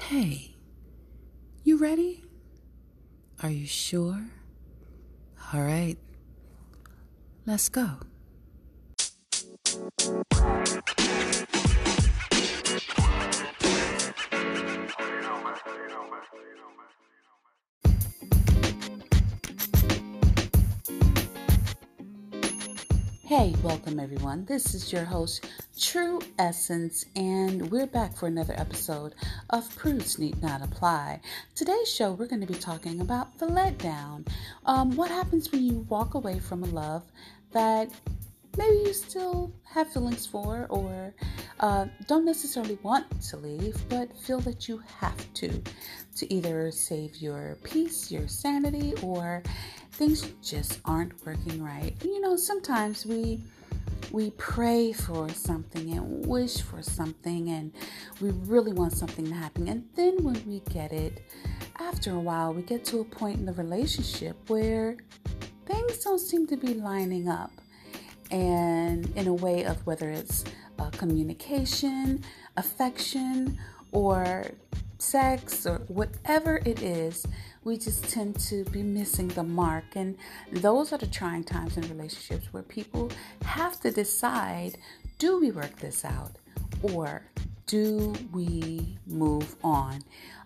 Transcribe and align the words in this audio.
Hey, 0.00 0.54
you 1.64 1.76
ready? 1.76 2.24
Are 3.42 3.50
you 3.50 3.66
sure? 3.66 4.30
All 5.52 5.60
right, 5.60 5.98
let's 7.44 7.68
go. 7.68 7.98
Hey, 23.28 23.54
welcome 23.62 24.00
everyone. 24.00 24.46
This 24.46 24.72
is 24.72 24.90
your 24.90 25.04
host, 25.04 25.46
True 25.78 26.18
Essence, 26.38 27.04
and 27.14 27.70
we're 27.70 27.86
back 27.86 28.16
for 28.16 28.26
another 28.26 28.54
episode 28.56 29.14
of 29.50 29.68
Prudes 29.76 30.18
Need 30.18 30.40
Not 30.40 30.62
Apply. 30.62 31.20
Today's 31.54 31.92
show, 31.92 32.12
we're 32.12 32.26
going 32.26 32.40
to 32.40 32.50
be 32.50 32.58
talking 32.58 33.02
about 33.02 33.38
the 33.38 33.44
letdown. 33.44 34.26
Um, 34.64 34.96
what 34.96 35.10
happens 35.10 35.52
when 35.52 35.62
you 35.62 35.84
walk 35.90 36.14
away 36.14 36.38
from 36.38 36.62
a 36.62 36.68
love 36.68 37.02
that 37.52 37.90
maybe 38.56 38.76
you 38.76 38.94
still 38.94 39.52
have 39.64 39.92
feelings 39.92 40.26
for 40.26 40.64
or 40.70 41.12
uh, 41.60 41.86
don't 42.06 42.24
necessarily 42.24 42.78
want 42.82 43.20
to 43.22 43.36
leave, 43.36 43.76
but 43.88 44.16
feel 44.18 44.40
that 44.40 44.68
you 44.68 44.82
have 45.00 45.34
to, 45.34 45.62
to 46.16 46.32
either 46.32 46.70
save 46.70 47.16
your 47.16 47.56
peace, 47.62 48.10
your 48.10 48.28
sanity, 48.28 48.94
or 49.02 49.42
things 49.92 50.30
just 50.42 50.80
aren't 50.84 51.14
working 51.26 51.62
right. 51.62 51.94
You 52.04 52.20
know, 52.20 52.36
sometimes 52.36 53.04
we 53.04 53.40
we 54.10 54.30
pray 54.32 54.92
for 54.92 55.28
something 55.30 55.90
and 55.92 56.24
wish 56.26 56.62
for 56.62 56.82
something 56.82 57.50
and 57.50 57.72
we 58.20 58.30
really 58.46 58.72
want 58.72 58.92
something 58.92 59.26
to 59.26 59.34
happen 59.34 59.68
and 59.68 59.84
then 59.96 60.22
when 60.22 60.40
we 60.46 60.60
get 60.70 60.92
it 60.92 61.20
after 61.78 62.12
a 62.12 62.18
while 62.18 62.54
we 62.54 62.62
get 62.62 62.84
to 62.84 63.00
a 63.00 63.04
point 63.04 63.38
in 63.38 63.44
the 63.44 63.52
relationship 63.54 64.36
where 64.48 64.96
things 65.66 65.98
don't 65.98 66.20
seem 66.20 66.46
to 66.46 66.56
be 66.56 66.74
lining 66.74 67.28
up 67.28 67.50
and 68.30 69.10
in 69.16 69.26
a 69.26 69.34
way 69.34 69.64
of 69.64 69.84
whether 69.86 70.10
it's 70.10 70.44
uh, 70.78 70.90
communication 70.90 72.22
affection 72.56 73.58
or 73.92 74.46
sex 74.98 75.66
or 75.66 75.78
whatever 75.88 76.60
it 76.64 76.82
is 76.82 77.26
we 77.68 77.76
just 77.76 78.08
tend 78.08 78.38
to 78.40 78.64
be 78.66 78.82
missing 78.82 79.28
the 79.28 79.42
mark. 79.42 79.84
And 79.94 80.16
those 80.50 80.90
are 80.92 80.98
the 80.98 81.06
trying 81.06 81.44
times 81.44 81.76
in 81.76 81.82
relationships 81.82 82.50
where 82.50 82.62
people 82.62 83.10
have 83.44 83.78
to 83.80 83.90
decide 83.90 84.78
do 85.18 85.38
we 85.38 85.50
work 85.50 85.76
this 85.78 86.04
out 86.04 86.36
or 86.80 87.22
do 87.66 88.14
we 88.32 88.96
move 89.06 89.56
on? 89.62 90.02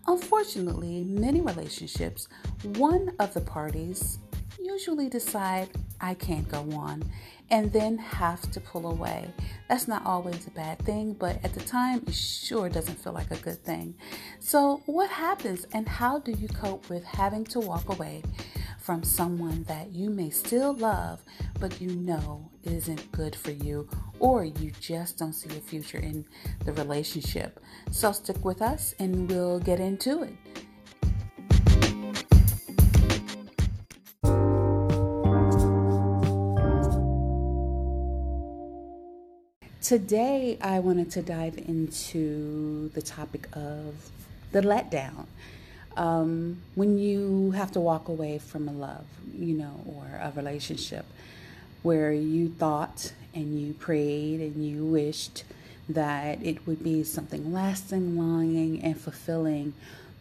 Unfortunately, 0.09 1.05
many 1.05 1.41
relationships, 1.41 2.27
one 2.75 3.13
of 3.21 3.35
the 3.35 3.41
parties 3.41 4.19
usually 4.61 5.09
decide 5.09 5.69
I 6.01 6.15
can't 6.15 6.49
go 6.49 6.69
on 6.73 7.05
and 7.53 7.71
then 7.71 7.99
have 7.99 8.51
to 8.51 8.61
pull 8.61 8.91
away. 8.91 9.29
That's 9.69 9.87
not 9.87 10.05
always 10.07 10.47
a 10.47 10.51
bad 10.51 10.79
thing, 10.81 11.13
but 11.13 11.39
at 11.45 11.53
the 11.53 11.61
time, 11.61 12.03
it 12.07 12.15
sure 12.15 12.71
doesn't 12.71 12.99
feel 12.99 13.13
like 13.13 13.31
a 13.31 13.37
good 13.37 13.63
thing. 13.63 13.95
So, 14.41 14.83
what 14.87 15.11
happens 15.11 15.67
and 15.73 15.87
how 15.87 16.19
do 16.19 16.33
you 16.33 16.49
cope 16.49 16.89
with 16.89 17.05
having 17.05 17.45
to 17.47 17.61
walk 17.61 17.91
away 17.91 18.23
from 18.81 19.05
someone 19.05 19.65
that 19.65 19.93
you 19.93 20.09
may 20.09 20.31
still 20.31 20.73
love, 20.73 21.23
but 21.61 21.81
you 21.81 21.91
know 21.91 22.51
isn't 22.65 23.13
good 23.13 23.37
for 23.37 23.51
you, 23.51 23.87
or 24.19 24.45
you 24.45 24.73
just 24.81 25.19
don't 25.19 25.35
see 25.35 25.51
a 25.51 25.61
future 25.61 25.99
in 25.99 26.25
the 26.65 26.73
relationship? 26.73 27.61
So, 27.91 28.13
stick 28.13 28.43
with 28.45 28.63
us 28.63 28.95
and 28.99 29.31
we'll 29.31 29.61
get 29.61 29.79
into 29.79 30.23
it. 30.23 30.33
Today, 39.93 40.57
I 40.63 40.79
wanted 40.79 41.11
to 41.11 41.21
dive 41.21 41.59
into 41.59 42.89
the 42.95 43.03
topic 43.03 43.47
of 43.53 44.11
the 44.51 44.63
letdown. 44.63 45.27
Um, 45.99 46.63
when 46.77 46.97
you 46.97 47.51
have 47.51 47.73
to 47.73 47.81
walk 47.81 48.09
away 48.09 48.39
from 48.39 48.71
a 48.71 48.73
love, 48.73 49.05
you 49.35 49.53
know, 49.53 49.85
or 49.85 50.07
a 50.19 50.33
relationship 50.35 51.05
where 51.83 52.11
you 52.11 52.49
thought 52.49 53.13
and 53.35 53.61
you 53.61 53.75
prayed 53.75 54.41
and 54.41 54.67
you 54.67 54.83
wished 54.83 55.45
that 55.91 56.43
it 56.43 56.67
would 56.67 56.83
be 56.83 57.05
something 57.05 57.53
lasting, 57.53 58.17
longing, 58.17 58.81
and 58.83 58.99
fulfilling, 58.99 59.75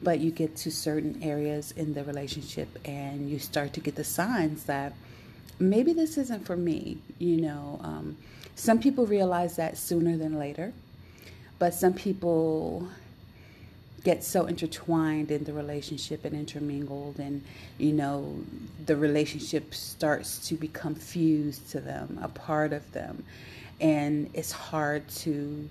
but 0.04 0.20
you 0.20 0.32
get 0.32 0.58
to 0.58 0.70
certain 0.70 1.24
areas 1.24 1.72
in 1.78 1.94
the 1.94 2.04
relationship 2.04 2.78
and 2.84 3.30
you 3.30 3.40
start 3.40 3.72
to 3.72 3.80
get 3.80 3.96
the 3.96 4.04
signs 4.04 4.66
that 4.66 4.92
maybe 5.60 5.94
this 5.94 6.18
isn't 6.18 6.46
for 6.46 6.58
me, 6.58 6.98
you 7.20 7.38
know. 7.38 7.80
Um, 7.82 8.18
some 8.56 8.80
people 8.80 9.06
realize 9.06 9.56
that 9.56 9.78
sooner 9.78 10.18
than 10.18 10.38
later, 10.38 10.74
but 11.60 11.74
some 11.74 11.94
people 11.94 12.88
get 14.04 14.24
so 14.24 14.46
intertwined 14.46 15.30
in 15.32 15.44
the 15.44 15.54
relationship 15.54 16.26
and 16.26 16.34
intermingled 16.34 17.20
and 17.20 17.44
you 17.78 17.92
know 17.92 18.36
the 18.88 18.96
relationship 18.96 19.74
starts 19.74 20.48
to 20.48 20.56
become 20.56 20.96
fused 20.96 21.70
to 21.70 21.80
them 21.80 22.20
a 22.22 22.28
part 22.28 22.74
of 22.74 22.92
them. 22.94 23.24
And 23.80 24.30
it's 24.34 24.52
hard 24.52 25.08
to 25.10 25.68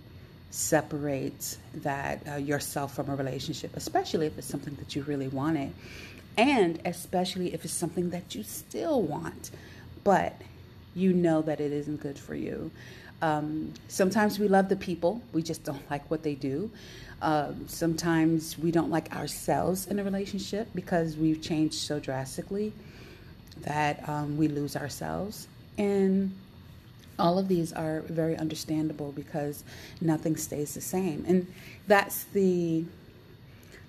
separate 0.50 1.56
that 1.74 2.26
uh, 2.28 2.36
yourself 2.36 2.94
from 2.94 3.08
a 3.08 3.14
relationship 3.14 3.76
especially 3.76 4.26
if 4.26 4.38
it's 4.38 4.46
something 4.46 4.74
that 4.76 4.94
you 4.94 5.02
really 5.02 5.28
wanted. 5.28 5.72
And 6.38 6.80
especially 6.84 7.52
if 7.52 7.64
it's 7.64 7.74
something 7.74 8.10
that 8.10 8.34
you 8.34 8.44
still 8.44 9.02
want. 9.02 9.50
But 10.04 10.40
you 10.94 11.12
know 11.12 11.42
that 11.42 11.60
it 11.60 11.72
isn't 11.72 12.00
good 12.00 12.18
for 12.18 12.34
you. 12.34 12.70
Um, 13.22 13.72
sometimes 13.88 14.38
we 14.38 14.48
love 14.48 14.68
the 14.68 14.76
people, 14.76 15.22
we 15.32 15.42
just 15.42 15.64
don't 15.64 15.88
like 15.90 16.10
what 16.10 16.22
they 16.22 16.34
do. 16.34 16.70
Um, 17.22 17.68
sometimes 17.68 18.58
we 18.58 18.70
don't 18.70 18.90
like 18.90 19.14
ourselves 19.14 19.86
in 19.86 19.98
a 19.98 20.04
relationship 20.04 20.68
because 20.74 21.16
we've 21.16 21.42
changed 21.42 21.74
so 21.74 22.00
drastically 22.00 22.72
that 23.62 24.08
um, 24.08 24.38
we 24.38 24.48
lose 24.48 24.74
ourselves. 24.74 25.46
And 25.76 26.34
all 27.18 27.38
of 27.38 27.48
these 27.48 27.72
are 27.74 28.00
very 28.02 28.36
understandable 28.36 29.12
because 29.12 29.64
nothing 30.00 30.36
stays 30.36 30.74
the 30.74 30.80
same. 30.80 31.24
And 31.28 31.46
that's 31.86 32.24
the 32.24 32.84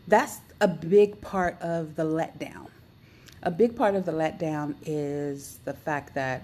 that's 0.07 0.39
a 0.59 0.67
big 0.67 1.21
part 1.21 1.61
of 1.61 1.95
the 1.95 2.03
letdown. 2.03 2.67
A 3.43 3.51
big 3.51 3.75
part 3.75 3.95
of 3.95 4.05
the 4.05 4.11
letdown 4.11 4.75
is 4.85 5.59
the 5.63 5.73
fact 5.73 6.15
that 6.15 6.43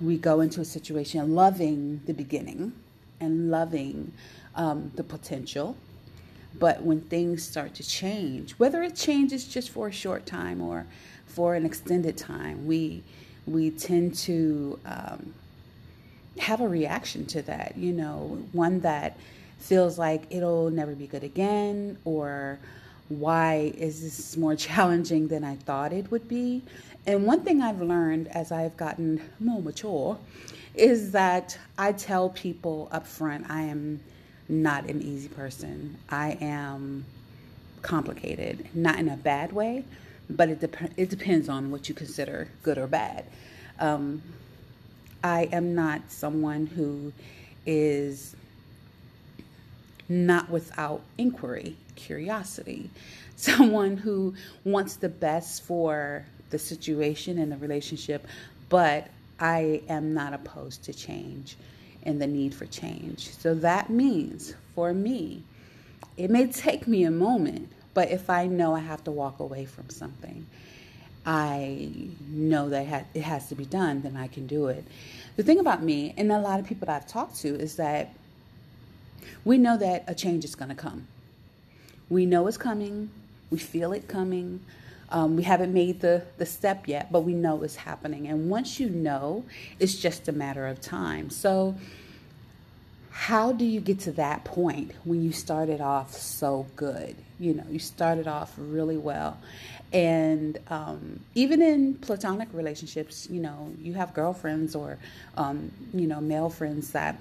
we 0.00 0.16
go 0.16 0.40
into 0.40 0.60
a 0.60 0.64
situation 0.64 1.34
loving 1.34 2.00
the 2.06 2.14
beginning 2.14 2.72
and 3.20 3.50
loving 3.50 4.12
um, 4.54 4.92
the 4.94 5.04
potential. 5.04 5.76
But 6.58 6.82
when 6.82 7.00
things 7.02 7.42
start 7.42 7.74
to 7.74 7.82
change, 7.82 8.52
whether 8.52 8.82
it 8.82 8.96
changes 8.96 9.44
just 9.46 9.70
for 9.70 9.88
a 9.88 9.92
short 9.92 10.26
time 10.26 10.60
or 10.60 10.86
for 11.26 11.54
an 11.54 11.64
extended 11.64 12.16
time, 12.16 12.66
we 12.66 13.02
we 13.46 13.70
tend 13.70 14.14
to 14.14 14.78
um, 14.84 15.34
have 16.38 16.60
a 16.60 16.68
reaction 16.68 17.26
to 17.26 17.42
that. 17.42 17.76
You 17.76 17.92
know, 17.92 18.38
one 18.52 18.80
that 18.80 19.18
feels 19.58 19.98
like 19.98 20.24
it'll 20.30 20.70
never 20.70 20.94
be 20.94 21.06
good 21.06 21.24
again, 21.24 21.98
or 22.04 22.58
why 23.08 23.72
is 23.76 24.02
this 24.02 24.36
more 24.36 24.56
challenging 24.68 25.28
than 25.28 25.44
I 25.44 25.56
thought 25.56 25.92
it 25.92 26.10
would 26.10 26.28
be? 26.28 26.62
And 27.08 27.24
one 27.24 27.40
thing 27.40 27.62
I've 27.62 27.80
learned 27.80 28.28
as 28.28 28.52
I've 28.52 28.76
gotten 28.76 29.22
more 29.40 29.62
mature 29.62 30.18
is 30.74 31.12
that 31.12 31.58
I 31.78 31.92
tell 31.92 32.28
people 32.28 32.86
up 32.92 33.06
front 33.06 33.50
I 33.50 33.62
am 33.62 34.02
not 34.46 34.90
an 34.90 35.00
easy 35.00 35.28
person. 35.28 35.96
I 36.10 36.36
am 36.42 37.06
complicated, 37.80 38.68
not 38.74 38.98
in 38.98 39.08
a 39.08 39.16
bad 39.16 39.52
way, 39.52 39.86
but 40.28 40.50
it, 40.50 40.60
dep- 40.60 40.92
it 40.98 41.08
depends 41.08 41.48
on 41.48 41.70
what 41.70 41.88
you 41.88 41.94
consider 41.94 42.48
good 42.62 42.76
or 42.76 42.86
bad. 42.86 43.24
Um, 43.80 44.20
I 45.24 45.48
am 45.50 45.74
not 45.74 46.10
someone 46.10 46.66
who 46.66 47.14
is 47.64 48.36
not 50.10 50.50
without 50.50 51.00
inquiry, 51.16 51.74
curiosity, 51.96 52.90
someone 53.36 53.96
who 53.96 54.34
wants 54.62 54.96
the 54.96 55.08
best 55.08 55.62
for 55.62 56.26
the 56.50 56.58
situation 56.58 57.38
and 57.38 57.52
the 57.52 57.56
relationship, 57.56 58.26
but 58.68 59.08
I 59.40 59.82
am 59.88 60.14
not 60.14 60.32
opposed 60.32 60.84
to 60.84 60.92
change 60.92 61.56
and 62.02 62.20
the 62.20 62.26
need 62.26 62.54
for 62.54 62.66
change. 62.66 63.30
So 63.30 63.54
that 63.56 63.90
means 63.90 64.54
for 64.74 64.92
me, 64.92 65.42
it 66.16 66.30
may 66.30 66.46
take 66.46 66.88
me 66.88 67.04
a 67.04 67.10
moment, 67.10 67.70
but 67.94 68.10
if 68.10 68.30
I 68.30 68.46
know 68.46 68.74
I 68.74 68.80
have 68.80 69.04
to 69.04 69.10
walk 69.10 69.40
away 69.40 69.64
from 69.64 69.90
something, 69.90 70.46
I 71.26 71.90
know 72.28 72.68
that 72.70 73.06
it 73.12 73.22
has 73.22 73.48
to 73.48 73.54
be 73.54 73.66
done, 73.66 74.02
then 74.02 74.16
I 74.16 74.28
can 74.28 74.46
do 74.46 74.68
it. 74.68 74.84
The 75.36 75.42
thing 75.42 75.58
about 75.58 75.82
me, 75.82 76.14
and 76.16 76.32
a 76.32 76.38
lot 76.38 76.58
of 76.58 76.66
people 76.66 76.86
that 76.86 76.96
I've 76.96 77.08
talked 77.08 77.36
to, 77.40 77.48
is 77.48 77.76
that 77.76 78.14
we 79.44 79.58
know 79.58 79.76
that 79.76 80.04
a 80.06 80.14
change 80.14 80.44
is 80.44 80.54
going 80.54 80.70
to 80.70 80.74
come. 80.74 81.06
We 82.08 82.24
know 82.24 82.46
it's 82.46 82.56
coming, 82.56 83.10
we 83.50 83.58
feel 83.58 83.92
it 83.92 84.08
coming. 84.08 84.60
Um, 85.10 85.36
we 85.36 85.42
haven't 85.42 85.72
made 85.72 86.00
the, 86.00 86.22
the 86.36 86.46
step 86.46 86.86
yet, 86.86 87.10
but 87.10 87.20
we 87.20 87.32
know 87.32 87.62
it's 87.62 87.76
happening. 87.76 88.28
And 88.28 88.50
once 88.50 88.78
you 88.78 88.90
know, 88.90 89.44
it's 89.78 89.94
just 89.94 90.28
a 90.28 90.32
matter 90.32 90.66
of 90.66 90.80
time. 90.80 91.30
So, 91.30 91.76
how 93.10 93.50
do 93.52 93.64
you 93.64 93.80
get 93.80 93.98
to 94.00 94.12
that 94.12 94.44
point 94.44 94.92
when 95.04 95.22
you 95.22 95.32
started 95.32 95.80
off 95.80 96.12
so 96.12 96.66
good? 96.76 97.16
You 97.40 97.54
know, 97.54 97.64
you 97.68 97.78
started 97.78 98.28
off 98.28 98.54
really 98.56 98.96
well. 98.96 99.38
And 99.92 100.58
um, 100.68 101.20
even 101.34 101.62
in 101.62 101.94
platonic 101.94 102.48
relationships, 102.52 103.26
you 103.30 103.40
know, 103.40 103.72
you 103.80 103.94
have 103.94 104.14
girlfriends 104.14 104.74
or, 104.76 104.98
um, 105.36 105.72
you 105.94 106.06
know, 106.06 106.20
male 106.20 106.50
friends 106.50 106.92
that, 106.92 107.18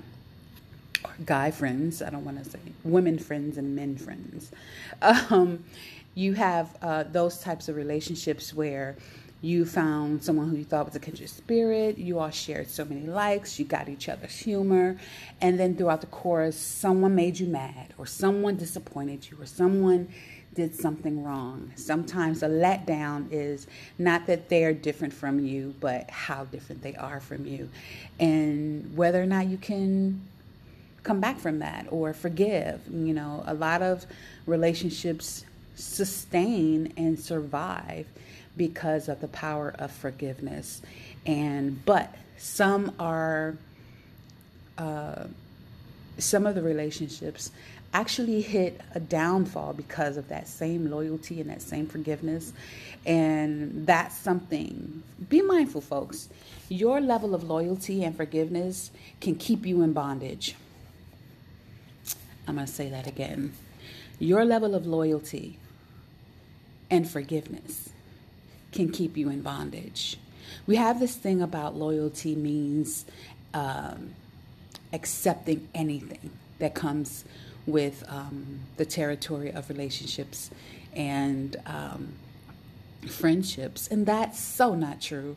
guy 1.26 1.52
friends, 1.52 2.02
I 2.02 2.10
don't 2.10 2.26
want 2.26 2.44
to 2.44 2.50
say 2.50 2.60
women 2.84 3.18
friends 3.18 3.58
and 3.58 3.76
men 3.76 3.98
friends. 3.98 4.52
Um, 5.30 5.64
you 6.18 6.34
have 6.34 6.76
uh, 6.82 7.04
those 7.04 7.38
types 7.38 7.70
of 7.70 7.76
relationships 7.76 8.52
where 8.52 8.96
you 9.42 9.66
found 9.66 10.24
someone 10.24 10.50
who 10.50 10.56
you 10.56 10.64
thought 10.64 10.88
was 10.88 10.96
a 10.96 11.00
kindred 11.00 11.30
spirit. 11.30 12.00
You 12.00 12.18
all 12.18 12.32
shared 12.32 12.72
so 12.72 12.84
many 12.86 13.06
likes. 13.06 13.60
You 13.60 13.66
got 13.66 13.88
each 13.88 14.10
other's 14.10 14.36
humor. 14.36 14.98
And 15.42 15.60
then 15.60 15.76
throughout 15.76 16.02
the 16.02 16.08
course, 16.08 16.56
someone 16.56 17.14
made 17.14 17.40
you 17.40 17.46
mad, 17.46 17.94
or 18.00 18.08
someone 18.08 18.56
disappointed 18.56 19.30
you, 19.30 19.38
or 19.40 19.46
someone 19.46 20.12
did 20.56 20.74
something 20.74 21.24
wrong. 21.24 21.72
Sometimes 21.76 22.42
a 22.42 22.50
letdown 22.50 23.28
is 23.32 23.68
not 24.00 24.26
that 24.26 24.50
they're 24.50 24.74
different 24.74 25.14
from 25.14 25.40
you, 25.40 25.76
but 25.80 26.10
how 26.10 26.46
different 26.46 26.82
they 26.82 26.96
are 26.96 27.20
from 27.20 27.46
you. 27.46 27.70
And 28.20 28.98
whether 28.98 29.22
or 29.22 29.28
not 29.28 29.46
you 29.46 29.58
can 29.58 30.20
come 31.04 31.20
back 31.20 31.38
from 31.38 31.60
that 31.60 31.86
or 31.92 32.12
forgive. 32.16 32.82
You 32.92 33.14
know, 33.14 33.44
a 33.46 33.54
lot 33.54 33.84
of 33.84 34.08
relationships 34.48 35.46
sustain 35.78 36.92
and 36.98 37.20
survive 37.20 38.08
because 38.58 39.08
of 39.08 39.22
the 39.22 39.28
power 39.28 39.74
of 39.78 39.92
forgiveness. 39.92 40.82
And 41.26 41.86
but 41.86 42.14
some 42.38 42.94
are 43.00 43.56
uh, 44.78 45.26
some 46.18 46.46
of 46.46 46.56
the 46.56 46.62
relationships 46.62 47.52
actually 47.94 48.42
hit 48.42 48.82
a 48.96 49.00
downfall 49.00 49.74
because 49.74 50.18
of 50.18 50.28
that 50.30 50.48
same 50.48 50.90
loyalty 50.90 51.40
and 51.40 51.50
that 51.50 51.62
same 51.62 51.88
forgiveness. 51.88 52.54
And 53.06 53.88
that's 53.88 54.16
something. 54.18 55.04
Be 55.30 55.42
mindful, 55.42 55.82
folks. 55.82 56.28
Your 56.70 57.00
level 57.00 57.34
of 57.34 57.44
loyalty 57.44 58.04
and 58.04 58.16
forgiveness 58.16 58.92
can 59.22 59.36
keep 59.36 59.66
you 59.66 59.82
in 59.84 59.94
bondage. 59.94 60.56
I'm 62.48 62.56
going 62.56 62.68
to 62.68 62.72
say 62.72 62.90
that 62.90 63.08
again. 63.08 63.54
Your 64.20 64.44
level 64.44 64.76
of 64.76 64.86
loyalty 64.86 65.58
and 66.90 67.10
forgiveness 67.10 67.90
can 68.72 68.90
keep 68.92 69.18
you 69.18 69.30
in 69.30 69.42
bondage. 69.42 70.18
We 70.66 70.76
have 70.76 71.00
this 71.00 71.16
thing 71.16 71.42
about 71.42 71.76
loyalty 71.76 72.36
means 72.36 73.06
um, 73.54 74.14
accepting 74.94 75.68
anything 75.74 76.32
that 76.60 76.74
comes 76.74 77.26
with 77.66 78.04
um, 78.08 78.62
the 78.78 78.86
territory 78.86 79.52
of 79.52 79.70
relationships 79.70 80.50
and 80.94 81.56
um, 81.66 82.14
friendships. 83.08 83.88
And 83.88 84.06
that's 84.06 84.40
so 84.40 84.74
not 84.74 85.02
true. 85.02 85.36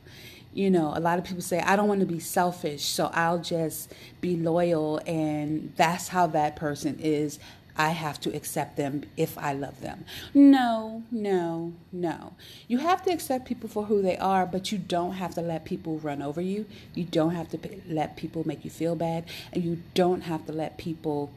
You 0.52 0.70
know, 0.70 0.92
a 0.96 1.00
lot 1.00 1.18
of 1.18 1.24
people 1.24 1.42
say, 1.42 1.60
I 1.60 1.76
don't 1.76 1.86
want 1.86 2.00
to 2.00 2.06
be 2.06 2.18
selfish, 2.18 2.82
so 2.82 3.10
I'll 3.14 3.38
just 3.38 3.92
be 4.20 4.36
loyal, 4.36 5.00
and 5.06 5.72
that's 5.76 6.08
how 6.08 6.26
that 6.28 6.56
person 6.56 6.98
is. 6.98 7.38
I 7.80 7.92
have 7.92 8.20
to 8.20 8.36
accept 8.36 8.76
them 8.76 9.04
if 9.16 9.38
I 9.38 9.54
love 9.54 9.80
them. 9.80 10.04
No, 10.34 11.02
no, 11.10 11.72
no. 11.90 12.34
You 12.68 12.76
have 12.76 13.02
to 13.04 13.10
accept 13.10 13.46
people 13.46 13.70
for 13.70 13.84
who 13.84 14.02
they 14.02 14.18
are, 14.18 14.44
but 14.44 14.70
you 14.70 14.76
don't 14.76 15.14
have 15.14 15.34
to 15.36 15.40
let 15.40 15.64
people 15.64 15.98
run 15.98 16.20
over 16.20 16.42
you. 16.42 16.66
You 16.94 17.04
don't 17.04 17.34
have 17.34 17.48
to 17.52 17.58
let 17.88 18.18
people 18.18 18.46
make 18.46 18.66
you 18.66 18.70
feel 18.70 18.96
bad, 18.96 19.24
and 19.50 19.64
you 19.64 19.78
don't 19.94 20.20
have 20.32 20.44
to 20.44 20.52
let 20.52 20.76
people 20.76 21.30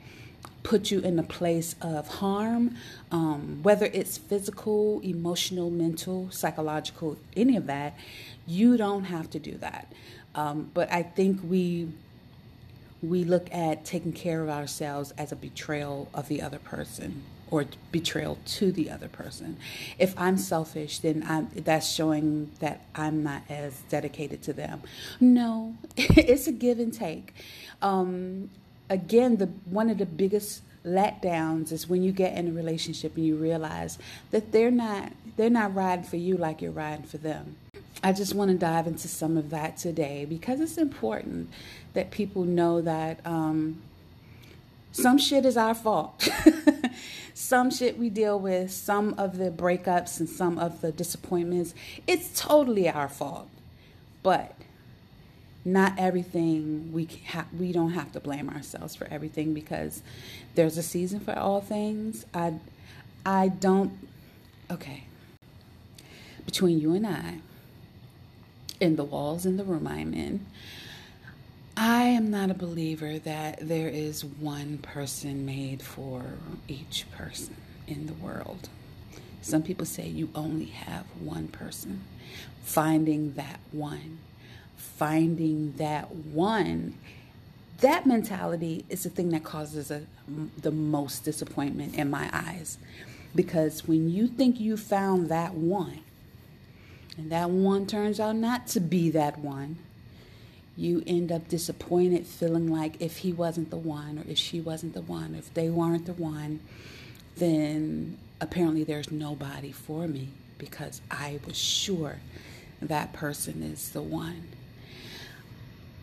put 0.63 0.91
you 0.91 0.99
in 0.99 1.17
a 1.17 1.23
place 1.23 1.75
of 1.81 2.07
harm, 2.19 2.75
um, 3.09 3.59
whether 3.63 3.85
it's 3.85 4.17
physical, 4.17 4.99
emotional, 4.99 5.69
mental, 5.69 6.29
psychological, 6.29 7.17
any 7.37 7.55
of 7.55 7.67
that. 7.67 7.95
You 8.45 8.75
don't 8.75 9.05
have 9.05 9.29
to 9.29 9.39
do 9.39 9.53
that. 9.59 9.89
Um, 10.35 10.71
but 10.73 10.91
I 10.91 11.03
think 11.03 11.39
we 11.41 11.87
we 13.03 13.25
look 13.25 13.53
at 13.53 13.83
taking 13.83 14.13
care 14.13 14.41
of 14.41 14.49
ourselves 14.49 15.11
as 15.17 15.31
a 15.31 15.35
betrayal 15.35 16.09
of 16.13 16.29
the 16.29 16.41
other 16.41 16.59
person 16.59 17.23
or 17.51 17.65
betrayal 17.91 18.39
to 18.45 18.71
the 18.71 18.89
other 18.89 19.09
person. 19.09 19.57
If 19.99 20.17
I'm 20.17 20.37
selfish, 20.37 20.99
then 20.99 21.23
I'm, 21.27 21.49
that's 21.53 21.87
showing 21.87 22.51
that 22.61 22.85
I'm 22.95 23.21
not 23.21 23.43
as 23.49 23.79
dedicated 23.89 24.41
to 24.43 24.53
them. 24.53 24.81
No, 25.19 25.75
it's 25.97 26.47
a 26.47 26.51
give 26.51 26.79
and 26.79 26.93
take. 26.93 27.35
Um, 27.81 28.49
again, 28.89 29.37
the 29.37 29.47
one 29.65 29.89
of 29.89 29.97
the 29.97 30.05
biggest 30.05 30.63
letdowns 30.85 31.71
is 31.71 31.87
when 31.87 32.03
you 32.03 32.11
get 32.11 32.37
in 32.37 32.47
a 32.47 32.51
relationship 32.51 33.15
and 33.15 33.25
you 33.25 33.35
realize 33.35 33.97
that 34.31 34.51
they're 34.51 34.71
not 34.71 35.13
they're 35.37 35.49
not 35.49 35.73
riding 35.73 36.03
for 36.03 36.17
you 36.17 36.37
like 36.37 36.61
you're 36.61 36.71
riding 36.71 37.05
for 37.05 37.17
them. 37.17 37.55
I 38.03 38.11
just 38.11 38.33
want 38.35 38.51
to 38.51 38.57
dive 38.57 38.85
into 38.87 39.07
some 39.07 39.37
of 39.37 39.49
that 39.51 39.77
today 39.77 40.25
because 40.25 40.59
it's 40.59 40.77
important 40.77 41.49
that 41.93 42.11
people 42.11 42.43
know 42.43 42.81
that 42.81 43.25
um, 43.25 43.81
some 44.91 45.17
shit 45.17 45.45
is 45.45 45.57
our 45.57 45.73
fault. 45.75 46.27
some 47.33 47.71
shit 47.71 47.97
we 47.97 48.09
deal 48.09 48.39
with, 48.39 48.71
some 48.71 49.15
of 49.17 49.37
the 49.37 49.49
breakups 49.49 50.19
and 50.19 50.29
some 50.29 50.57
of 50.57 50.81
the 50.81 50.91
disappointments, 50.91 51.73
it's 52.07 52.39
totally 52.39 52.89
our 52.89 53.09
fault. 53.09 53.49
But 54.21 54.55
not 55.65 55.93
everything 55.97 56.91
we 56.91 57.07
ha- 57.29 57.47
we 57.57 57.71
don't 57.71 57.91
have 57.91 58.11
to 58.11 58.19
blame 58.19 58.49
ourselves 58.49 58.95
for 58.95 59.07
everything 59.09 59.53
because 59.53 60.01
there's 60.55 60.77
a 60.77 60.83
season 60.83 61.19
for 61.19 61.37
all 61.37 61.61
things. 61.61 62.25
I 62.33 62.55
I 63.25 63.47
don't 63.47 63.97
okay. 64.69 65.05
Between 66.45 66.79
you 66.79 66.93
and 66.93 67.07
I, 67.07 67.39
in 68.81 68.97
the 68.97 69.03
walls 69.03 69.45
in 69.45 69.55
the 69.55 69.63
room 69.63 69.87
I'm 69.87 70.13
in, 70.13 70.45
I 71.75 72.03
am 72.03 72.29
not 72.29 72.51
a 72.51 72.53
believer 72.53 73.17
that 73.19 73.67
there 73.67 73.89
is 73.89 74.23
one 74.23 74.77
person 74.77 75.45
made 75.45 75.81
for 75.81 76.23
each 76.67 77.05
person 77.11 77.55
in 77.87 78.05
the 78.05 78.13
world. 78.13 78.69
Some 79.41 79.63
people 79.63 79.85
say 79.85 80.07
you 80.07 80.29
only 80.35 80.65
have 80.65 81.05
one 81.19 81.47
person. 81.47 82.03
Finding 82.63 83.33
that 83.33 83.59
one, 83.71 84.19
finding 84.77 85.73
that 85.77 86.13
one, 86.13 86.95
that 87.79 88.05
mentality 88.05 88.85
is 88.87 89.03
the 89.03 89.09
thing 89.09 89.29
that 89.29 89.43
causes 89.43 89.89
a, 89.89 90.03
the 90.61 90.71
most 90.71 91.23
disappointment 91.25 91.95
in 91.95 92.09
my 92.09 92.29
eyes. 92.31 92.77
Because 93.35 93.87
when 93.87 94.09
you 94.09 94.27
think 94.27 94.59
you 94.59 94.77
found 94.77 95.29
that 95.29 95.55
one, 95.55 95.99
and 97.17 97.31
that 97.31 97.49
one 97.49 97.87
turns 97.87 98.19
out 98.19 98.35
not 98.35 98.67
to 98.67 98.79
be 98.79 99.09
that 99.09 99.39
one, 99.39 99.79
you 100.75 101.03
end 101.05 101.31
up 101.31 101.47
disappointed, 101.47 102.25
feeling 102.25 102.67
like 102.67 102.99
if 102.99 103.17
he 103.17 103.31
wasn't 103.31 103.69
the 103.69 103.77
one, 103.77 104.19
or 104.19 104.23
if 104.27 104.37
she 104.37 104.59
wasn't 104.59 104.93
the 104.93 105.01
one, 105.01 105.35
or 105.35 105.39
if 105.39 105.53
they 105.53 105.69
weren't 105.69 106.05
the 106.05 106.13
one, 106.13 106.59
then 107.37 108.17
apparently 108.41 108.83
there's 108.83 109.11
nobody 109.11 109.71
for 109.71 110.07
me 110.07 110.29
because 110.57 111.01
I 111.11 111.39
was 111.45 111.57
sure 111.57 112.17
that 112.81 113.13
person 113.13 113.61
is 113.63 113.91
the 113.91 114.01
one. 114.01 114.49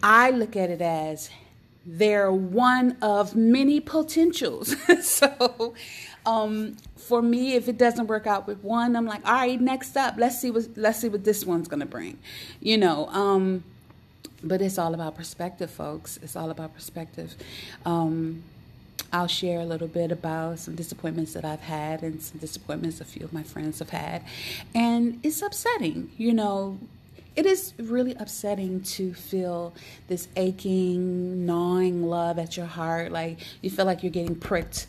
I 0.03 0.31
look 0.31 0.57
at 0.57 0.71
it 0.71 0.81
as 0.81 1.31
they're 1.85 2.33
one 2.33 2.97
of 3.03 3.35
many 3.35 3.81
potentials. 3.81 4.75
so 5.03 5.75
um, 6.27 6.77
for 6.97 7.23
me, 7.23 7.55
if 7.55 7.69
it 7.69 7.79
doesn't 7.79 8.07
work 8.07 8.27
out 8.27 8.47
with 8.47 8.63
one, 8.63 8.97
I'm 8.97 9.07
like, 9.07 9.27
all 9.27 9.35
right, 9.35 9.61
next 9.61 9.97
up, 9.97 10.15
let's 10.17 10.41
see 10.41 10.51
what 10.51 10.69
let's 10.77 11.01
see 11.01 11.09
what 11.09 11.25
this 11.25 11.45
one's 11.45 11.69
gonna 11.69 11.87
bring. 11.87 12.19
You 12.61 12.79
know, 12.79 13.09
um, 13.09 13.65
but 14.43 14.63
it's 14.63 14.79
all 14.79 14.95
about 14.95 15.17
perspective, 15.17 15.71
folks. 15.71 16.19
It's 16.23 16.37
all 16.37 16.51
about 16.51 16.75
perspective. 16.75 17.35
Um, 17.85 18.43
I'll 19.13 19.27
share 19.27 19.61
a 19.61 19.65
little 19.65 19.89
bit 19.89 20.13
about 20.13 20.61
some 20.61 20.77
disappointments 20.77 21.33
that 21.33 21.45
I've 21.45 21.61
had 21.61 22.03
and 22.03 22.23
some 22.23 22.39
disappointments 22.39 23.01
a 23.01 23.05
few 23.05 23.25
of 23.25 23.33
my 23.33 23.43
friends 23.43 23.81
have 23.81 23.91
had. 23.91 24.23
And 24.75 25.21
it's 25.23 25.43
upsetting, 25.43 26.11
you 26.17 26.33
know. 26.33 26.79
It 27.37 27.47
is 27.47 27.75
really 27.79 28.15
upsetting 28.15 28.83
to 28.83 29.15
feel 29.15 29.73
this 30.09 30.29
aching, 30.37 31.47
gnawing 31.47 32.05
love 32.05 32.39
at 32.39 32.57
your 32.57 32.67
heart. 32.67 33.13
Like 33.13 33.39
you 33.63 33.71
feel 33.71 33.85
like 33.85 34.03
you're 34.03 34.11
getting 34.11 34.35
pricked 34.35 34.89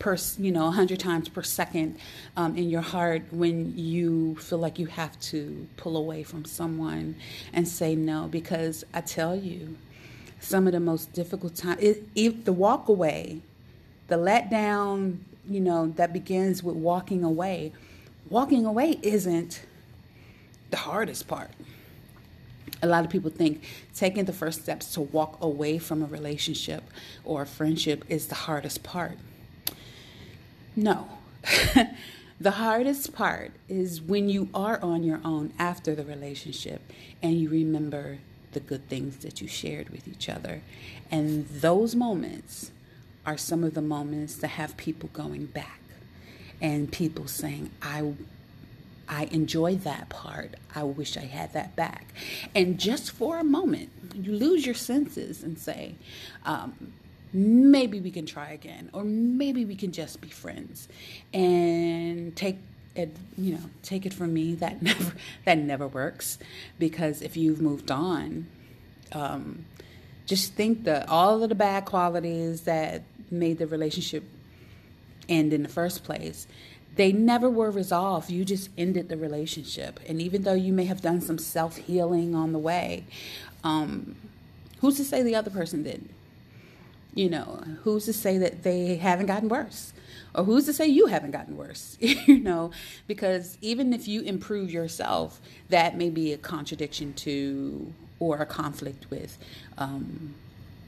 per 0.00 0.16
you 0.38 0.50
know 0.50 0.64
100 0.64 0.98
times 0.98 1.28
per 1.28 1.42
second 1.42 1.96
um, 2.36 2.56
in 2.56 2.68
your 2.68 2.80
heart 2.80 3.22
when 3.30 3.72
you 3.78 4.34
feel 4.36 4.58
like 4.58 4.78
you 4.78 4.86
have 4.86 5.18
to 5.20 5.68
pull 5.76 5.96
away 5.96 6.24
from 6.24 6.44
someone 6.44 7.14
and 7.52 7.68
say 7.68 7.94
no 7.94 8.26
because 8.26 8.84
i 8.92 9.00
tell 9.00 9.36
you 9.36 9.76
some 10.40 10.66
of 10.66 10.72
the 10.72 10.80
most 10.80 11.12
difficult 11.12 11.54
times 11.54 11.78
it, 11.80 12.44
the 12.44 12.52
walk 12.52 12.88
away 12.88 13.40
the 14.08 14.16
letdown 14.16 15.18
you 15.50 15.60
know, 15.60 15.88
that 15.96 16.12
begins 16.12 16.62
with 16.62 16.76
walking 16.76 17.24
away. 17.24 17.72
Walking 18.28 18.64
away 18.64 18.98
isn't 19.02 19.62
the 20.70 20.76
hardest 20.76 21.26
part. 21.26 21.50
A 22.82 22.86
lot 22.86 23.04
of 23.04 23.10
people 23.10 23.30
think 23.30 23.64
taking 23.94 24.24
the 24.24 24.32
first 24.32 24.62
steps 24.62 24.94
to 24.94 25.00
walk 25.00 25.38
away 25.40 25.78
from 25.78 26.02
a 26.02 26.06
relationship 26.06 26.84
or 27.24 27.42
a 27.42 27.46
friendship 27.46 28.04
is 28.08 28.28
the 28.28 28.34
hardest 28.34 28.82
part. 28.82 29.18
No. 30.76 31.08
the 32.40 32.52
hardest 32.52 33.12
part 33.12 33.52
is 33.68 34.00
when 34.00 34.28
you 34.28 34.48
are 34.54 34.80
on 34.82 35.02
your 35.02 35.20
own 35.24 35.52
after 35.58 35.94
the 35.94 36.04
relationship 36.04 36.80
and 37.22 37.34
you 37.40 37.48
remember 37.48 38.18
the 38.52 38.60
good 38.60 38.88
things 38.88 39.18
that 39.18 39.40
you 39.40 39.48
shared 39.48 39.90
with 39.90 40.08
each 40.08 40.28
other. 40.28 40.62
And 41.10 41.48
those 41.48 41.94
moments 41.94 42.70
are 43.26 43.36
some 43.36 43.62
of 43.64 43.74
the 43.74 43.82
moments 43.82 44.36
that 44.36 44.48
have 44.48 44.76
people 44.76 45.10
going 45.12 45.46
back 45.46 45.80
and 46.60 46.90
people 46.90 47.26
saying, 47.26 47.70
I 47.82 48.14
I 49.08 49.24
enjoy 49.32 49.74
that 49.74 50.08
part. 50.08 50.54
I 50.72 50.84
wish 50.84 51.16
I 51.16 51.22
had 51.22 51.52
that 51.52 51.74
back. 51.74 52.14
And 52.54 52.78
just 52.78 53.10
for 53.10 53.38
a 53.38 53.44
moment, 53.44 53.90
you 54.14 54.32
lose 54.32 54.64
your 54.64 54.76
senses 54.76 55.42
and 55.42 55.58
say, 55.58 55.96
um, 56.46 56.92
maybe 57.32 58.00
we 58.00 58.10
can 58.10 58.26
try 58.26 58.50
again, 58.50 58.90
or 58.92 59.04
maybe 59.04 59.64
we 59.64 59.76
can 59.76 59.92
just 59.92 60.20
be 60.20 60.28
friends. 60.28 60.88
And 61.32 62.34
take 62.36 62.58
it, 62.94 63.16
you 63.38 63.54
know, 63.54 63.60
take 63.82 64.06
it 64.06 64.12
from 64.14 64.34
me 64.34 64.54
that 64.56 64.82
never 64.90 65.12
that 65.44 65.58
never 65.58 65.86
works 65.86 66.38
because 66.78 67.22
if 67.22 67.36
you've 67.36 67.60
moved 67.60 67.90
on, 67.90 68.46
um, 69.12 69.64
just 70.26 70.54
think 70.54 70.84
that 70.84 71.08
all 71.08 71.42
of 71.42 71.48
the 71.48 71.54
bad 71.54 71.84
qualities 71.84 72.62
that 72.62 73.02
made 73.30 73.58
the 73.58 73.66
relationship 73.66 74.24
end 75.28 75.52
in 75.52 75.62
the 75.62 75.68
first 75.68 76.02
place 76.02 76.46
they 76.96 77.12
never 77.12 77.48
were 77.48 77.70
resolved. 77.70 78.30
You 78.30 78.44
just 78.44 78.68
ended 78.76 79.08
the 79.08 79.16
relationship. 79.16 80.00
And 80.06 80.20
even 80.20 80.42
though 80.42 80.54
you 80.54 80.72
may 80.72 80.84
have 80.84 81.00
done 81.00 81.20
some 81.20 81.38
self 81.38 81.76
healing 81.76 82.34
on 82.34 82.52
the 82.52 82.58
way, 82.58 83.04
um, 83.64 84.16
who's 84.80 84.96
to 84.96 85.04
say 85.04 85.22
the 85.22 85.34
other 85.34 85.50
person 85.50 85.82
didn't? 85.82 86.10
You 87.14 87.28
know, 87.28 87.62
who's 87.82 88.04
to 88.06 88.12
say 88.12 88.38
that 88.38 88.62
they 88.62 88.96
haven't 88.96 89.26
gotten 89.26 89.48
worse? 89.48 89.92
Or 90.34 90.44
who's 90.44 90.66
to 90.66 90.72
say 90.72 90.86
you 90.86 91.06
haven't 91.06 91.32
gotten 91.32 91.56
worse? 91.56 91.96
you 92.00 92.38
know, 92.38 92.70
because 93.06 93.58
even 93.60 93.92
if 93.92 94.06
you 94.06 94.22
improve 94.22 94.70
yourself, 94.70 95.40
that 95.68 95.96
may 95.96 96.08
be 96.08 96.32
a 96.32 96.38
contradiction 96.38 97.12
to 97.14 97.92
or 98.20 98.38
a 98.38 98.46
conflict 98.46 99.10
with 99.10 99.38
um, 99.78 100.34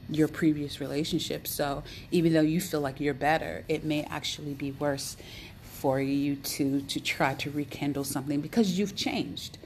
your 0.09 0.27
previous 0.27 0.79
relationship. 0.79 1.47
So 1.47 1.83
even 2.11 2.33
though 2.33 2.41
you 2.41 2.61
feel 2.61 2.79
like 2.79 2.99
you're 2.99 3.13
better, 3.13 3.65
it 3.67 3.83
may 3.83 4.03
actually 4.03 4.53
be 4.53 4.71
worse 4.71 5.17
for 5.61 5.99
you 5.99 6.35
to 6.37 6.79
to 6.81 6.99
try 7.01 7.33
to 7.33 7.51
rekindle 7.51 8.05
something 8.05 8.39
because 8.39 8.79
you've 8.79 8.95
changed. 8.95 9.57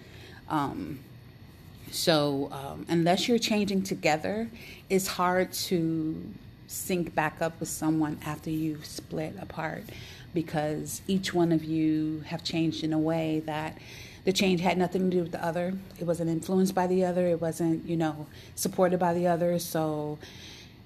Um, 0.50 1.00
so 1.92 2.50
um, 2.52 2.86
unless 2.90 3.28
you're 3.28 3.38
changing 3.38 3.84
together, 3.84 4.50
it's 4.90 5.08
hard 5.08 5.54
to 5.54 6.34
sync 6.68 7.16
back 7.16 7.42
up 7.42 7.60
with 7.60 7.70
someone 7.70 8.20
after 8.26 8.50
you've 8.50 8.86
split 8.86 9.36
apart 9.42 9.84
because 10.34 11.02
each 11.08 11.34
one 11.34 11.52
of 11.52 11.64
you 11.64 12.24
have 12.28 12.44
changed 12.44 12.84
in 12.84 12.94
a 12.94 13.00
way 13.00 13.42
that 13.46 13.78
the 14.26 14.34
change 14.34 14.60
had 14.60 14.78
nothing 14.78 15.10
to 15.10 15.18
do 15.18 15.24
with 15.24 15.32
the 15.32 15.44
other. 15.44 15.74
It 16.00 16.04
wasn't 16.04 16.30
influenced 16.30 16.76
by 16.76 16.86
the 16.88 17.06
other. 17.06 17.28
It 17.28 17.40
wasn't, 17.40 17.88
you 17.88 17.96
know, 17.96 18.28
supported 18.56 19.00
by 19.00 19.14
the 19.14 19.28
other. 19.28 19.58
So 19.58 20.20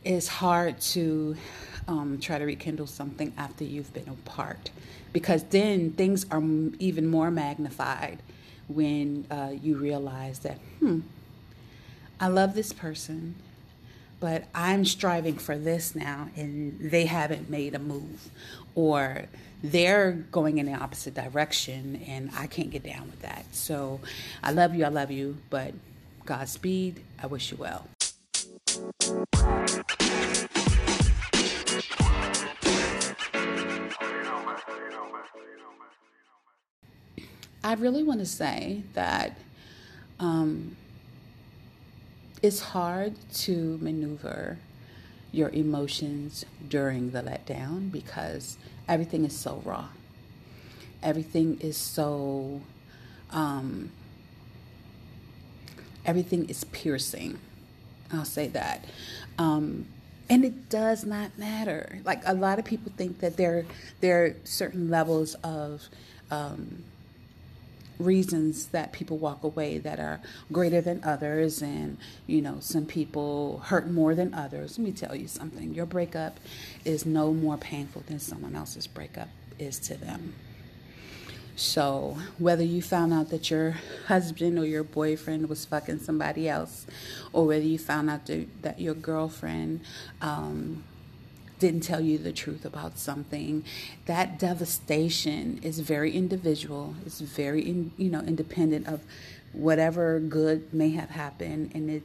it's 0.03 0.27
hard 0.27 0.79
to 0.81 1.35
um, 1.87 2.19
try 2.19 2.37
to 2.37 2.45
rekindle 2.45 2.87
something 2.87 3.33
after 3.37 3.63
you've 3.63 3.93
been 3.93 4.07
apart 4.07 4.69
because 5.11 5.43
then 5.45 5.91
things 5.91 6.25
are 6.31 6.41
even 6.79 7.07
more 7.07 7.31
magnified 7.31 8.19
when 8.67 9.25
uh, 9.29 9.51
you 9.61 9.75
realize 9.75 10.39
that, 10.39 10.57
hmm, 10.79 11.01
I 12.19 12.27
love 12.27 12.53
this 12.53 12.71
person, 12.71 13.35
but 14.21 14.43
I'm 14.53 14.85
striving 14.85 15.37
for 15.37 15.57
this 15.57 15.95
now, 15.95 16.29
and 16.37 16.79
they 16.79 17.07
haven't 17.07 17.49
made 17.49 17.73
a 17.73 17.79
move, 17.79 18.29
or 18.75 19.23
they're 19.63 20.11
going 20.11 20.59
in 20.59 20.67
the 20.67 20.75
opposite 20.75 21.15
direction, 21.15 21.99
and 22.07 22.29
I 22.37 22.45
can't 22.45 22.69
get 22.69 22.83
down 22.83 23.07
with 23.07 23.19
that. 23.23 23.45
So 23.51 23.99
I 24.43 24.51
love 24.51 24.75
you, 24.75 24.85
I 24.85 24.89
love 24.89 25.09
you, 25.09 25.37
but 25.49 25.73
Godspeed, 26.25 27.01
I 27.21 27.25
wish 27.25 27.51
you 27.51 27.57
well. 27.57 27.87
I 37.63 37.73
really 37.75 38.03
want 38.03 38.19
to 38.19 38.25
say 38.27 38.83
that 38.93 39.35
um, 40.19 40.75
it's 42.41 42.59
hard 42.59 43.15
to 43.33 43.77
maneuver 43.81 44.57
your 45.31 45.49
emotions 45.49 46.45
during 46.67 47.11
the 47.11 47.21
letdown 47.21 47.91
because 47.91 48.57
everything 48.87 49.25
is 49.25 49.37
so 49.37 49.61
raw. 49.63 49.87
Everything 51.03 51.59
is 51.61 51.77
so, 51.77 52.61
um, 53.31 53.91
everything 56.05 56.49
is 56.49 56.63
piercing. 56.65 57.39
I'll 58.11 58.25
say 58.25 58.47
that. 58.49 58.85
Um, 59.37 59.85
and 60.29 60.43
it 60.43 60.69
does 60.69 61.05
not 61.05 61.37
matter. 61.37 61.99
Like 62.03 62.21
a 62.25 62.33
lot 62.33 62.59
of 62.59 62.65
people 62.65 62.91
think 62.97 63.19
that 63.19 63.37
there, 63.37 63.65
there 64.01 64.25
are 64.25 64.35
certain 64.43 64.89
levels 64.89 65.35
of 65.43 65.87
um, 66.29 66.83
reasons 68.01 68.67
that 68.67 68.91
people 68.91 69.17
walk 69.17 69.43
away 69.43 69.77
that 69.77 69.99
are 69.99 70.19
greater 70.51 70.81
than 70.81 71.03
others 71.03 71.61
and 71.61 71.97
you 72.27 72.41
know 72.41 72.57
some 72.59 72.85
people 72.85 73.59
hurt 73.65 73.89
more 73.89 74.15
than 74.15 74.33
others. 74.33 74.77
Let 74.77 74.85
me 74.85 74.91
tell 74.91 75.15
you 75.15 75.27
something. 75.27 75.73
Your 75.73 75.85
breakup 75.85 76.39
is 76.83 77.05
no 77.05 77.33
more 77.33 77.57
painful 77.57 78.03
than 78.07 78.19
someone 78.19 78.55
else's 78.55 78.87
breakup 78.87 79.29
is 79.59 79.79
to 79.79 79.95
them. 79.95 80.33
So 81.55 82.17
whether 82.39 82.63
you 82.63 82.81
found 82.81 83.13
out 83.13 83.29
that 83.29 83.51
your 83.51 83.75
husband 84.07 84.57
or 84.57 84.65
your 84.65 84.83
boyfriend 84.83 85.47
was 85.47 85.65
fucking 85.65 85.99
somebody 85.99 86.49
else 86.49 86.87
or 87.33 87.45
whether 87.45 87.63
you 87.63 87.77
found 87.77 88.09
out 88.09 88.29
that 88.61 88.79
your 88.79 88.95
girlfriend 88.95 89.81
um, 90.21 90.83
didn't 91.61 91.81
tell 91.81 92.01
you 92.01 92.17
the 92.17 92.33
truth 92.33 92.65
about 92.65 92.97
something. 92.97 93.63
That 94.07 94.39
devastation 94.39 95.59
is 95.61 95.79
very 95.79 96.11
individual. 96.11 96.95
It's 97.05 97.21
very 97.21 97.61
in, 97.61 97.91
you 97.97 98.09
know 98.09 98.19
independent 98.19 98.87
of 98.87 99.01
whatever 99.53 100.19
good 100.19 100.73
may 100.73 100.89
have 100.89 101.11
happened. 101.11 101.71
And 101.75 101.89
it 101.89 102.03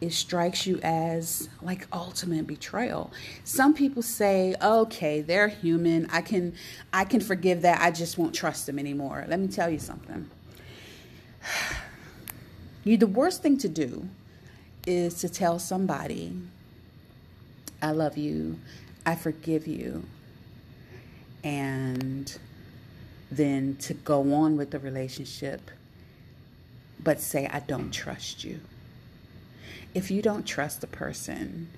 it 0.00 0.12
strikes 0.12 0.66
you 0.66 0.80
as 0.82 1.48
like 1.62 1.86
ultimate 1.92 2.48
betrayal. 2.48 3.12
Some 3.44 3.72
people 3.72 4.02
say 4.02 4.56
okay 4.60 5.20
they're 5.20 5.48
human. 5.48 6.08
I 6.10 6.20
can 6.20 6.54
i 6.92 7.04
can 7.04 7.20
forgive 7.20 7.62
that. 7.62 7.80
I 7.80 7.92
just 7.92 8.18
won't 8.18 8.34
trust 8.34 8.66
them 8.66 8.78
anymore. 8.80 9.24
Let 9.28 9.38
me 9.38 9.46
tell 9.48 9.70
you 9.70 9.78
something. 9.78 10.28
You 12.84 12.96
the 12.96 13.06
worst 13.06 13.42
thing 13.42 13.58
to 13.58 13.68
do 13.68 14.08
is 14.86 15.14
to 15.20 15.28
tell 15.28 15.58
somebody 15.58 16.32
I 17.80 17.92
love 17.92 18.16
you. 18.18 18.58
I 19.08 19.14
forgive 19.14 19.66
you. 19.66 20.04
And 21.42 22.38
then 23.30 23.76
to 23.76 23.94
go 23.94 24.34
on 24.34 24.58
with 24.58 24.70
the 24.70 24.78
relationship, 24.78 25.70
but 27.02 27.18
say, 27.18 27.48
I 27.50 27.60
don't 27.60 27.90
trust 27.90 28.44
you. 28.44 28.60
If 29.94 30.10
you 30.10 30.20
don't 30.20 30.44
trust 30.44 30.82
the 30.82 30.86
person, 30.86 31.68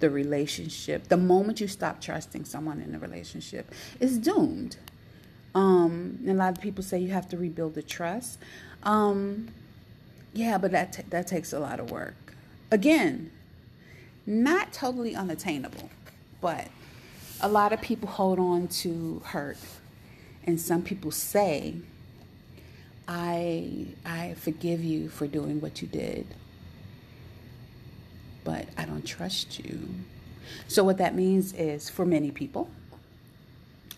the 0.00 0.10
relationship, 0.10 1.06
the 1.06 1.16
moment 1.16 1.60
you 1.60 1.68
stop 1.68 2.00
trusting 2.00 2.46
someone 2.46 2.80
in 2.80 2.96
a 2.96 2.98
relationship, 2.98 3.72
is 4.00 4.18
doomed. 4.18 4.76
Um, 5.54 6.18
and 6.22 6.30
a 6.30 6.34
lot 6.34 6.56
of 6.56 6.60
people 6.60 6.82
say 6.82 6.98
you 6.98 7.12
have 7.12 7.28
to 7.28 7.36
rebuild 7.36 7.74
the 7.74 7.82
trust. 7.82 8.40
Um, 8.82 9.50
yeah, 10.32 10.58
but 10.58 10.72
that 10.72 10.94
t- 10.94 11.04
that 11.10 11.28
takes 11.28 11.52
a 11.52 11.60
lot 11.60 11.78
of 11.78 11.92
work. 11.92 12.34
Again, 12.72 13.30
not 14.26 14.72
totally 14.72 15.14
unattainable. 15.14 15.88
But 16.42 16.68
a 17.40 17.48
lot 17.48 17.72
of 17.72 17.80
people 17.80 18.08
hold 18.08 18.38
on 18.38 18.68
to 18.68 19.22
hurt. 19.24 19.56
And 20.44 20.60
some 20.60 20.82
people 20.82 21.10
say, 21.10 21.76
I 23.08 23.86
I 24.04 24.34
forgive 24.34 24.84
you 24.84 25.08
for 25.08 25.26
doing 25.26 25.60
what 25.62 25.80
you 25.80 25.88
did. 25.88 26.26
But 28.44 28.66
I 28.76 28.84
don't 28.84 29.06
trust 29.06 29.60
you. 29.60 29.88
So 30.68 30.82
what 30.84 30.98
that 30.98 31.14
means 31.14 31.52
is 31.52 31.88
for 31.88 32.04
many 32.04 32.30
people, 32.32 32.68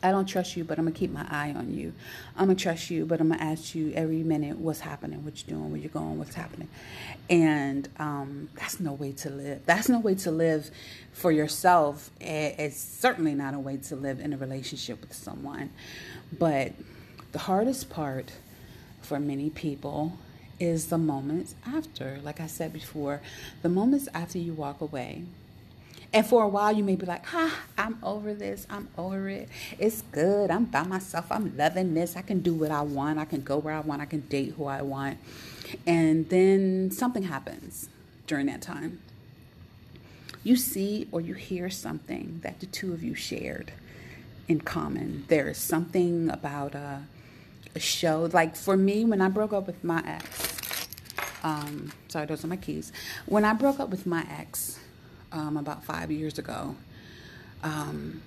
I 0.04 0.10
don't 0.10 0.26
trust 0.26 0.54
you, 0.54 0.64
but 0.64 0.78
I'm 0.78 0.84
gonna 0.84 0.94
keep 0.94 1.10
my 1.10 1.26
eye 1.30 1.54
on 1.56 1.72
you. 1.72 1.94
I'm 2.36 2.48
gonna 2.48 2.56
trust 2.56 2.90
you, 2.90 3.06
but 3.06 3.22
I'm 3.22 3.30
gonna 3.30 3.42
ask 3.42 3.74
you 3.74 3.90
every 3.94 4.22
minute 4.22 4.58
what's 4.58 4.80
happening, 4.80 5.24
what 5.24 5.42
you're 5.42 5.56
doing, 5.56 5.70
where 5.70 5.80
you're 5.80 5.88
going, 5.88 6.18
what's 6.18 6.34
happening. 6.34 6.68
And 7.30 7.88
um, 7.98 8.50
that's 8.54 8.80
no 8.80 8.92
way 8.92 9.12
to 9.12 9.30
live. 9.30 9.62
That's 9.64 9.88
no 9.88 9.98
way 9.98 10.14
to 10.16 10.30
live 10.30 10.70
for 11.12 11.32
yourself. 11.32 12.10
It's 12.20 12.76
certainly 12.78 13.34
not 13.34 13.54
a 13.54 13.58
way 13.58 13.78
to 13.78 13.96
live 13.96 14.20
in 14.20 14.34
a 14.34 14.36
relationship 14.36 15.00
with 15.00 15.14
someone. 15.14 15.70
But 16.38 16.72
the 17.32 17.38
hardest 17.38 17.88
part 17.88 18.32
for 19.00 19.18
many 19.18 19.48
people 19.48 20.18
is 20.60 20.88
the 20.88 20.98
moments 20.98 21.54
after. 21.66 22.18
Like 22.22 22.40
I 22.40 22.46
said 22.46 22.74
before, 22.74 23.22
the 23.62 23.70
moments 23.70 24.06
after 24.12 24.38
you 24.38 24.52
walk 24.52 24.82
away 24.82 25.24
and 26.14 26.24
for 26.24 26.44
a 26.44 26.48
while, 26.48 26.72
you 26.72 26.84
may 26.84 26.94
be 26.94 27.06
like, 27.06 27.24
ah, 27.34 27.52
I'm 27.76 27.98
over 28.00 28.34
this. 28.34 28.68
I'm 28.70 28.88
over 28.96 29.28
it. 29.28 29.48
It's 29.80 30.02
good. 30.12 30.48
I'm 30.48 30.64
by 30.66 30.84
myself. 30.84 31.26
I'm 31.32 31.56
loving 31.56 31.94
this. 31.94 32.16
I 32.16 32.22
can 32.22 32.38
do 32.38 32.54
what 32.54 32.70
I 32.70 32.82
want. 32.82 33.18
I 33.18 33.24
can 33.24 33.42
go 33.42 33.58
where 33.58 33.74
I 33.74 33.80
want. 33.80 34.00
I 34.00 34.04
can 34.04 34.20
date 34.20 34.54
who 34.56 34.66
I 34.66 34.80
want. 34.80 35.18
And 35.88 36.28
then 36.28 36.92
something 36.92 37.24
happens 37.24 37.88
during 38.28 38.46
that 38.46 38.62
time. 38.62 39.00
You 40.44 40.54
see 40.54 41.08
or 41.10 41.20
you 41.20 41.34
hear 41.34 41.68
something 41.68 42.38
that 42.44 42.60
the 42.60 42.66
two 42.66 42.92
of 42.92 43.02
you 43.02 43.16
shared 43.16 43.72
in 44.46 44.60
common. 44.60 45.24
There 45.26 45.48
is 45.48 45.58
something 45.58 46.30
about 46.30 46.76
a, 46.76 47.02
a 47.74 47.80
show. 47.80 48.30
Like 48.32 48.54
for 48.54 48.76
me, 48.76 49.04
when 49.04 49.20
I 49.20 49.28
broke 49.28 49.52
up 49.52 49.66
with 49.66 49.82
my 49.82 50.00
ex, 50.06 50.86
um, 51.42 51.90
sorry, 52.06 52.26
those 52.26 52.44
are 52.44 52.48
my 52.48 52.56
keys. 52.56 52.92
When 53.26 53.44
I 53.44 53.52
broke 53.52 53.80
up 53.80 53.88
with 53.88 54.06
my 54.06 54.24
ex, 54.30 54.78
um, 55.34 55.56
about 55.56 55.84
five 55.84 56.10
years 56.10 56.38
ago. 56.38 56.76
Um, 57.62 58.22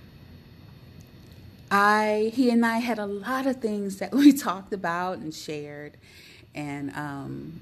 I 1.71 2.31
he 2.33 2.51
and 2.51 2.65
I 2.65 2.77
had 2.77 2.99
a 2.99 3.05
lot 3.05 3.47
of 3.47 3.57
things 3.57 3.97
that 3.97 4.11
we 4.13 4.33
talked 4.33 4.73
about 4.73 5.17
and 5.17 5.33
shared, 5.33 5.93
and 6.53 6.91
um, 6.95 7.61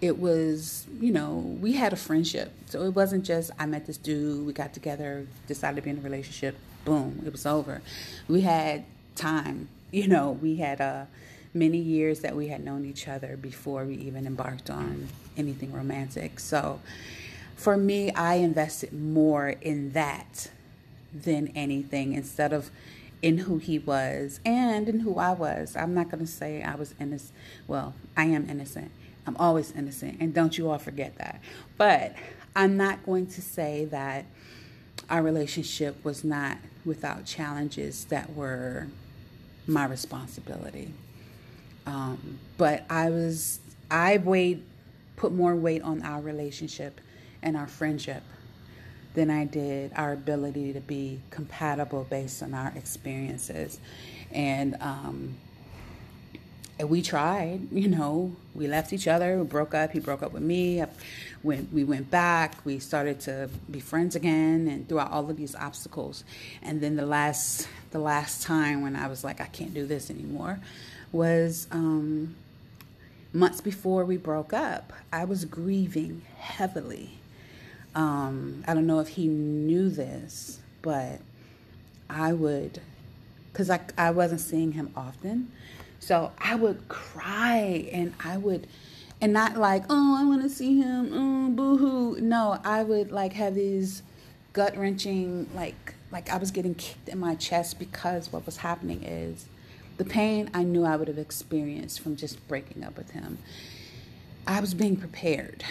it 0.00 0.18
was 0.18 0.86
you 1.00 1.12
know 1.12 1.56
we 1.60 1.72
had 1.72 1.92
a 1.92 1.96
friendship, 1.96 2.52
so 2.66 2.82
it 2.82 2.90
wasn't 2.90 3.24
just 3.24 3.50
I 3.58 3.66
met 3.66 3.86
this 3.86 3.96
dude, 3.96 4.46
we 4.46 4.52
got 4.52 4.72
together, 4.72 5.26
decided 5.48 5.76
to 5.76 5.82
be 5.82 5.90
in 5.90 5.98
a 5.98 6.02
relationship, 6.02 6.56
boom, 6.84 7.22
it 7.26 7.32
was 7.32 7.46
over. 7.46 7.82
We 8.28 8.42
had 8.42 8.84
time, 9.14 9.68
you 9.90 10.06
know, 10.06 10.32
we 10.32 10.56
had 10.56 10.80
uh, 10.80 11.06
many 11.54 11.78
years 11.78 12.20
that 12.20 12.36
we 12.36 12.48
had 12.48 12.62
known 12.62 12.84
each 12.84 13.08
other 13.08 13.36
before 13.36 13.84
we 13.84 13.94
even 13.94 14.26
embarked 14.26 14.68
on 14.68 15.08
anything 15.38 15.72
romantic. 15.72 16.38
So 16.38 16.80
for 17.56 17.76
me, 17.76 18.12
I 18.12 18.34
invested 18.34 18.92
more 18.92 19.48
in 19.48 19.92
that 19.92 20.50
than 21.12 21.48
anything 21.56 22.12
instead 22.12 22.52
of 22.52 22.70
in 23.22 23.38
who 23.38 23.56
he 23.56 23.78
was 23.78 24.40
and 24.44 24.88
in 24.88 25.00
who 25.00 25.16
I 25.16 25.32
was. 25.32 25.74
I'm 25.74 25.94
not 25.94 26.10
going 26.10 26.24
to 26.24 26.30
say 26.30 26.62
I 26.62 26.74
was 26.74 26.94
innocent. 27.00 27.32
Well, 27.66 27.94
I 28.16 28.26
am 28.26 28.48
innocent. 28.48 28.90
I'm 29.26 29.36
always 29.38 29.72
innocent. 29.72 30.18
And 30.20 30.34
don't 30.34 30.56
you 30.56 30.70
all 30.70 30.78
forget 30.78 31.16
that. 31.16 31.40
But 31.78 32.14
I'm 32.54 32.76
not 32.76 33.04
going 33.06 33.26
to 33.28 33.42
say 33.42 33.86
that 33.86 34.26
our 35.08 35.22
relationship 35.22 36.04
was 36.04 36.24
not 36.24 36.58
without 36.84 37.24
challenges 37.24 38.04
that 38.06 38.34
were 38.34 38.86
my 39.66 39.86
responsibility. 39.86 40.92
Um, 41.86 42.38
but 42.58 42.84
I 42.90 43.10
was, 43.10 43.60
I 43.90 44.18
weighed, 44.18 44.62
put 45.16 45.32
more 45.32 45.56
weight 45.56 45.82
on 45.82 46.02
our 46.02 46.20
relationship 46.20 47.00
and 47.42 47.56
our 47.56 47.66
friendship 47.66 48.22
than 49.16 49.30
I 49.30 49.44
did 49.44 49.92
our 49.96 50.12
ability 50.12 50.74
to 50.74 50.80
be 50.80 51.20
compatible 51.30 52.06
based 52.08 52.42
on 52.42 52.54
our 52.54 52.72
experiences. 52.76 53.80
And, 54.30 54.76
um, 54.80 55.36
and 56.78 56.90
we 56.90 57.00
tried, 57.00 57.68
you 57.72 57.88
know, 57.88 58.36
we 58.54 58.68
left 58.68 58.92
each 58.92 59.08
other, 59.08 59.38
we 59.38 59.44
broke 59.44 59.74
up. 59.74 59.90
He 59.90 59.98
broke 59.98 60.22
up 60.22 60.32
with 60.32 60.42
me. 60.42 60.84
When 61.42 61.68
we 61.72 61.82
went 61.82 62.10
back, 62.10 62.64
we 62.64 62.78
started 62.78 63.18
to 63.20 63.48
be 63.70 63.80
friends 63.80 64.14
again, 64.14 64.68
and 64.68 64.88
throughout 64.88 65.10
all 65.10 65.28
of 65.30 65.36
these 65.36 65.54
obstacles. 65.54 66.22
And 66.62 66.80
then 66.80 66.96
the 66.96 67.06
last, 67.06 67.68
the 67.90 67.98
last 67.98 68.42
time 68.42 68.82
when 68.82 68.96
I 68.96 69.08
was 69.08 69.24
like, 69.24 69.40
I 69.40 69.46
can't 69.46 69.72
do 69.72 69.86
this 69.86 70.10
anymore, 70.10 70.60
was 71.10 71.68
um, 71.70 72.36
months 73.32 73.62
before 73.62 74.04
we 74.04 74.18
broke 74.18 74.52
up. 74.52 74.92
I 75.10 75.24
was 75.24 75.46
grieving 75.46 76.22
heavily 76.38 77.18
um, 77.96 78.62
I 78.68 78.74
don't 78.74 78.86
know 78.86 79.00
if 79.00 79.08
he 79.08 79.26
knew 79.26 79.88
this, 79.88 80.60
but 80.82 81.18
I 82.10 82.34
would, 82.34 82.80
because 83.50 83.70
I, 83.70 83.80
I 83.96 84.10
wasn't 84.10 84.42
seeing 84.42 84.72
him 84.72 84.92
often. 84.94 85.50
So 85.98 86.30
I 86.38 86.54
would 86.56 86.88
cry 86.88 87.88
and 87.90 88.12
I 88.22 88.36
would, 88.36 88.66
and 89.20 89.32
not 89.32 89.56
like, 89.56 89.84
oh, 89.88 90.16
I 90.20 90.24
want 90.26 90.42
to 90.42 90.50
see 90.50 90.78
him, 90.78 91.10
oh, 91.12 91.48
boo 91.50 91.78
hoo. 91.78 92.20
No, 92.20 92.60
I 92.62 92.82
would 92.82 93.10
like 93.10 93.32
have 93.32 93.54
these 93.54 94.02
gut 94.52 94.76
wrenching, 94.76 95.48
like, 95.54 95.94
like 96.12 96.30
I 96.30 96.36
was 96.36 96.50
getting 96.50 96.74
kicked 96.74 97.08
in 97.08 97.18
my 97.18 97.34
chest 97.34 97.78
because 97.78 98.30
what 98.30 98.44
was 98.44 98.58
happening 98.58 99.04
is 99.04 99.46
the 99.96 100.04
pain 100.04 100.50
I 100.52 100.64
knew 100.64 100.84
I 100.84 100.96
would 100.96 101.08
have 101.08 101.18
experienced 101.18 102.00
from 102.00 102.14
just 102.14 102.46
breaking 102.46 102.84
up 102.84 102.98
with 102.98 103.12
him. 103.12 103.38
I 104.46 104.60
was 104.60 104.74
being 104.74 104.96
prepared. 104.96 105.64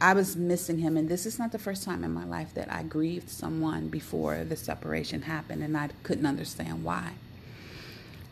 I 0.00 0.12
was 0.12 0.36
missing 0.36 0.78
him, 0.78 0.96
and 0.96 1.08
this 1.08 1.24
is 1.24 1.38
not 1.38 1.52
the 1.52 1.58
first 1.58 1.84
time 1.84 2.04
in 2.04 2.12
my 2.12 2.24
life 2.24 2.52
that 2.54 2.70
I 2.70 2.82
grieved 2.82 3.30
someone 3.30 3.88
before 3.88 4.44
the 4.44 4.56
separation 4.56 5.22
happened, 5.22 5.62
and 5.62 5.76
I 5.76 5.90
couldn't 6.02 6.26
understand 6.26 6.84
why. 6.84 7.12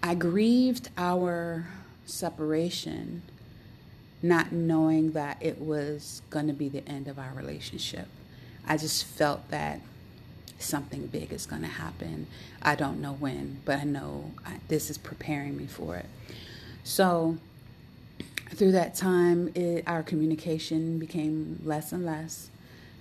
I 0.02 0.14
grieved 0.14 0.88
our 0.98 1.68
separation, 2.04 3.22
not 4.22 4.52
knowing 4.52 5.12
that 5.12 5.38
it 5.40 5.60
was 5.60 6.22
going 6.30 6.48
to 6.48 6.52
be 6.52 6.68
the 6.68 6.86
end 6.88 7.08
of 7.08 7.18
our 7.18 7.32
relationship. 7.34 8.08
I 8.66 8.76
just 8.76 9.04
felt 9.04 9.48
that 9.50 9.80
something 10.58 11.06
big 11.06 11.32
is 11.32 11.46
going 11.46 11.62
to 11.62 11.68
happen. 11.68 12.26
I 12.60 12.74
don't 12.74 13.00
know 13.00 13.12
when, 13.12 13.60
but 13.64 13.78
I 13.78 13.84
know 13.84 14.32
I, 14.44 14.58
this 14.68 14.90
is 14.90 14.98
preparing 14.98 15.56
me 15.56 15.66
for 15.66 15.96
it. 15.96 16.06
So, 16.84 17.38
through 18.54 18.72
that 18.72 18.94
time, 18.94 19.50
it, 19.54 19.84
our 19.86 20.02
communication 20.02 20.98
became 20.98 21.60
less 21.64 21.92
and 21.92 22.04
less, 22.04 22.50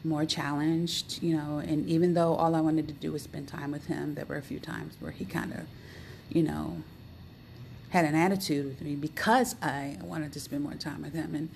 more 0.03 0.25
challenged, 0.25 1.21
you 1.21 1.35
know. 1.35 1.59
And 1.59 1.87
even 1.87 2.13
though 2.13 2.35
all 2.35 2.55
I 2.55 2.61
wanted 2.61 2.87
to 2.87 2.93
do 2.93 3.11
was 3.11 3.23
spend 3.23 3.47
time 3.47 3.71
with 3.71 3.87
him, 3.87 4.15
there 4.15 4.25
were 4.25 4.37
a 4.37 4.41
few 4.41 4.59
times 4.59 4.95
where 4.99 5.11
he 5.11 5.25
kind 5.25 5.51
of, 5.53 5.61
you 6.29 6.43
know, 6.43 6.77
had 7.89 8.05
an 8.05 8.15
attitude 8.15 8.65
with 8.65 8.81
me 8.81 8.95
because 8.95 9.55
I 9.61 9.97
wanted 10.01 10.31
to 10.33 10.39
spend 10.39 10.63
more 10.63 10.75
time 10.75 11.01
with 11.01 11.13
him. 11.13 11.35
And 11.35 11.49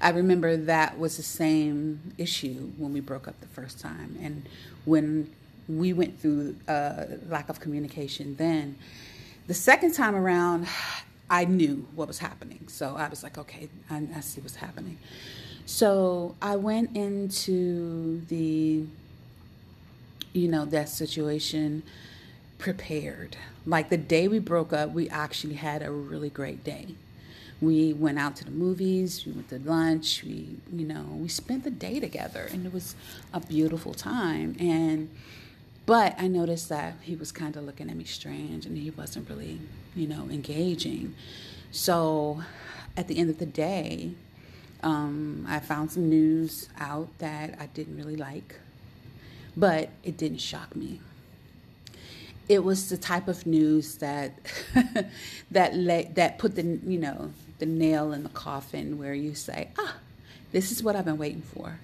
I 0.00 0.10
remember 0.10 0.56
that 0.56 0.98
was 0.98 1.18
the 1.18 1.22
same 1.22 2.14
issue 2.16 2.70
when 2.78 2.94
we 2.94 3.00
broke 3.00 3.28
up 3.28 3.38
the 3.40 3.48
first 3.48 3.78
time. 3.78 4.16
And 4.22 4.48
when 4.86 5.30
we 5.68 5.92
went 5.92 6.18
through 6.18 6.56
a 6.66 6.72
uh, 6.72 7.06
lack 7.28 7.50
of 7.50 7.60
communication 7.60 8.36
then, 8.36 8.76
the 9.46 9.54
second 9.54 9.92
time 9.92 10.14
around, 10.14 10.66
I 11.32 11.46
knew 11.46 11.86
what 11.94 12.08
was 12.08 12.18
happening. 12.18 12.68
So 12.68 12.94
I 12.94 13.08
was 13.08 13.22
like, 13.22 13.38
okay, 13.38 13.70
I, 13.88 14.06
I 14.14 14.20
see 14.20 14.42
what's 14.42 14.56
happening. 14.56 14.98
So 15.64 16.36
I 16.42 16.56
went 16.56 16.94
into 16.94 18.20
the, 18.26 18.84
you 20.34 20.48
know, 20.48 20.66
that 20.66 20.90
situation 20.90 21.84
prepared. 22.58 23.38
Like 23.64 23.88
the 23.88 23.96
day 23.96 24.28
we 24.28 24.40
broke 24.40 24.74
up, 24.74 24.90
we 24.90 25.08
actually 25.08 25.54
had 25.54 25.82
a 25.82 25.90
really 25.90 26.28
great 26.28 26.64
day. 26.64 26.88
We 27.62 27.94
went 27.94 28.18
out 28.18 28.36
to 28.36 28.44
the 28.44 28.50
movies, 28.50 29.24
we 29.24 29.32
went 29.32 29.48
to 29.48 29.58
lunch, 29.58 30.22
we, 30.24 30.56
you 30.70 30.84
know, 30.84 31.04
we 31.12 31.28
spent 31.28 31.64
the 31.64 31.70
day 31.70 31.98
together 31.98 32.46
and 32.52 32.66
it 32.66 32.74
was 32.74 32.94
a 33.32 33.40
beautiful 33.40 33.94
time. 33.94 34.54
And, 34.60 35.08
but 35.86 36.14
I 36.18 36.28
noticed 36.28 36.68
that 36.68 36.96
he 37.00 37.16
was 37.16 37.32
kind 37.32 37.56
of 37.56 37.64
looking 37.64 37.88
at 37.88 37.96
me 37.96 38.04
strange 38.04 38.66
and 38.66 38.76
he 38.76 38.90
wasn't 38.90 39.30
really, 39.30 39.60
you 39.94 40.06
know, 40.06 40.28
engaging. 40.30 41.14
So 41.70 42.42
at 42.96 43.08
the 43.08 43.18
end 43.18 43.30
of 43.30 43.38
the 43.38 43.46
day, 43.46 44.12
um, 44.82 45.46
I 45.48 45.60
found 45.60 45.92
some 45.92 46.08
news 46.08 46.68
out 46.78 47.08
that 47.18 47.56
I 47.60 47.66
didn't 47.66 47.96
really 47.96 48.16
like, 48.16 48.56
but 49.56 49.90
it 50.02 50.16
didn't 50.16 50.40
shock 50.40 50.74
me. 50.74 51.00
It 52.48 52.64
was 52.64 52.88
the 52.88 52.96
type 52.96 53.28
of 53.28 53.46
news 53.46 53.96
that 53.96 54.32
that 55.50 55.74
le- 55.74 56.08
that 56.14 56.38
put 56.38 56.56
the 56.56 56.62
you 56.62 56.98
know 56.98 57.32
the 57.58 57.66
nail 57.66 58.12
in 58.12 58.24
the 58.24 58.28
coffin 58.30 58.98
where 58.98 59.14
you 59.14 59.34
say, 59.34 59.68
ah, 59.78 59.96
this 60.50 60.72
is 60.72 60.82
what 60.82 60.96
I've 60.96 61.04
been 61.04 61.18
waiting 61.18 61.42
for 61.42 61.78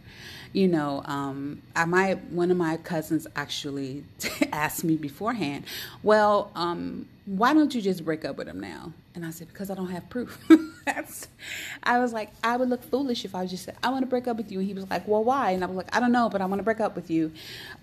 you 0.53 0.69
know, 0.69 1.03
um, 1.05 1.63
I 1.77 1.85
might, 1.85 2.23
one 2.31 2.51
of 2.51 2.57
my 2.57 2.77
cousins 2.79 3.27
actually 3.37 4.05
asked 4.53 4.85
me 4.85 4.97
beforehand, 4.97 5.65
well, 6.03 6.51
um, 6.55 7.07
why 7.27 7.53
don't 7.53 7.75
you 7.75 7.83
just 7.83 8.05
break 8.05 8.25
up 8.25 8.37
with 8.37 8.49
him 8.49 8.61
now? 8.61 8.93
And 9.15 9.27
I 9.27 9.31
said, 9.31 9.49
because 9.49 9.71
I 9.71 9.75
don't 9.75 9.91
have 9.91 10.09
proof. 10.09 10.39
I 11.83 11.99
was 11.99 12.13
like, 12.13 12.31
I 12.43 12.57
would 12.57 12.69
look 12.69 12.83
foolish 12.83 13.25
if 13.25 13.35
I 13.35 13.47
just 13.47 13.65
said, 13.65 13.77
I 13.83 13.91
want 13.91 14.03
to 14.03 14.07
break 14.07 14.27
up 14.27 14.37
with 14.37 14.51
you. 14.51 14.61
And 14.61 14.69
he 14.69 14.75
was 14.75 14.89
like, 14.89 15.07
well, 15.07 15.25
why? 15.25 15.51
And 15.51 15.63
I 15.63 15.67
was 15.67 15.77
like, 15.77 15.95
I 15.95 16.01
don't 16.01 16.13
know, 16.13 16.29
but 16.29 16.41
I 16.41 16.47
want 16.47 16.61
to 16.61 16.65
break 16.65 16.81
up 16.81 16.97
with 16.97 17.11
you. 17.11 17.33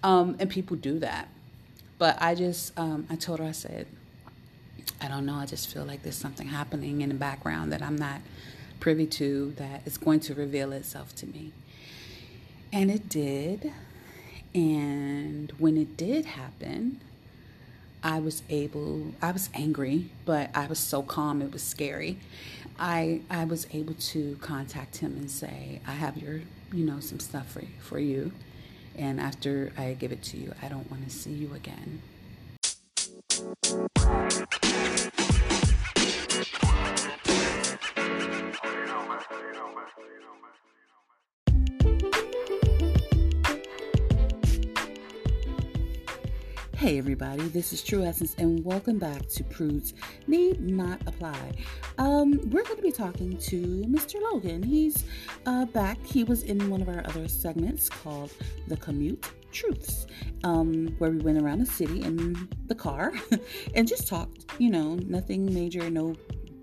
Um, 0.02 0.36
and 0.40 0.50
people 0.50 0.76
do 0.78 1.00
that. 1.00 1.28
But 1.98 2.18
I 2.22 2.36
just, 2.36 2.78
um, 2.78 3.06
I 3.10 3.16
told 3.16 3.40
her, 3.40 3.46
I 3.46 3.52
said, 3.52 3.88
I 5.02 5.08
don't 5.08 5.26
know. 5.26 5.36
I 5.36 5.46
just 5.46 5.72
feel 5.72 5.86
like 5.86 6.04
there's 6.04 6.16
something 6.16 6.48
happening 6.48 7.02
in 7.02 7.10
the 7.10 7.16
background 7.16 7.72
that 7.72 7.82
I'm 7.82 7.96
not 7.96 8.22
privy 8.80 9.06
to 9.08 9.54
that 9.58 9.82
is 9.86 9.98
going 9.98 10.20
to 10.22 10.34
reveal 10.34 10.72
itself 10.72 11.16
to 11.16 11.28
me. 11.28 11.52
And 12.76 12.92
it 12.92 13.08
did. 13.08 13.72
And 14.54 15.50
when 15.58 15.78
it 15.78 15.96
did 15.96 16.26
happen, 16.26 17.00
I 18.04 18.20
was 18.20 18.44
able, 18.50 19.14
I 19.22 19.32
was 19.32 19.50
angry, 19.54 20.10
but 20.26 20.50
I 20.54 20.68
was 20.68 20.78
so 20.78 21.02
calm, 21.02 21.42
it 21.42 21.54
was 21.54 21.64
scary. 21.64 22.20
I, 22.78 23.22
I 23.30 23.46
was 23.46 23.66
able 23.72 23.94
to 23.94 24.38
contact 24.42 24.98
him 24.98 25.14
and 25.14 25.32
say, 25.32 25.80
I 25.88 25.94
have 25.94 26.18
your, 26.18 26.42
you 26.74 26.86
know, 26.86 27.00
some 27.00 27.22
stuff 27.22 27.50
for, 27.50 27.64
for 27.80 27.98
you. 27.98 28.34
And 28.98 29.22
after 29.22 29.72
I 29.78 29.94
give 29.94 30.12
it 30.12 30.22
to 30.24 30.38
you, 30.38 30.54
I 30.62 30.68
don't 30.68 30.92
want 30.92 31.06
to 31.06 31.10
see 31.10 31.32
you 31.32 31.54
again. 31.54 32.02
Hey 46.86 47.00
everybody, 47.00 47.42
this 47.48 47.74
is 47.74 47.82
True 47.82 48.04
Essence, 48.04 48.36
and 48.38 48.64
welcome 48.64 49.00
back 49.00 49.28
to 49.30 49.44
Prudes 49.44 49.96
Need 50.28 50.62
Not 50.62 51.02
Apply. 51.08 51.54
Um, 51.98 52.40
we're 52.52 52.62
going 52.62 52.76
to 52.76 52.84
be 52.84 52.92
talking 52.92 53.40
to 53.40 53.60
Mr. 53.88 54.22
Logan. 54.22 54.62
He's 54.62 55.04
uh, 55.48 55.66
back. 55.66 55.98
He 56.06 56.24
was 56.24 56.44
in 56.44 56.70
one 56.70 56.84
of 56.84 56.88
our 56.88 57.04
other 57.08 57.28
segments 57.28 57.90
called 57.90 58.32
The 58.68 58.78
Commute 58.78 59.26
Truths, 59.52 60.06
um, 60.44 60.94
where 61.00 61.10
we 61.10 61.18
went 61.18 61.42
around 61.42 61.58
the 61.58 61.66
city 61.66 62.04
in 62.04 62.48
the 62.68 62.76
car 62.76 63.14
and 63.74 63.88
just 63.88 64.08
talked. 64.08 64.46
You 64.60 64.70
know, 64.70 64.94
nothing 65.08 65.52
major, 65.52 65.90
no 65.90 66.16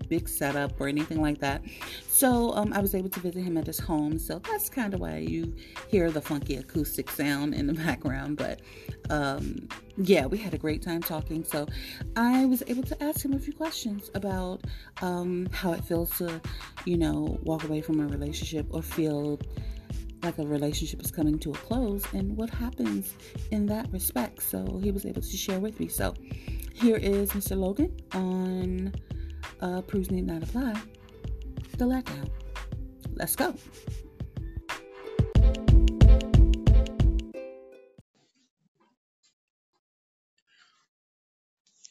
big 0.09 0.27
setup 0.27 0.79
or 0.79 0.87
anything 0.87 1.21
like 1.21 1.39
that. 1.39 1.61
So 2.07 2.51
um, 2.53 2.73
I 2.73 2.79
was 2.79 2.95
able 2.95 3.09
to 3.09 3.19
visit 3.19 3.41
him 3.41 3.57
at 3.57 3.67
his 3.67 3.79
home. 3.79 4.17
So 4.19 4.39
that's 4.39 4.69
kind 4.69 4.93
of 4.93 4.99
why 4.99 5.17
you 5.17 5.55
hear 5.87 6.11
the 6.11 6.21
funky 6.21 6.55
acoustic 6.55 7.09
sound 7.09 7.53
in 7.53 7.67
the 7.67 7.73
background. 7.85 8.37
But 8.37 8.61
um, 9.09 9.67
yeah, 9.97 10.25
we 10.25 10.37
had 10.37 10.53
a 10.53 10.57
great 10.57 10.81
time 10.81 11.01
talking. 11.01 11.43
So 11.43 11.67
I 12.15 12.45
was 12.45 12.63
able 12.67 12.83
to 12.83 13.03
ask 13.03 13.23
him 13.23 13.33
a 13.33 13.39
few 13.39 13.53
questions 13.53 14.09
about 14.13 14.61
um, 15.01 15.47
how 15.51 15.73
it 15.73 15.83
feels 15.83 16.17
to, 16.17 16.41
you 16.85 16.97
know, 16.97 17.39
walk 17.43 17.63
away 17.63 17.81
from 17.81 17.99
a 17.99 18.07
relationship 18.07 18.67
or 18.71 18.81
feel 18.81 19.39
like 20.23 20.37
a 20.37 20.45
relationship 20.45 21.01
is 21.01 21.11
coming 21.11 21.37
to 21.37 21.51
a 21.51 21.55
close 21.55 22.05
and 22.13 22.35
what 22.37 22.49
happens 22.49 23.13
in 23.51 23.65
that 23.65 23.91
respect. 23.91 24.41
So 24.41 24.79
he 24.81 24.91
was 24.91 25.05
able 25.05 25.21
to 25.21 25.37
share 25.37 25.59
with 25.59 25.79
me. 25.79 25.87
So 25.87 26.13
here 26.73 26.95
is 26.95 27.31
Mr. 27.31 27.57
Logan 27.57 27.95
on 28.13 28.93
uh, 29.61 29.81
Prudes 29.81 30.11
Need 30.11 30.27
Not 30.27 30.43
Apply, 30.43 30.73
the 31.77 31.85
letdown. 31.85 32.29
Let's 33.15 33.35
go. 33.35 33.55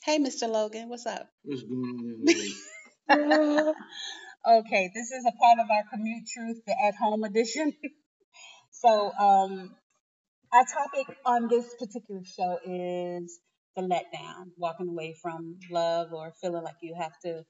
Hey, 0.04 0.18
Mr. 0.18 0.48
Logan, 0.48 0.88
what's 0.88 1.06
up? 1.06 1.28
What's 1.44 1.62
going 1.62 2.26
on? 3.08 3.74
okay, 4.58 4.90
this 4.94 5.10
is 5.12 5.24
a 5.24 5.32
part 5.32 5.58
of 5.60 5.70
our 5.70 5.84
commute 5.92 6.26
truth, 6.26 6.60
the 6.66 6.72
at 6.72 6.94
home 6.96 7.22
edition. 7.24 7.72
so, 8.72 9.12
um, 9.12 9.74
our 10.52 10.64
topic 10.64 11.16
on 11.24 11.48
this 11.48 11.72
particular 11.78 12.22
show 12.24 12.58
is 12.64 13.38
the 13.76 13.82
letdown, 13.82 14.50
walking 14.56 14.88
away 14.88 15.14
from 15.20 15.58
love 15.70 16.12
or 16.12 16.32
feeling 16.40 16.62
like 16.62 16.76
you 16.82 16.94
have 16.94 17.18
to 17.24 17.44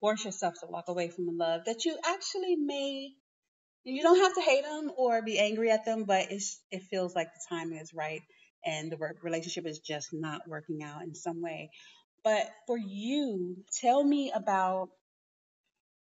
force 0.00 0.24
yourself 0.24 0.54
to 0.60 0.66
walk 0.66 0.84
away 0.88 1.08
from 1.08 1.28
a 1.28 1.32
love 1.32 1.62
that 1.66 1.84
you 1.84 1.96
actually 2.04 2.56
may 2.56 3.10
you 3.84 4.02
don't 4.02 4.18
have 4.18 4.34
to 4.34 4.40
hate 4.40 4.64
them 4.64 4.90
or 4.96 5.22
be 5.22 5.38
angry 5.38 5.70
at 5.70 5.84
them, 5.84 6.04
but 6.04 6.26
it 6.30 6.82
feels 6.90 7.14
like 7.14 7.28
the 7.34 7.40
timing 7.48 7.78
is 7.78 7.92
right 7.92 8.22
and 8.64 8.90
the 8.90 8.98
relationship 9.22 9.66
is 9.66 9.78
just 9.78 10.08
not 10.12 10.48
working 10.48 10.82
out 10.82 11.02
in 11.02 11.14
some 11.14 11.42
way. 11.42 11.70
But 12.22 12.50
for 12.66 12.78
you, 12.78 13.56
tell 13.80 14.02
me 14.02 14.32
about 14.34 14.88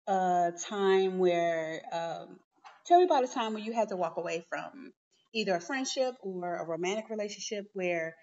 a 0.08 0.52
time 0.70 1.18
where 1.18 1.82
um, 1.92 2.40
tell 2.86 3.00
me 3.00 3.06
about 3.06 3.24
a 3.24 3.28
time 3.28 3.54
where 3.54 3.64
you 3.64 3.74
had 3.74 3.90
to 3.90 3.96
walk 3.96 4.18
away 4.18 4.46
from 4.50 4.94
either 5.34 5.56
a 5.56 5.62
friendship 5.62 6.14
or 6.22 6.58
a 6.58 6.66
romantic 6.66 7.10
relationship 7.10 7.66
where 7.74 8.16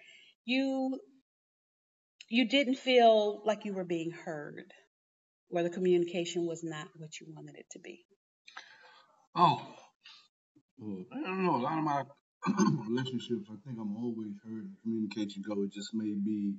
you 0.45 0.99
you 2.33 2.47
didn't 2.47 2.75
feel 2.75 3.43
like 3.45 3.63
you 3.63 3.73
were 3.73 3.83
being 3.83 4.09
heard 4.09 4.73
or 5.51 5.61
the 5.61 5.69
communication 5.69 6.47
was 6.47 6.63
not 6.63 6.87
what 6.97 7.19
you 7.21 7.27
wanted 7.29 7.55
it 7.55 7.67
to 7.71 7.79
be? 7.79 8.03
Oh, 9.35 9.61
I 10.81 11.21
don't 11.21 11.45
know. 11.45 11.57
A 11.57 11.57
lot 11.57 11.77
of 11.77 11.83
my 11.83 12.03
relationships, 12.89 13.47
I 13.51 13.55
think 13.63 13.77
I'm 13.79 13.95
always 13.95 14.33
heard 14.43 14.65
the 14.65 14.81
communication 14.81 15.43
go. 15.47 15.61
It 15.61 15.73
just 15.73 15.91
may 15.93 16.15
be 16.25 16.55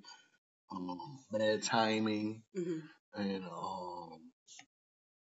um, 0.71 0.97
bad 1.33 1.65
timing, 1.65 2.43
mm-hmm. 2.57 3.21
and 3.21 3.45
um, 3.45 4.21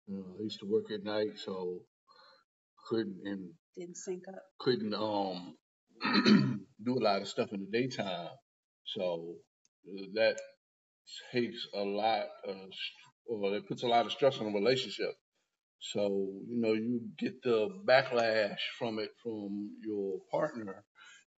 you 0.07 0.17
know, 0.17 0.35
I 0.39 0.43
used 0.43 0.59
to 0.61 0.65
work 0.65 0.91
at 0.91 1.03
night, 1.03 1.37
so 1.37 1.81
couldn't 2.87 3.21
and 3.23 3.51
didn't 3.77 3.97
sync 3.97 4.23
up. 4.27 4.41
Couldn't 4.59 4.95
um 4.95 5.55
do 6.83 6.97
a 6.97 7.03
lot 7.03 7.21
of 7.21 7.27
stuff 7.27 7.53
in 7.53 7.61
the 7.61 7.79
daytime, 7.79 8.29
so 8.85 9.35
that 10.13 10.39
takes 11.31 11.67
a 11.73 11.81
lot 11.83 12.27
of 12.45 12.57
or 13.27 13.55
it 13.55 13.67
puts 13.67 13.83
a 13.83 13.87
lot 13.87 14.05
of 14.05 14.11
stress 14.11 14.39
on 14.39 14.47
a 14.47 14.53
relationship. 14.53 15.13
So, 15.79 16.27
you 16.47 16.59
know, 16.59 16.73
you 16.73 17.01
get 17.17 17.41
the 17.43 17.69
backlash 17.87 18.57
from 18.77 18.99
it 18.99 19.11
from 19.23 19.71
your 19.81 20.19
partner. 20.31 20.83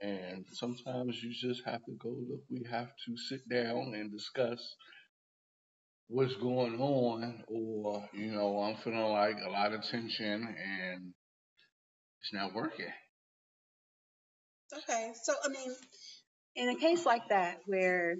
And 0.01 0.45
sometimes 0.53 1.21
you 1.21 1.33
just 1.33 1.65
have 1.65 1.83
to 1.85 1.91
go, 1.99 2.09
look, 2.09 2.41
we 2.49 2.63
have 2.71 2.87
to 2.87 3.17
sit 3.17 3.41
down 3.49 3.93
and 3.95 4.11
discuss 4.11 4.75
what's 6.07 6.35
going 6.35 6.79
on. 6.79 7.43
Or, 7.47 8.07
you 8.13 8.31
know, 8.31 8.61
I'm 8.61 8.77
feeling 8.77 9.11
like 9.11 9.37
a 9.45 9.49
lot 9.49 9.73
of 9.73 9.83
tension 9.83 10.55
and 10.57 11.13
it's 12.21 12.33
not 12.33 12.53
working. 12.53 12.93
Okay. 14.71 15.11
So, 15.21 15.33
I 15.43 15.49
mean, 15.49 15.75
in 16.55 16.69
a 16.69 16.75
case 16.75 17.05
like 17.05 17.29
that 17.29 17.57
where 17.65 18.15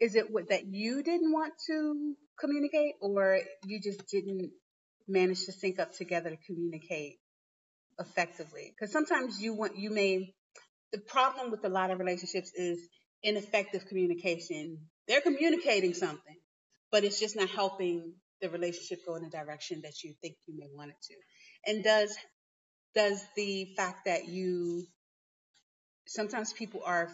is 0.00 0.16
it 0.16 0.30
what 0.30 0.48
that 0.50 0.66
you 0.66 1.02
didn't 1.02 1.32
want 1.32 1.52
to 1.66 2.14
communicate 2.38 2.94
or 3.00 3.40
you 3.66 3.80
just 3.80 4.06
didn't 4.08 4.50
manage 5.08 5.44
to 5.46 5.52
sync 5.52 5.78
up 5.78 5.92
together 5.94 6.30
to 6.30 6.36
communicate 6.46 7.18
effectively? 7.98 8.74
Because 8.74 8.92
sometimes 8.92 9.40
you 9.40 9.54
want 9.54 9.78
you 9.78 9.90
may 9.90 10.34
the 10.92 10.98
problem 10.98 11.50
with 11.50 11.64
a 11.64 11.68
lot 11.68 11.90
of 11.90 11.98
relationships 11.98 12.52
is 12.54 12.78
ineffective 13.22 13.86
communication. 13.86 14.78
They're 15.08 15.20
communicating 15.20 15.94
something 15.94 16.36
but 16.94 17.02
it's 17.02 17.18
just 17.18 17.34
not 17.34 17.50
helping 17.50 18.14
the 18.40 18.48
relationship 18.50 19.00
go 19.04 19.16
in 19.16 19.24
the 19.24 19.30
direction 19.30 19.80
that 19.82 20.04
you 20.04 20.14
think 20.22 20.36
you 20.46 20.54
may 20.56 20.68
want 20.72 20.90
it 20.90 20.96
to. 21.02 21.14
And 21.66 21.82
does 21.82 22.16
does 22.94 23.24
the 23.34 23.74
fact 23.76 24.04
that 24.06 24.28
you 24.28 24.86
sometimes 26.06 26.52
people 26.52 26.82
are 26.84 27.08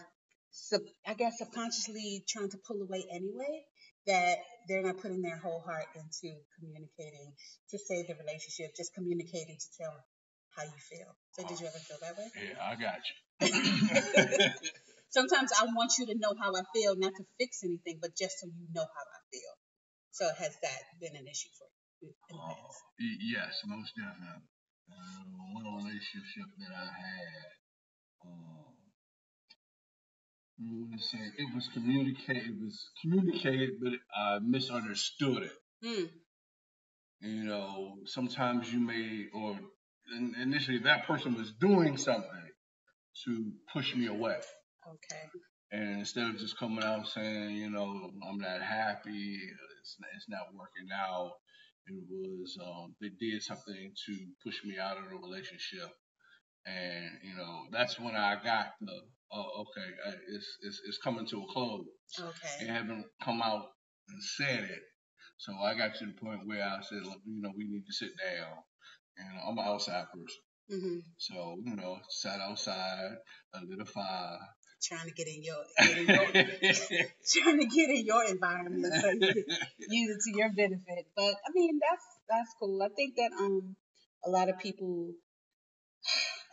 sub, 0.51 0.81
I 1.07 1.13
guess 1.13 1.39
subconsciously 1.39 2.23
trying 2.27 2.49
to 2.49 2.57
pull 2.57 2.81
away 2.81 3.05
anyway, 3.11 3.63
that 4.07 4.37
they're 4.67 4.83
not 4.83 4.99
putting 4.99 5.21
their 5.21 5.37
whole 5.37 5.61
heart 5.61 5.85
into 5.95 6.35
communicating 6.59 7.33
to 7.69 7.77
save 7.77 8.07
the 8.07 8.15
relationship, 8.15 8.75
just 8.75 8.93
communicating 8.93 9.57
to 9.57 9.83
tell 9.83 9.95
how 10.55 10.63
you 10.63 10.79
feel. 10.89 11.15
So 11.31 11.47
did 11.47 11.59
you 11.59 11.67
ever 11.67 11.79
feel 11.79 11.97
that 12.01 12.17
way? 12.17 12.27
Yeah, 12.35 12.59
I 12.59 12.75
got 12.75 13.01
you. 13.07 13.15
Sometimes 15.09 15.51
I 15.51 15.65
want 15.65 15.91
you 15.99 16.05
to 16.07 16.15
know 16.15 16.33
how 16.39 16.55
I 16.55 16.63
feel, 16.73 16.95
not 16.95 17.13
to 17.15 17.25
fix 17.37 17.63
anything, 17.63 17.99
but 18.01 18.15
just 18.15 18.39
so 18.39 18.47
you 18.47 18.67
know 18.73 18.83
how 18.83 19.05
I 19.05 19.19
feel. 19.31 19.53
So 20.11 20.27
has 20.39 20.55
that 20.61 20.81
been 20.99 21.15
an 21.15 21.27
issue 21.27 21.51
for 21.57 21.67
you 22.01 22.11
in 22.29 22.35
the 22.35 22.43
past? 22.43 22.79
yes, 22.99 23.53
most 23.67 23.91
definitely. 23.95 24.47
Uh, 24.91 25.23
one 25.55 25.67
relationship 25.83 26.51
that 26.59 26.75
I 26.75 26.87
had, 26.91 27.47
um, 28.27 28.60
say 30.99 31.19
it 31.37 31.55
was 31.55 31.67
communicated. 31.73 32.43
It 32.43 32.63
was 32.63 32.89
communicated, 33.01 33.71
but 33.81 33.93
I 34.15 34.39
misunderstood 34.39 35.43
it. 35.43 35.51
Mm. 35.83 36.09
You 37.21 37.43
know, 37.43 37.95
sometimes 38.05 38.71
you 38.71 38.79
may, 38.79 39.27
or 39.33 39.59
initially 40.41 40.79
that 40.79 41.05
person 41.05 41.35
was 41.35 41.51
doing 41.59 41.97
something 41.97 42.49
to 43.25 43.51
push 43.73 43.95
me 43.95 44.07
away. 44.07 44.37
Okay. 44.87 45.23
And 45.71 45.99
instead 45.99 46.29
of 46.29 46.37
just 46.37 46.57
coming 46.57 46.83
out 46.83 47.07
saying, 47.07 47.55
you 47.55 47.69
know, 47.69 48.09
I'm 48.27 48.37
not 48.39 48.61
happy, 48.61 49.39
it's 49.79 49.97
not, 49.99 50.09
it's 50.15 50.29
not 50.29 50.53
working 50.53 50.89
out, 50.93 51.31
it 51.87 52.03
was 52.09 52.57
um, 52.63 52.95
they 52.99 53.09
did 53.19 53.41
something 53.41 53.93
to 54.05 54.17
push 54.43 54.63
me 54.65 54.77
out 54.79 54.97
of 54.97 55.09
the 55.09 55.15
relationship 55.15 55.89
and 56.65 57.09
you 57.23 57.35
know 57.35 57.63
that's 57.71 57.99
when 57.99 58.15
I 58.15 58.35
got 58.43 58.73
the 58.81 59.01
oh 59.33 59.61
okay 59.61 59.87
it's 60.33 60.57
it's 60.61 60.81
it's 60.87 60.97
coming 60.97 61.25
to 61.27 61.41
a 61.43 61.53
close. 61.53 61.85
Okay. 62.19 62.65
It 62.65 62.69
haven't 62.69 63.05
come 63.23 63.41
out 63.41 63.65
and 64.09 64.23
said 64.23 64.63
it, 64.63 64.81
so 65.37 65.53
I 65.53 65.73
got 65.73 65.95
to 65.95 66.05
the 66.05 66.13
point 66.13 66.45
where 66.45 66.63
I 66.63 66.81
said, 66.81 67.03
Look, 67.03 67.17
you 67.25 67.41
know, 67.41 67.51
we 67.57 67.65
need 67.65 67.85
to 67.87 67.93
sit 67.93 68.11
down. 68.17 68.61
And 69.17 69.39
I'm 69.47 69.57
an 69.57 69.65
outside 69.65 70.05
person, 70.13 70.43
Mm-hmm. 70.71 70.99
so 71.17 71.57
you 71.65 71.75
know, 71.75 71.97
sat 72.09 72.39
outside, 72.39 73.17
I 73.53 73.59
a 73.59 73.85
fire. 73.85 74.37
Trying 74.81 75.07
to 75.07 75.13
get 75.13 75.27
in 75.27 75.43
your, 75.43 75.57
get 75.77 75.97
in 75.97 76.07
your 76.07 76.25
trying 77.33 77.59
to 77.59 77.65
get 77.65 77.89
in 77.89 78.05
your 78.05 78.23
environment 78.23 78.93
so 78.93 79.09
you 79.09 79.19
can 79.19 79.45
use 79.89 80.15
it 80.15 80.31
to 80.31 80.37
your 80.37 80.49
benefit. 80.53 81.07
But 81.15 81.33
I 81.33 81.49
mean, 81.53 81.79
that's 81.81 82.05
that's 82.29 82.55
cool. 82.59 82.81
I 82.81 82.87
think 82.95 83.15
that 83.17 83.31
um 83.37 83.75
a 84.23 84.29
lot 84.29 84.47
of 84.49 84.59
people 84.59 85.11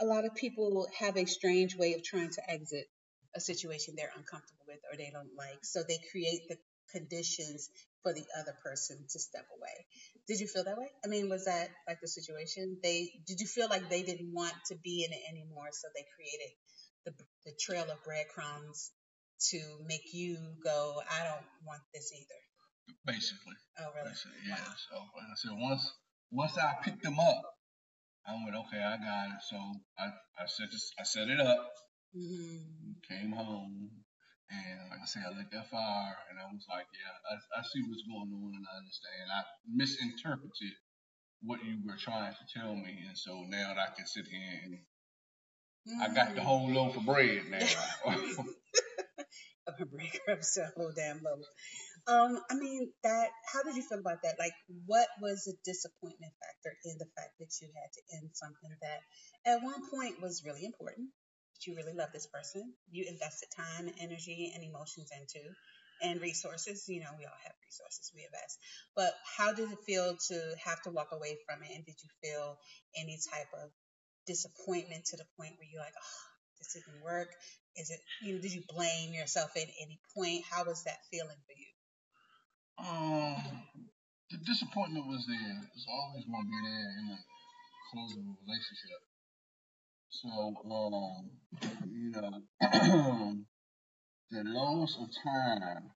a 0.00 0.04
lot 0.04 0.24
of 0.24 0.34
people 0.34 0.88
have 0.98 1.16
a 1.16 1.26
strange 1.26 1.76
way 1.76 1.94
of 1.94 2.02
trying 2.02 2.30
to 2.30 2.50
exit 2.50 2.87
a 3.34 3.40
situation 3.40 3.94
they're 3.96 4.12
uncomfortable 4.16 4.64
with 4.66 4.80
or 4.90 4.96
they 4.96 5.11
don't 5.12 5.37
like. 5.37 5.58
So 5.62 5.82
they 5.87 5.98
create 6.11 6.48
the 6.48 6.56
conditions 6.90 7.70
for 8.02 8.12
the 8.12 8.24
other 8.38 8.54
person 8.62 8.96
to 9.11 9.18
step 9.18 9.46
away. 9.56 9.87
Did 10.26 10.40
you 10.40 10.46
feel 10.46 10.64
that 10.64 10.78
way? 10.78 10.88
I 11.04 11.08
mean, 11.08 11.28
was 11.28 11.44
that 11.44 11.68
like 11.87 12.00
the 12.00 12.08
situation? 12.08 12.78
They 12.82 13.11
did 13.26 13.40
you 13.40 13.46
feel 13.46 13.68
like 13.68 13.88
they 13.90 14.02
didn't 14.02 14.32
want 14.32 14.54
to 14.68 14.76
be 14.82 15.04
in 15.04 15.12
it 15.12 15.22
anymore, 15.28 15.68
so 15.72 15.88
they 15.94 16.04
created 16.14 16.52
the 17.04 17.12
the 17.44 17.52
trail 17.58 17.90
of 17.90 18.02
breadcrumbs 18.04 18.92
to 19.50 19.58
make 19.87 20.12
you 20.12 20.37
go, 20.64 21.00
I 21.08 21.24
don't 21.24 21.46
want 21.64 21.82
this 21.94 22.12
either. 22.12 22.40
Basically. 23.06 23.54
Oh, 23.78 23.90
really? 23.94 24.11
Basically, 24.11 24.42
yeah. 24.48 24.56
So 24.56 24.96
like 24.96 25.30
I 25.30 25.37
said, 25.37 25.52
once 25.54 25.92
once 26.30 26.58
I 26.58 26.74
picked 26.82 27.02
them 27.02 27.18
up, 27.18 27.42
I 28.28 28.34
went, 28.44 28.56
okay, 28.68 28.82
I 28.82 28.96
got 28.98 29.26
it. 29.36 29.42
So 29.48 29.56
I, 29.98 30.06
I 30.38 30.46
set 30.46 30.70
this, 30.72 30.92
I 31.00 31.04
set 31.04 31.28
it 31.28 31.40
up, 31.40 31.72
Mm-hmm. 32.16 32.92
came 33.08 33.32
home, 33.32 33.90
and 34.50 34.90
like 34.90 35.00
I 35.02 35.06
said, 35.06 35.24
I 35.26 35.36
lit 35.36 35.50
that 35.52 35.70
fire, 35.70 36.16
and 36.30 36.38
I 36.40 36.44
was 36.52 36.66
like, 36.70 36.86
yeah, 36.94 37.14
I, 37.30 37.60
I 37.60 37.62
see 37.62 37.82
what's 37.88 38.02
going 38.08 38.32
on, 38.32 38.52
and 38.56 38.66
I 38.66 38.78
understand. 38.78 39.28
I 39.32 39.42
misinterpreted 39.68 40.74
what 41.42 41.64
you 41.64 41.78
were 41.86 41.96
trying 41.98 42.32
to 42.34 42.60
tell 42.60 42.74
me, 42.74 42.98
and 43.08 43.18
so 43.18 43.44
now 43.48 43.74
that 43.74 43.78
I 43.78 43.96
can 43.96 44.06
sit 44.06 44.26
here 44.26 44.60
and 44.64 44.78
I 46.02 46.08
got 46.14 46.34
the 46.34 46.42
whole 46.42 46.70
loaf 46.70 46.96
of 46.96 47.06
bread 47.06 47.42
now. 47.50 47.66
a 49.68 49.86
breakup 49.86 50.44
so 50.44 50.64
damn 50.96 51.20
low. 51.22 51.40
Um, 52.09 52.40
I 52.51 52.55
mean 52.55 52.90
that. 53.05 53.29
How 53.53 53.62
did 53.62 53.77
you 53.77 53.83
feel 53.83 54.01
about 54.01 54.23
that? 54.25 54.37
Like, 54.38 54.55
what 54.87 55.09
was 55.21 55.44
the 55.44 55.55
disappointment 55.64 56.33
factor 56.40 56.77
in 56.85 56.97
the 56.99 57.07
fact 57.16 57.37
that 57.38 57.53
you 57.61 57.68
had 57.77 57.92
to 57.92 58.03
end 58.16 58.31
something 58.33 58.73
that 58.81 59.01
at 59.44 59.62
one 59.62 59.88
point 59.90 60.21
was 60.21 60.42
really 60.44 60.64
important? 60.64 61.11
That 61.55 61.66
you 61.66 61.77
really 61.77 61.92
love 61.92 62.09
this 62.12 62.27
person, 62.27 62.73
you 62.90 63.05
invested 63.09 63.49
time, 63.55 63.90
energy, 64.01 64.53
and 64.55 64.64
emotions 64.64 65.11
into, 65.12 65.44
and 66.03 66.21
resources. 66.21 66.88
You 66.88 67.01
know, 67.01 67.12
we 67.18 67.27
all 67.27 67.42
have 67.44 67.55
resources, 67.62 68.11
we 68.14 68.25
invest. 68.25 68.57
But 68.97 69.12
how 69.37 69.53
did 69.53 69.71
it 69.71 69.85
feel 69.85 70.16
to 70.29 70.55
have 70.64 70.81
to 70.83 70.90
walk 70.90 71.11
away 71.12 71.37
from 71.47 71.62
it? 71.62 71.71
And 71.77 71.85
did 71.85 71.97
you 72.01 72.09
feel 72.25 72.57
any 72.97 73.18
type 73.31 73.53
of 73.53 73.71
disappointment 74.27 75.05
to 75.12 75.16
the 75.18 75.29
point 75.38 75.61
where 75.61 75.68
you're 75.71 75.83
like, 75.85 75.99
oh, 75.99 76.21
this 76.59 76.73
didn't 76.73 77.05
work? 77.05 77.29
Is 77.77 77.90
it, 77.90 78.01
you 78.23 78.35
know, 78.35 78.40
did 78.40 78.53
you 78.55 78.62
blame 78.68 79.12
yourself 79.12 79.51
at 79.57 79.68
any 79.81 80.01
point? 80.16 80.44
How 80.51 80.64
was 80.64 80.85
that 80.85 80.99
feeling 81.12 81.38
for 81.47 81.53
you? 81.55 81.77
Um, 82.78 83.36
the 84.30 84.38
disappointment 84.44 85.06
was 85.06 85.26
there. 85.26 85.60
It's 85.74 85.86
always 85.88 86.24
going 86.24 86.44
to 86.44 86.48
be 86.48 86.60
there 86.62 86.90
in 86.98 87.08
the 87.08 87.18
close 87.92 88.12
of 88.12 88.18
a 88.18 88.34
relationship. 88.46 89.00
So, 90.10 90.28
um, 90.70 91.30
you 91.90 92.10
know, 92.10 93.34
the 94.30 94.42
loss 94.44 94.96
of 95.00 95.08
time. 95.22 95.90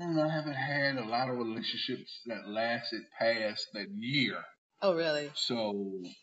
I 0.00 0.06
know, 0.06 0.22
I 0.22 0.32
haven't 0.32 0.54
had 0.54 0.96
a 0.96 1.04
lot 1.04 1.28
of 1.28 1.36
relationships 1.36 2.20
that 2.26 2.48
lasted 2.48 3.02
past 3.18 3.66
that 3.74 3.88
year. 3.90 4.36
Oh, 4.82 4.94
really? 4.94 5.30
So, 5.34 5.72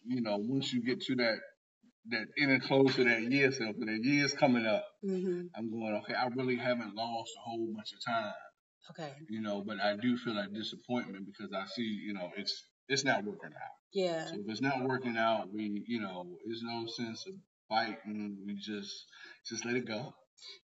you 0.06 0.22
know, 0.22 0.38
once 0.38 0.72
you 0.72 0.82
get 0.84 1.02
to 1.02 1.16
that 1.18 1.38
that 2.10 2.28
inner 2.38 2.60
close 2.60 2.96
to 2.96 3.04
that 3.04 3.22
year, 3.24 3.52
so 3.52 3.74
for 3.74 3.86
that 3.86 4.00
year's 4.02 4.34
coming 4.34 4.66
up, 4.66 4.86
Mm-hmm. 5.06 5.42
I'm 5.56 5.70
going, 5.72 6.02
okay, 6.04 6.14
I 6.16 6.28
really 6.36 6.56
haven't 6.58 6.96
lost 6.96 7.32
a 7.38 7.50
whole 7.50 7.68
bunch 7.76 7.94
of 7.94 8.04
time, 8.04 8.34
Okay. 8.92 9.12
you 9.30 9.42
know, 9.42 9.64
but 9.66 9.80
I 9.80 9.96
do 9.96 10.18
feel 10.18 10.36
that 10.36 10.54
disappointment 10.54 11.26
because 11.26 11.52
I 11.54 11.66
see, 11.68 11.84
you 11.84 12.14
know, 12.14 12.32
it's 12.38 12.64
it's 12.88 13.04
not 13.04 13.24
working 13.24 13.50
out. 13.50 13.76
Yeah. 13.94 14.26
So 14.26 14.36
if 14.36 14.50
it's 14.50 14.62
not 14.62 14.84
working 14.84 15.18
out, 15.18 15.54
we, 15.54 15.84
you 15.88 16.00
know, 16.00 16.26
there's 16.46 16.64
no 16.64 16.86
sense 16.88 17.26
of 17.28 17.34
fighting. 17.68 18.38
We 18.46 18.56
just 18.56 19.06
just 19.48 19.66
let 19.66 19.76
it 19.76 19.86
go. 19.86 20.14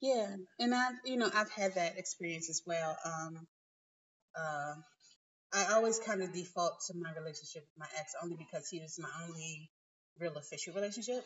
Yeah. 0.00 0.36
And 0.58 0.74
I've, 0.74 0.94
you 1.04 1.16
know, 1.16 1.30
I've 1.34 1.50
had 1.50 1.74
that 1.74 1.98
experience 1.98 2.48
as 2.48 2.62
well. 2.66 2.96
Um, 3.04 3.46
uh, 4.38 4.74
I 5.52 5.74
always 5.74 5.98
kind 5.98 6.22
of 6.22 6.32
default 6.32 6.80
to 6.86 6.94
my 6.98 7.12
relationship 7.18 7.62
with 7.62 7.78
my 7.78 7.86
ex 7.98 8.14
only 8.22 8.36
because 8.36 8.68
he 8.68 8.80
was 8.80 8.98
my 8.98 9.08
only 9.26 9.70
real 10.18 10.36
official 10.36 10.74
relationship. 10.74 11.24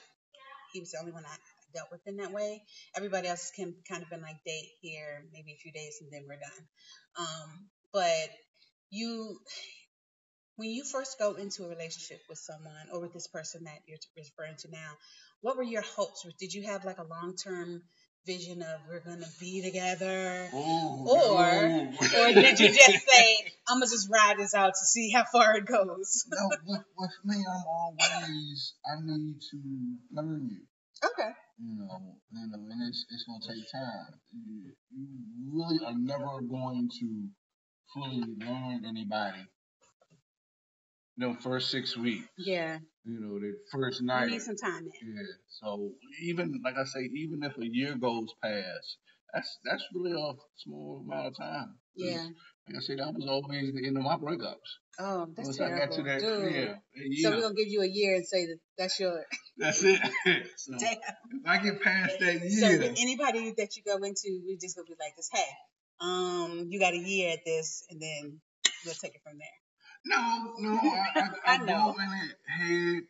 He 0.73 0.81
was 0.81 0.93
the 0.93 0.99
only 1.01 1.13
one 1.13 1.25
I 1.25 1.37
dealt 1.73 1.91
with 1.91 2.01
in 2.07 2.17
that 2.17 2.33
way. 2.33 2.63
Everybody 2.97 3.29
else 3.29 3.51
can 3.55 3.75
kind 3.89 4.03
of 4.03 4.11
been 4.11 4.23
like 4.23 4.43
date 4.45 4.71
here, 4.81 5.25
maybe 5.33 5.53
a 5.53 5.61
few 5.63 5.73
days, 5.73 5.99
and 6.01 6.11
then 6.13 6.25
we're 6.29 6.39
done. 6.39 6.67
Um, 7.19 7.69
but 7.93 8.31
you, 8.91 9.39
when 10.57 10.71
you 10.71 10.85
first 10.85 11.19
go 11.19 11.35
into 11.35 11.65
a 11.65 11.69
relationship 11.69 12.21
with 12.29 12.39
someone 12.39 12.89
or 12.93 13.01
with 13.01 13.13
this 13.13 13.27
person 13.27 13.65
that 13.65 13.81
you're 13.87 13.99
referring 14.17 14.57
to 14.59 14.71
now, 14.71 14.93
what 15.41 15.57
were 15.57 15.63
your 15.63 15.83
hopes? 15.83 16.27
Did 16.39 16.53
you 16.53 16.65
have 16.65 16.85
like 16.85 16.99
a 16.99 17.05
long 17.05 17.35
term 17.37 17.83
vision 18.27 18.63
of 18.63 18.81
we're 18.89 19.01
gonna 19.01 19.27
be 19.41 19.63
together? 19.63 20.49
Oh, 20.53 21.07
Or- 21.09 21.69
no. 21.69 21.93
Or 22.01 22.33
did 22.35 22.61
you 22.61 22.69
just 22.69 23.09
say, 23.09 23.53
I'm 23.69 23.77
gonna 23.77 23.87
just 23.87 24.09
ride 24.11 24.39
this 24.39 24.55
out 24.55 24.73
to 24.75 24.85
see 24.85 25.11
how 25.11 25.25
far 25.33 25.57
it 25.57 25.67
goes? 25.67 26.25
no, 26.31 26.49
with, 26.67 26.85
with 26.97 27.11
me, 27.25 27.37
I'm 27.37 27.65
always 27.67 28.75
I 28.85 29.01
need 29.03 29.41
to 29.51 29.57
learn 30.13 30.49
you. 30.51 30.61
Okay. 31.05 31.31
You 31.63 31.77
know, 31.77 32.17
you 32.33 32.49
know, 32.49 32.59
and 32.71 32.89
it's 32.89 33.05
it's 33.11 33.25
gonna 33.25 33.41
take 33.55 33.71
time. 33.71 34.15
You, 34.33 34.73
you 34.91 35.07
really 35.53 35.79
are 35.85 35.95
never 35.99 36.41
going 36.41 36.89
to 37.01 37.29
fully 37.93 38.25
learn 38.39 38.85
anybody. 38.87 39.45
The 41.19 41.37
first 41.43 41.71
six 41.71 41.97
weeks, 41.99 42.27
Yeah. 42.39 42.79
you 43.05 43.21
know, 43.21 43.39
the 43.39 43.53
first 43.71 44.01
night. 44.03 44.27
You 44.27 44.31
need 44.33 44.43
some 44.43 44.57
time 44.57 44.87
in. 45.03 45.15
Yeah. 45.17 45.23
So 45.61 45.93
even 46.23 46.61
like 46.65 46.77
I 46.79 46.85
say, 46.85 47.11
even 47.15 47.43
if 47.43 47.59
a 47.59 47.67
year 47.67 47.95
goes 47.97 48.29
past, 48.43 48.97
that's 49.35 49.59
that's 49.65 49.85
really 49.95 50.13
a 50.13 50.33
small 50.57 51.05
amount 51.05 51.27
of 51.27 51.37
time. 51.37 51.75
Yeah. 51.95 52.27
Like 52.69 52.77
I 52.77 52.81
say, 52.81 52.95
that 52.97 53.15
was 53.15 53.27
always 53.27 53.73
the 53.75 53.87
end 53.87 53.97
of 53.97 54.05
my 54.05 54.17
breakups. 54.17 54.55
Oh, 54.99 55.27
that's 55.35 55.49
Once 55.49 55.61
I 55.61 55.69
terrible. 55.69 55.87
got 55.87 55.97
to 55.97 56.03
that, 56.03 56.21
Dude. 56.21 56.55
yeah, 56.55 56.75
a 57.03 57.23
So 57.23 57.31
we're 57.31 57.41
gonna 57.43 57.55
give 57.55 57.69
you 57.69 57.83
a 57.83 57.87
year 57.89 58.15
and 58.17 58.27
say 58.27 58.47
that 58.47 58.59
that's 58.79 59.01
your 59.01 59.25
that's 59.59 59.83
it. 59.83 60.01
so 60.57 60.73
damn. 60.79 60.93
if 60.93 61.47
I 61.47 61.59
get 61.59 61.83
past 61.83 62.19
that 62.21 62.41
year, 62.45 62.79
with 62.79 62.99
anybody 62.99 63.55
that 63.57 63.77
you 63.77 63.83
go 63.85 63.97
into, 64.05 64.41
we're 64.45 64.59
just 64.61 64.77
gonna 64.77 64.87
be 64.87 64.95
like 65.01 65.17
this. 65.17 65.29
Hey, 65.33 65.49
um, 66.01 66.67
you 66.69 66.79
got 66.79 66.93
a 66.95 66.99
year 66.99 67.33
at 67.33 67.45
this, 67.45 67.83
and 67.91 68.01
then 68.01 68.41
we'll 68.85 68.95
take 68.95 69.15
it 69.15 69.21
from 69.25 69.39
there. 69.39 69.49
no, 70.05 70.55
no, 70.59 70.79
I, 70.79 71.11
I, 71.15 71.21
I, 71.47 71.55
I 71.55 71.57
know. 71.59 71.93
go 71.93 71.99
in 71.99 72.29
it 72.29 72.37
head 72.47 73.03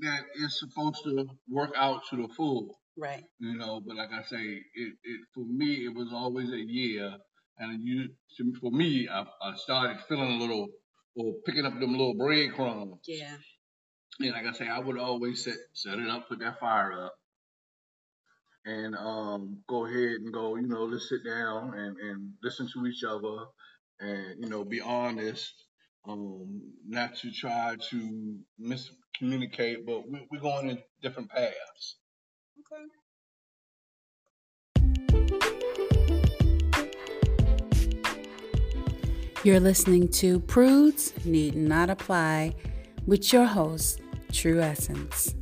that 0.00 0.20
it's 0.36 0.60
supposed 0.60 1.02
to 1.04 1.26
work 1.48 1.70
out 1.76 2.02
to 2.10 2.16
the 2.16 2.28
full. 2.34 2.78
Right. 2.96 3.22
you 3.38 3.56
know. 3.56 3.80
But 3.86 3.96
like 3.96 4.10
I 4.12 4.22
say, 4.22 4.42
it, 4.74 4.94
it 5.04 5.20
for 5.32 5.44
me 5.44 5.86
it 5.86 5.94
was 5.94 6.08
always 6.12 6.50
a 6.50 6.58
year, 6.58 7.16
and 7.58 7.82
you 7.82 8.08
for 8.60 8.70
me 8.70 9.08
I, 9.08 9.24
I 9.42 9.56
started 9.56 9.98
feeling 10.08 10.32
a 10.32 10.38
little 10.38 10.68
or 11.16 11.34
picking 11.44 11.66
up 11.66 11.78
them 11.78 11.92
little 11.92 12.14
breadcrumbs. 12.14 13.00
Yeah. 13.06 13.36
And 14.20 14.32
like 14.32 14.46
I 14.46 14.52
say, 14.52 14.68
I 14.68 14.78
would 14.78 14.98
always 14.98 15.44
set 15.44 15.56
set 15.72 15.98
it 15.98 16.08
up, 16.08 16.28
put 16.28 16.40
that 16.40 16.60
fire 16.60 16.92
up, 16.92 17.14
and 18.64 18.94
um 18.96 19.58
go 19.68 19.86
ahead 19.86 20.20
and 20.20 20.32
go, 20.32 20.56
you 20.56 20.66
know, 20.68 20.84
let's 20.84 21.08
sit 21.08 21.24
down 21.24 21.74
and 21.74 21.96
and 21.98 22.32
listen 22.42 22.68
to 22.72 22.86
each 22.86 23.04
other, 23.04 23.46
and 24.00 24.42
you 24.42 24.48
know, 24.48 24.64
be 24.64 24.80
honest. 24.80 25.52
Um, 26.08 26.62
not 26.86 27.16
to 27.16 27.30
try 27.30 27.76
to 27.90 28.38
miscommunicate, 28.58 29.84
but 29.84 30.08
we, 30.08 30.26
we're 30.30 30.40
going 30.40 30.70
in 30.70 30.78
different 31.02 31.28
paths. 31.28 31.96
Okay. 32.60 32.82
You're 39.48 39.60
listening 39.60 40.08
to 40.08 40.40
Prudes 40.40 41.24
Need 41.24 41.56
Not 41.56 41.88
Apply 41.88 42.54
with 43.06 43.32
your 43.32 43.46
host, 43.46 44.02
True 44.30 44.60
Essence. 44.60 45.34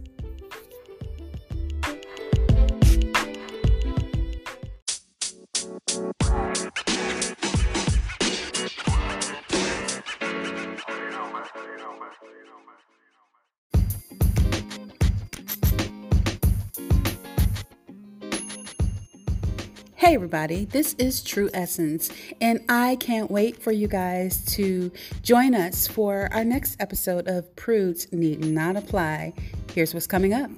Hey, 19.99 20.15
everybody, 20.15 20.67
this 20.67 20.95
is 20.99 21.23
True 21.23 21.49
Essence, 21.55 22.11
and 22.39 22.61
I 22.69 22.97
can't 22.97 23.31
wait 23.31 23.63
for 23.63 23.73
you 23.73 23.89
guys 23.89 24.45
to 24.57 24.93
join 25.23 25.55
us 25.55 25.87
for 25.87 26.29
our 26.33 26.45
next 26.45 26.77
episode 26.81 27.27
of 27.29 27.57
Prudes 27.57 28.13
Need 28.13 28.45
Not 28.45 28.77
Apply. 28.77 29.33
Here's 29.73 29.95
what's 29.95 30.07
coming 30.07 30.35
up. 30.35 30.51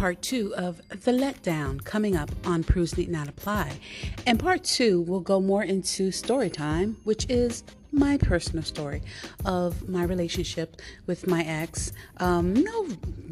Part 0.00 0.22
two 0.22 0.54
of 0.54 0.80
The 0.88 1.12
Letdown 1.12 1.84
coming 1.84 2.16
up 2.16 2.30
on 2.46 2.64
Prudes 2.64 2.96
Need 2.96 3.10
Not 3.10 3.28
Apply. 3.28 3.70
And 4.26 4.40
part 4.40 4.64
two 4.64 5.02
will 5.02 5.20
go 5.20 5.42
more 5.42 5.62
into 5.62 6.10
story 6.10 6.48
time, 6.48 6.96
which 7.04 7.26
is 7.28 7.62
my 7.92 8.16
personal 8.16 8.62
story 8.62 9.02
of 9.44 9.90
my 9.90 10.04
relationship 10.04 10.80
with 11.04 11.26
my 11.26 11.42
ex. 11.42 11.92
Um, 12.16 12.54
no 12.54 12.88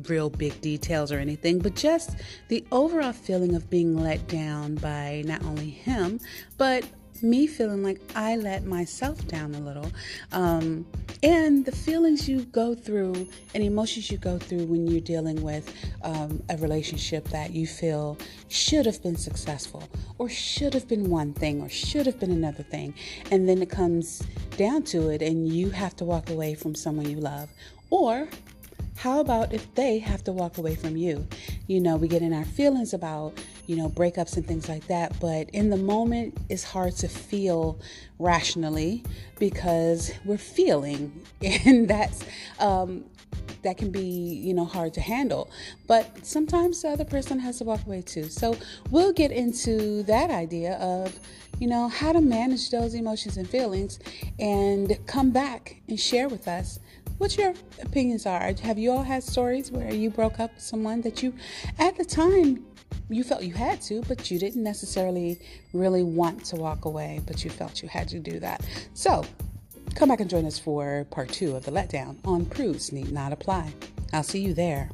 real 0.09 0.29
big 0.29 0.61
details 0.61 1.11
or 1.11 1.19
anything, 1.19 1.59
but 1.59 1.75
just 1.75 2.17
the 2.49 2.63
overall 2.71 3.13
feeling 3.13 3.55
of 3.55 3.71
being 3.71 3.97
let 3.97 4.29
down 4.29 4.75
by 4.75 5.23
not 5.25 5.43
only 5.45 5.71
him, 5.71 6.21
but 6.59 6.85
me 7.23 7.47
feeling 7.47 7.83
like 7.83 8.01
I 8.15 8.37
let 8.37 8.65
myself 8.65 9.27
down 9.27 9.55
a 9.55 9.61
little. 9.61 9.91
Um, 10.33 10.87
and 11.23 11.65
the 11.65 11.73
feelings 11.73 12.29
you 12.29 12.45
go 12.45 12.75
through 12.75 13.27
and 13.55 13.63
emotions 13.63 14.11
you 14.11 14.19
go 14.19 14.39
through 14.39 14.65
when 14.67 14.87
you're 14.87 15.01
dealing 15.01 15.43
with 15.43 15.75
um, 16.03 16.43
a 16.49 16.57
relationship 16.59 17.29
that 17.29 17.53
you 17.53 17.67
feel 17.67 18.17
should 18.49 18.87
have 18.87 19.03
been 19.03 19.17
successful 19.17 19.83
or 20.19 20.29
should 20.29 20.75
have 20.75 20.87
been 20.87 21.11
one 21.11 21.33
thing 21.33 21.61
or 21.61 21.69
should 21.69 22.07
have 22.07 22.21
been 22.21 22.31
another 22.31 22.63
thing. 22.63 22.95
And 23.31 23.49
then 23.49 23.63
it 23.63 23.71
comes 23.71 24.23
down 24.57 24.83
to 24.85 25.09
it 25.11 25.23
and 25.23 25.49
you 25.49 25.71
have 25.71 25.97
to 25.97 26.05
walk 26.05 26.31
away 26.31 26.55
from 26.55 26.75
someone 26.75 27.09
you 27.11 27.19
love. 27.19 27.51
Or 27.91 28.29
how 28.99 29.21
about 29.21 29.53
if 29.53 29.75
they 29.75 29.99
have 29.99 30.25
to 30.25 30.33
walk 30.33 30.59
away 30.59 30.75
from 30.75 30.97
you? 30.97 31.27
You 31.67 31.81
know, 31.81 31.97
we 31.97 32.09
get 32.09 32.23
in 32.23 32.33
our 32.33 32.45
feelings 32.45 32.93
about 32.93 33.39
you 33.69 33.77
know, 33.77 33.91
breakups 33.91 34.37
and 34.37 34.47
things 34.47 34.67
like 34.69 34.87
that. 34.87 35.21
But 35.21 35.51
in 35.51 35.69
the 35.69 35.77
moment, 35.77 36.37
it's 36.49 36.65
hard 36.65 36.97
to 36.97 37.07
feel 37.07 37.79
rationally 38.19 39.05
because 39.39 40.11
we're 40.25 40.39
feeling, 40.39 41.23
and 41.43 41.87
that's 41.87 42.25
um, 42.59 43.05
that 43.63 43.77
can 43.77 43.91
be 43.91 44.01
you 44.01 44.55
know 44.55 44.65
hard 44.65 44.95
to 44.95 45.03
handle. 45.03 45.51
But 45.87 46.27
sometimes 46.27 46.81
the 46.81 46.89
other 46.89 47.05
person 47.05 47.39
has 47.41 47.59
to 47.59 47.65
walk 47.65 47.85
away 47.87 48.01
too. 48.01 48.25
So 48.25 48.57
we'll 48.91 49.13
get 49.13 49.31
into 49.31 50.03
that 50.05 50.31
idea 50.31 50.79
of 50.79 51.21
you 51.59 51.69
know 51.69 51.89
how 51.89 52.13
to 52.13 52.23
manage 52.23 52.71
those 52.71 52.95
emotions 52.95 53.37
and 53.37 53.47
feelings, 53.47 54.01
and 54.39 54.99
come 55.07 55.31
back 55.31 55.77
and 55.89 56.01
share 56.01 56.31
with 56.31 56.49
us 56.49 56.81
what 57.17 57.37
your 57.37 57.55
opinions 57.83 58.27
are. 58.27 58.53
Have 58.63 58.79
you 58.79 58.93
all 58.93 59.03
had 59.03 59.23
stories 59.23 59.73
where 59.73 59.93
you 59.93 60.11
broke 60.11 60.39
up 60.39 60.55
with 60.55 60.63
someone 60.63 61.01
that 61.03 61.23
you, 61.23 61.35
at 61.79 61.97
the 61.97 62.05
time, 62.05 62.65
you 63.09 63.25
felt 63.25 63.43
you 63.43 63.55
had 63.55 63.81
to, 63.83 64.03
but 64.03 64.31
you 64.31 64.39
didn't 64.39 64.63
necessarily 64.63 65.41
really 65.73 66.03
want 66.03 66.45
to 66.47 66.57
walk 66.57 66.85
away, 66.85 67.21
but 67.27 67.45
you 67.45 67.51
felt 67.51 67.83
you 67.83 67.89
had 67.89 68.09
to 68.09 68.19
do 68.19 68.39
that. 68.41 68.67
So, 68.95 69.25
come 69.95 70.11
back 70.11 70.21
and 70.21 70.29
join 70.29 70.45
us 70.45 70.59
for 70.59 71.07
part 71.11 71.31
two 71.31 71.57
of 71.57 71.65
the 71.65 71.71
letdown 71.71 72.17
on 72.25 72.45
Prudes 72.45 72.93
Need 72.93 73.11
Not 73.11 73.33
Apply. 73.33 73.73
I'll 74.13 74.23
see 74.23 74.41
you 74.41 74.55
there. 74.55 74.91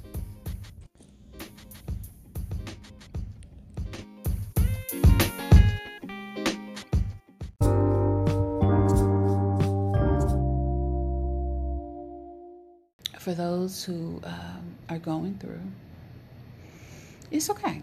For 13.24 13.34
those 13.34 13.84
who 13.84 14.20
um, 14.24 14.76
are 14.88 14.98
going 14.98 15.38
through, 15.38 15.62
it's 17.30 17.48
okay 17.50 17.82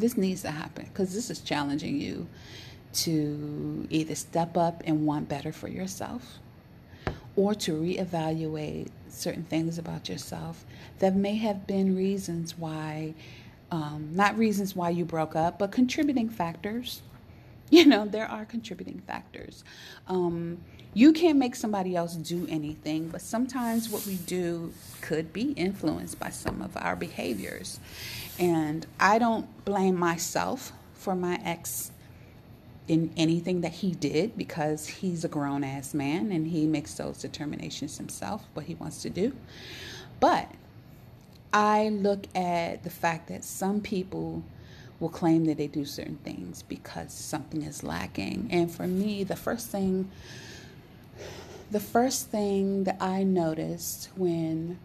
this 0.00 0.16
needs 0.16 0.42
to 0.42 0.50
happen 0.50 0.86
because 0.86 1.14
this 1.14 1.30
is 1.30 1.40
challenging 1.40 2.00
you 2.00 2.26
to 2.92 3.86
either 3.90 4.14
step 4.14 4.56
up 4.56 4.82
and 4.84 5.06
want 5.06 5.28
better 5.28 5.52
for 5.52 5.68
yourself 5.68 6.38
or 7.36 7.54
to 7.54 7.72
reevaluate 7.72 8.88
certain 9.08 9.44
things 9.44 9.78
about 9.78 10.08
yourself 10.08 10.64
that 10.98 11.14
may 11.14 11.36
have 11.36 11.66
been 11.66 11.94
reasons 11.94 12.58
why, 12.58 13.14
um, 13.70 14.10
not 14.12 14.36
reasons 14.36 14.74
why 14.74 14.90
you 14.90 15.04
broke 15.04 15.36
up, 15.36 15.58
but 15.58 15.70
contributing 15.70 16.28
factors. 16.28 17.02
You 17.72 17.86
know, 17.86 18.04
there 18.04 18.26
are 18.26 18.44
contributing 18.44 19.00
factors. 19.06 19.62
Um, 20.08 20.58
you 20.92 21.12
can't 21.12 21.38
make 21.38 21.54
somebody 21.54 21.94
else 21.94 22.14
do 22.16 22.46
anything, 22.50 23.08
but 23.08 23.20
sometimes 23.20 23.88
what 23.88 24.04
we 24.06 24.16
do 24.16 24.72
could 25.00 25.32
be 25.32 25.52
influenced 25.52 26.18
by 26.18 26.30
some 26.30 26.60
of 26.60 26.76
our 26.76 26.96
behaviors. 26.96 27.78
And 28.38 28.86
I 28.98 29.18
don't 29.18 29.64
blame 29.64 29.96
myself 29.96 30.72
for 30.94 31.14
my 31.14 31.40
ex 31.44 31.92
in 32.88 33.12
anything 33.16 33.60
that 33.60 33.72
he 33.72 33.92
did 33.92 34.36
because 34.36 34.88
he's 34.88 35.24
a 35.24 35.28
grown 35.28 35.62
ass 35.62 35.94
man 35.94 36.32
and 36.32 36.48
he 36.48 36.66
makes 36.66 36.94
those 36.94 37.18
determinations 37.18 37.96
himself, 37.98 38.42
what 38.54 38.66
he 38.66 38.74
wants 38.74 39.00
to 39.02 39.10
do. 39.10 39.32
But 40.18 40.50
I 41.52 41.90
look 41.90 42.24
at 42.34 42.82
the 42.82 42.90
fact 42.90 43.28
that 43.28 43.44
some 43.44 43.80
people 43.80 44.42
will 44.98 45.08
claim 45.08 45.44
that 45.44 45.56
they 45.56 45.68
do 45.68 45.84
certain 45.84 46.18
things 46.24 46.62
because 46.62 47.12
something 47.12 47.62
is 47.62 47.84
lacking. 47.84 48.48
And 48.50 48.70
for 48.70 48.88
me, 48.88 49.22
the 49.22 49.36
first 49.36 49.68
thing 49.68 50.10
the 51.70 51.80
first 51.80 52.28
thing 52.28 52.84
that 52.84 52.96
I 53.00 53.22
noticed 53.22 54.08
when 54.16 54.78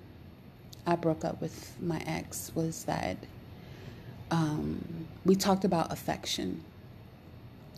I 0.86 0.95
broke 0.95 1.26
up 1.26 1.41
with 1.41 1.76
my 1.82 2.02
ex 2.06 2.52
was 2.54 2.84
that 2.86 3.17
um, 4.30 5.08
we 5.26 5.36
talked 5.36 5.65
about 5.65 5.91
affection. 5.91 6.63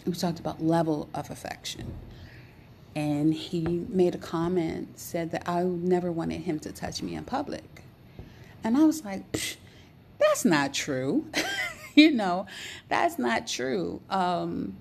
We 0.06 0.14
talked 0.14 0.40
about 0.40 0.62
level 0.62 1.08
of 1.14 1.30
affection. 1.30 1.94
And 2.96 3.34
he 3.34 3.86
made 3.90 4.16
a 4.16 4.18
comment, 4.18 5.00
said 5.00 5.32
that 5.32 5.48
I 5.48 5.64
never 5.64 6.12
wanted 6.12 6.42
him 6.42 6.60
to 6.62 6.72
touch 6.72 7.02
me 7.02 7.16
in 7.16 7.26
public. 7.26 7.84
And 8.64 8.76
I 8.76 8.86
was 8.86 9.06
like, 9.06 9.24
that's 10.18 10.44
not 10.44 10.74
true. 10.74 11.26
you 11.96 12.12
know, 12.12 12.48
that's 12.90 13.20
not 13.20 13.48
true. 13.48 14.02
Um, 14.10 14.76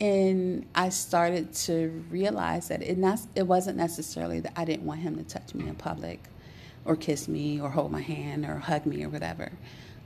and 0.00 0.66
I 0.74 0.88
started 0.90 1.54
to 1.54 2.04
realize 2.10 2.68
that 2.68 2.82
it 2.82 2.98
not 2.98 3.20
it 3.34 3.46
wasn't 3.46 3.76
necessarily 3.76 4.40
that 4.40 4.52
I 4.56 4.64
didn't 4.64 4.86
want 4.86 5.00
him 5.00 5.16
to 5.16 5.24
touch 5.24 5.54
me 5.54 5.68
in 5.68 5.74
public, 5.74 6.22
or 6.84 6.96
kiss 6.96 7.28
me, 7.28 7.60
or 7.60 7.70
hold 7.70 7.92
my 7.92 8.00
hand, 8.00 8.44
or 8.44 8.56
hug 8.58 8.86
me, 8.86 9.04
or 9.04 9.08
whatever 9.08 9.52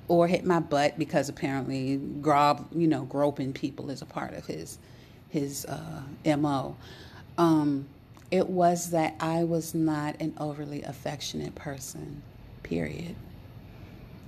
or 0.08 0.26
hit 0.26 0.44
my 0.44 0.61
butt 0.61 0.98
because 0.98 1.28
apparently 1.28 1.96
grob, 1.96 2.66
you 2.74 2.87
know, 2.87 3.04
groping 3.04 3.52
people 3.52 3.90
is 3.90 4.02
a 4.02 4.06
part 4.06 4.35
of 4.35 4.46
his 4.46 4.78
his 5.28 5.64
uh, 5.64 6.02
mo. 6.37 6.76
Um, 7.38 7.87
it 8.30 8.48
was 8.48 8.90
that 8.90 9.14
I 9.20 9.44
was 9.44 9.74
not 9.74 10.20
an 10.20 10.35
overly 10.38 10.82
affectionate 10.82 11.54
person. 11.54 12.22
Period. 12.62 13.16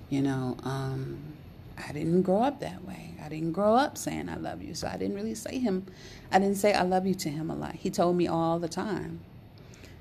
You 0.08 0.22
know, 0.22 0.56
um, 0.62 1.18
I 1.76 1.92
didn't 1.92 2.22
grow 2.22 2.42
up 2.42 2.60
that 2.60 2.84
way. 2.84 3.14
I 3.22 3.28
didn't 3.28 3.52
grow 3.52 3.74
up 3.74 3.96
saying 3.96 4.28
I 4.28 4.36
love 4.36 4.62
you, 4.62 4.74
so 4.74 4.86
I 4.86 4.96
didn't 4.96 5.16
really 5.16 5.34
say 5.34 5.58
him. 5.58 5.86
I 6.30 6.38
didn't 6.38 6.56
say 6.56 6.72
I 6.72 6.82
love 6.82 7.06
you 7.06 7.14
to 7.14 7.28
him 7.28 7.50
a 7.50 7.54
lot. 7.54 7.74
He 7.74 7.90
told 7.90 8.16
me 8.16 8.26
all 8.26 8.58
the 8.58 8.68
time, 8.68 9.20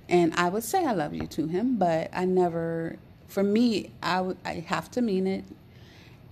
and 0.10 0.34
I 0.36 0.50
would 0.50 0.64
say 0.64 0.86
I 0.86 0.92
love 0.92 1.14
you 1.14 1.28
to 1.28 1.48
him, 1.48 1.78
but 1.78 2.10
I 2.14 2.26
never. 2.26 2.98
For 3.28 3.44
me, 3.44 3.92
I, 4.04 4.36
I 4.46 4.66
have 4.68 4.92
to 4.92 5.02
mean 5.02 5.26
it 5.26 5.46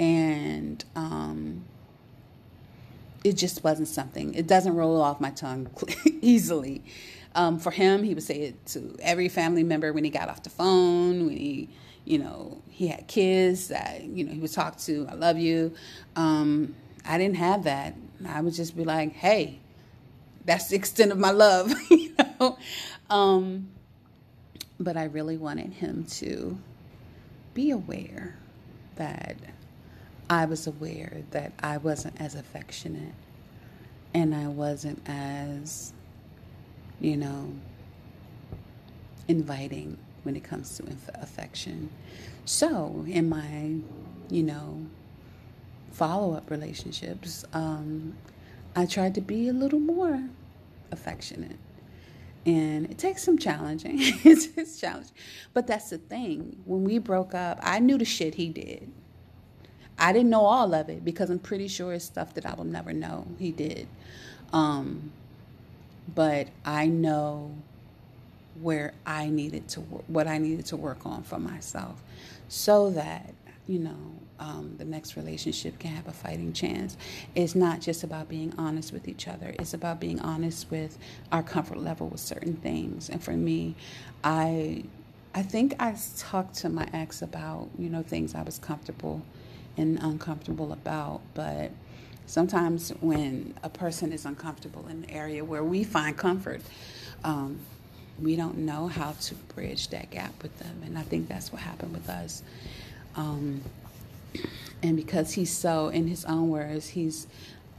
and 0.01 0.83
um, 0.95 1.63
it 3.23 3.33
just 3.33 3.63
wasn't 3.63 3.87
something. 3.87 4.33
It 4.33 4.47
doesn't 4.47 4.75
roll 4.75 4.99
off 4.99 5.21
my 5.21 5.29
tongue 5.29 5.69
easily. 6.21 6.83
Um, 7.35 7.59
for 7.59 7.71
him, 7.71 8.03
he 8.03 8.15
would 8.15 8.23
say 8.23 8.41
it 8.41 8.65
to 8.67 8.95
every 8.99 9.29
family 9.29 9.63
member 9.63 9.93
when 9.93 10.03
he 10.03 10.09
got 10.09 10.27
off 10.27 10.41
the 10.41 10.49
phone, 10.49 11.27
when 11.27 11.37
he, 11.37 11.69
you 12.05 12.19
know, 12.19 12.61
he 12.69 12.87
had 12.87 13.07
kids 13.07 13.67
that 13.69 14.03
you 14.03 14.23
know 14.23 14.33
he 14.33 14.39
would 14.39 14.51
talk 14.51 14.77
to. 14.79 15.07
I 15.09 15.13
love 15.13 15.37
you. 15.37 15.73
Um, 16.15 16.75
I 17.05 17.17
didn't 17.17 17.37
have 17.37 17.63
that. 17.65 17.95
I 18.27 18.41
would 18.41 18.53
just 18.53 18.75
be 18.75 18.83
like, 18.83 19.13
hey, 19.13 19.59
that's 20.45 20.67
the 20.67 20.75
extent 20.75 21.11
of 21.11 21.17
my 21.17 21.31
love, 21.31 21.73
you 21.89 22.13
know. 22.17 22.57
Um, 23.09 23.69
but 24.79 24.97
I 24.97 25.05
really 25.05 25.37
wanted 25.37 25.73
him 25.73 26.05
to 26.05 26.57
be 27.53 27.71
aware 27.71 28.35
that 28.95 29.35
I 30.29 30.45
was 30.45 30.67
aware 30.67 31.23
that 31.31 31.53
I 31.61 31.77
wasn't 31.77 32.19
as 32.21 32.35
affectionate 32.35 33.13
and 34.13 34.33
I 34.33 34.47
wasn't 34.47 35.01
as, 35.05 35.93
you 36.99 37.17
know, 37.17 37.53
inviting 39.27 39.97
when 40.23 40.35
it 40.35 40.43
comes 40.43 40.77
to 40.77 40.83
affection. 41.21 41.89
So, 42.45 43.05
in 43.07 43.29
my, 43.29 43.75
you 44.29 44.43
know, 44.43 44.85
follow 45.91 46.33
up 46.33 46.49
relationships, 46.49 47.45
um, 47.53 48.15
I 48.75 48.85
tried 48.85 49.15
to 49.15 49.21
be 49.21 49.47
a 49.47 49.53
little 49.53 49.79
more 49.79 50.23
affectionate. 50.91 51.57
And 52.45 52.89
it 52.89 52.97
takes 52.97 53.23
some 53.23 53.37
challenging. 53.37 53.95
it's, 53.99 54.49
it's 54.57 54.79
challenging. 54.79 55.13
But 55.53 55.67
that's 55.67 55.89
the 55.89 55.97
thing. 55.99 56.61
When 56.65 56.83
we 56.83 56.97
broke 56.97 57.35
up, 57.35 57.59
I 57.61 57.79
knew 57.79 57.97
the 57.97 58.05
shit 58.05 58.35
he 58.35 58.49
did. 58.49 58.91
I 59.99 60.11
didn't 60.13 60.31
know 60.31 60.45
all 60.45 60.73
of 60.73 60.89
it 60.89 61.05
because 61.05 61.29
I'm 61.29 61.37
pretty 61.37 61.67
sure 61.67 61.93
it's 61.93 62.05
stuff 62.05 62.33
that 62.33 62.45
I 62.45 62.55
will 62.55 62.63
never 62.63 62.91
know 62.91 63.27
he 63.37 63.51
did. 63.51 63.87
Um, 64.51 65.11
but 66.15 66.47
I 66.65 66.87
know 66.87 67.55
where 68.59 68.93
I 69.05 69.29
needed 69.29 69.67
to 69.69 69.81
what 69.81 70.27
I 70.27 70.37
needed 70.37 70.65
to 70.67 70.77
work 70.77 71.05
on 71.05 71.23
for 71.23 71.39
myself, 71.39 72.01
so 72.47 72.89
that 72.91 73.33
you 73.67 73.79
know 73.79 74.13
um, 74.39 74.75
the 74.77 74.85
next 74.85 75.15
relationship 75.15 75.79
can 75.79 75.91
have 75.91 76.07
a 76.07 76.11
fighting 76.11 76.51
chance. 76.51 76.97
It's 77.35 77.55
not 77.55 77.79
just 77.79 78.03
about 78.03 78.27
being 78.27 78.53
honest 78.57 78.91
with 78.91 79.07
each 79.07 79.27
other. 79.27 79.53
It's 79.59 79.73
about 79.73 79.99
being 79.99 80.19
honest 80.19 80.69
with 80.71 80.97
our 81.31 81.43
comfort 81.43 81.77
level 81.77 82.09
with 82.09 82.19
certain 82.19 82.55
things. 82.55 83.09
And 83.09 83.23
for 83.23 83.33
me, 83.33 83.75
I 84.23 84.83
I 85.33 85.43
think 85.43 85.75
I 85.79 85.95
talked 86.17 86.55
to 86.55 86.69
my 86.69 86.87
ex 86.91 87.21
about 87.21 87.69
you 87.77 87.89
know 87.89 88.03
things 88.03 88.35
I 88.35 88.41
was 88.41 88.59
comfortable 88.59 89.21
and 89.77 89.99
uncomfortable 90.01 90.73
about, 90.73 91.21
but 91.33 91.71
sometimes 92.25 92.89
when 93.01 93.53
a 93.63 93.69
person 93.69 94.11
is 94.11 94.25
uncomfortable 94.25 94.85
in 94.87 95.03
an 95.03 95.09
area 95.09 95.43
where 95.43 95.63
we 95.63 95.83
find 95.83 96.17
comfort, 96.17 96.61
um, 97.23 97.59
we 98.19 98.35
don't 98.35 98.59
know 98.59 98.87
how 98.87 99.13
to 99.13 99.35
bridge 99.35 99.89
that 99.89 100.11
gap 100.11 100.41
with 100.41 100.57
them. 100.59 100.81
And 100.85 100.97
I 100.97 101.01
think 101.03 101.27
that's 101.27 101.51
what 101.51 101.61
happened 101.61 101.93
with 101.93 102.09
us. 102.09 102.43
Um, 103.15 103.61
and 104.83 104.95
because 104.95 105.33
he's 105.33 105.55
so, 105.55 105.89
in 105.89 106.07
his 106.07 106.25
own 106.25 106.49
words, 106.49 106.89
he's 106.89 107.27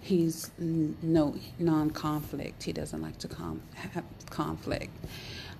he's 0.00 0.50
no 0.58 1.36
non-conflict. 1.60 2.64
He 2.64 2.72
doesn't 2.72 3.00
like 3.00 3.18
to 3.18 3.28
com- 3.28 3.62
have 3.74 4.04
conflict. 4.30 4.90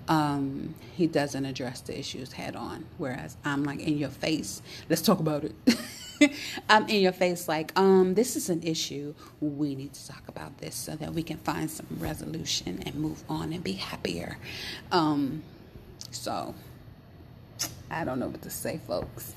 Um, 0.09 0.75
he 0.95 1.07
doesn't 1.07 1.45
address 1.45 1.79
the 1.79 1.97
issues 1.97 2.33
head 2.33 2.55
on. 2.55 2.85
Whereas 2.97 3.37
I'm 3.45 3.63
like 3.63 3.79
in 3.79 3.97
your 3.97 4.09
face. 4.09 4.61
Let's 4.89 5.01
talk 5.01 5.19
about 5.19 5.45
it. 5.45 5.55
I'm 6.69 6.87
in 6.89 7.01
your 7.01 7.11
face 7.11 7.47
like, 7.47 7.77
um, 7.77 8.13
this 8.13 8.35
is 8.35 8.49
an 8.49 8.63
issue. 8.63 9.13
We 9.41 9.75
need 9.75 9.93
to 9.93 10.07
talk 10.07 10.27
about 10.27 10.57
this 10.59 10.75
so 10.75 10.95
that 10.95 11.13
we 11.13 11.23
can 11.23 11.37
find 11.37 11.69
some 11.69 11.87
resolution 11.99 12.83
and 12.85 12.95
move 12.95 13.23
on 13.29 13.53
and 13.53 13.63
be 13.63 13.73
happier. 13.73 14.37
Um, 14.91 15.43
so 16.11 16.53
I 17.89 18.03
don't 18.03 18.19
know 18.19 18.27
what 18.27 18.41
to 18.43 18.49
say, 18.49 18.79
folks. 18.87 19.33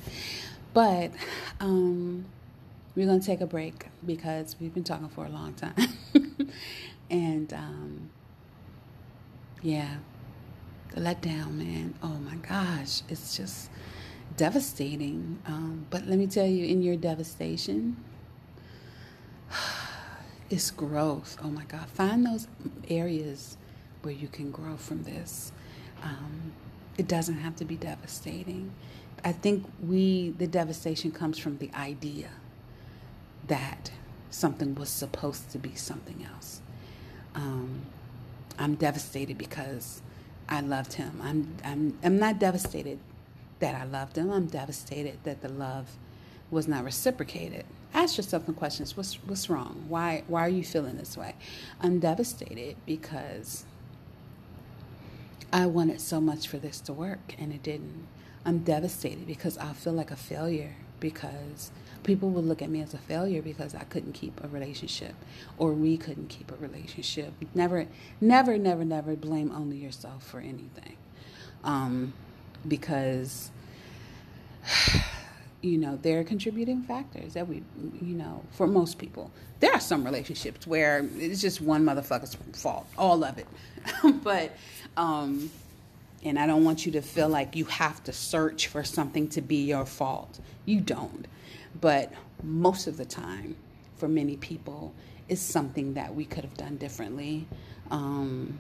But 0.73 1.13
um, 1.61 2.27
we're 2.95 3.07
going 3.07 3.21
to 3.21 3.27
take 3.27 3.41
a 3.41 3.47
break 3.47 3.87
because 4.05 4.57
we've 4.61 4.75
been 4.75 4.85
talking 4.85 5.09
for 5.09 5.27
a 5.27 5.29
long 5.31 5.55
time. 5.55 5.75
and 7.11 7.53
um, 7.53 8.11
yeah, 9.63 9.97
the 10.95 11.01
letdown, 11.01 11.55
man. 11.55 11.95
Oh 12.03 12.09
my 12.09 12.37
gosh. 12.37 13.03
It's 13.09 13.37
just 13.37 13.71
devastating. 14.37 15.39
Um, 15.47 15.87
but 15.91 16.07
let 16.07 16.19
me 16.19 16.27
tell 16.27 16.47
you, 16.47 16.67
in 16.67 16.83
your 16.83 16.97
devastation, 16.97 17.97
it's 20.51 20.71
growth. 20.71 21.37
Oh 21.43 21.49
my 21.51 21.65
God. 21.65 21.89
Find 21.89 22.27
those 22.27 22.49
areas 22.89 23.57
where 24.03 24.15
you 24.15 24.29
can 24.29 24.51
grow 24.51 24.77
from 24.77 25.03
this. 25.05 25.53
Um, 26.03 26.53
it 26.97 27.09
doesn't 27.09 27.39
have 27.39 27.57
to 27.57 27.65
be 27.65 27.77
devastating. 27.77 28.73
I 29.25 29.33
think 29.33 29.67
we, 29.83 30.31
the 30.31 30.47
devastation 30.47 31.11
comes 31.11 31.39
from 31.39 31.59
the 31.59 31.71
idea 31.75 32.29
that 33.49 33.91
something 34.31 34.75
was 34.75 34.89
supposed 34.89 35.51
to 35.51 35.59
be 35.59 35.75
something 35.75 36.27
else. 36.33 36.61
Um, 37.35 37.83
I'm 38.59 38.75
devastated 38.75 39.37
because 39.37 40.03
I 40.49 40.61
loved 40.61 40.95
him. 40.95 41.21
I'm, 41.23 41.55
I'm, 41.65 41.99
I'm 42.03 42.19
not 42.19 42.39
devastated 42.39 42.99
that 43.59 43.75
I 43.75 43.85
loved 43.85 44.17
him. 44.17 44.31
I'm 44.31 44.47
devastated 44.47 45.19
that 45.25 45.43
the 45.43 45.49
love 45.49 45.97
was 46.51 46.69
not 46.69 46.85
reciprocated. 46.85 47.65
Ask 47.95 48.17
yourself 48.17 48.47
some 48.47 48.55
questions. 48.55 48.97
What's 48.97 49.15
what's 49.25 49.49
wrong? 49.49 49.85
Why 49.89 50.23
why 50.29 50.43
are 50.43 50.49
you 50.49 50.63
feeling 50.63 50.97
this 50.97 51.17
way? 51.17 51.35
I'm 51.81 51.99
devastated 51.99 52.77
because 52.85 53.65
I 55.53 55.67
wanted 55.67 56.01
so 56.01 56.21
much 56.21 56.49
for 56.49 56.59
this 56.59 56.81
to 56.83 56.93
work 56.93 57.35
and 57.39 57.53
it 57.53 57.63
didn't. 57.63 58.07
I'm 58.45 58.59
devastated 58.59 59.27
because 59.27 59.59
I 59.59 59.73
feel 59.73 59.93
like 59.93 60.11
a 60.11 60.17
failure 60.17 60.75
because 61.01 61.71
people 62.03 62.31
will 62.31 62.43
look 62.43 62.63
at 62.63 62.71
me 62.71 62.81
as 62.81 62.95
a 62.95 62.99
failure 62.99 63.43
because 63.43 63.75
I 63.75 63.85
couldn't 63.85 64.13
keep 64.13 64.43
a 64.43 64.49
relationship 64.49 65.15
or 65.59 65.73
we 65.73 65.97
couldn't 65.97 66.29
keep 66.29 66.53
a 66.53 66.57
relationship. 66.57 67.33
Never, 67.55 67.87
never, 68.21 68.57
never, 68.57 68.85
never 68.85 69.17
blame 69.17 69.51
only 69.53 69.77
yourself 69.79 70.25
for 70.25 70.39
anything. 70.39 70.97
Um, 71.65 72.13
because 72.67 73.51
you 75.63 75.79
know 75.79 75.99
there 76.03 76.21
are 76.21 76.25
contributing 76.25 76.83
factors 76.83 77.35
that 77.35 77.49
we 77.49 77.63
you 78.01 78.15
know 78.15 78.43
for 78.53 78.67
most 78.67 78.99
people. 78.99 79.31
There 79.61 79.73
are 79.73 79.81
some 79.81 80.05
relationships 80.05 80.67
where 80.67 81.09
it's 81.17 81.41
just 81.41 81.61
one 81.61 81.85
motherfucker's 81.85 82.37
fault 82.59 82.87
all 82.99 83.25
of 83.25 83.39
it. 83.39 83.47
But 84.23 84.53
um 84.97 85.51
and 86.25 86.39
i 86.39 86.47
don't 86.47 86.65
want 86.65 86.87
you 86.87 86.93
to 86.93 87.03
feel 87.03 87.29
like 87.29 87.55
you 87.55 87.67
have 87.67 88.03
to 88.03 88.13
search 88.13 88.67
for 88.69 88.83
something 88.83 89.29
to 89.29 89.41
be 89.41 89.65
your 89.65 89.87
fault. 89.87 90.41
You 90.65 90.81
don't. 90.81 91.27
But 91.81 92.13
most 92.43 92.87
of 92.87 92.97
the 92.97 93.05
time 93.05 93.57
for 93.97 94.09
many 94.09 94.37
people 94.37 94.93
is 95.29 95.41
something 95.41 95.95
that 95.95 96.15
we 96.15 96.25
could 96.25 96.45
have 96.45 96.57
done 96.57 96.77
differently. 96.77 97.47
Um 97.91 98.59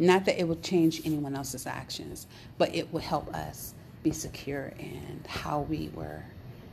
not 0.00 0.24
that 0.24 0.40
it 0.40 0.48
will 0.48 0.60
change 0.60 1.02
anyone 1.04 1.36
else's 1.36 1.66
actions, 1.66 2.26
but 2.58 2.74
it 2.74 2.92
will 2.92 3.00
help 3.00 3.32
us 3.34 3.74
be 4.02 4.10
secure 4.12 4.72
in 4.78 5.22
how 5.28 5.60
we 5.60 5.90
were 5.94 6.22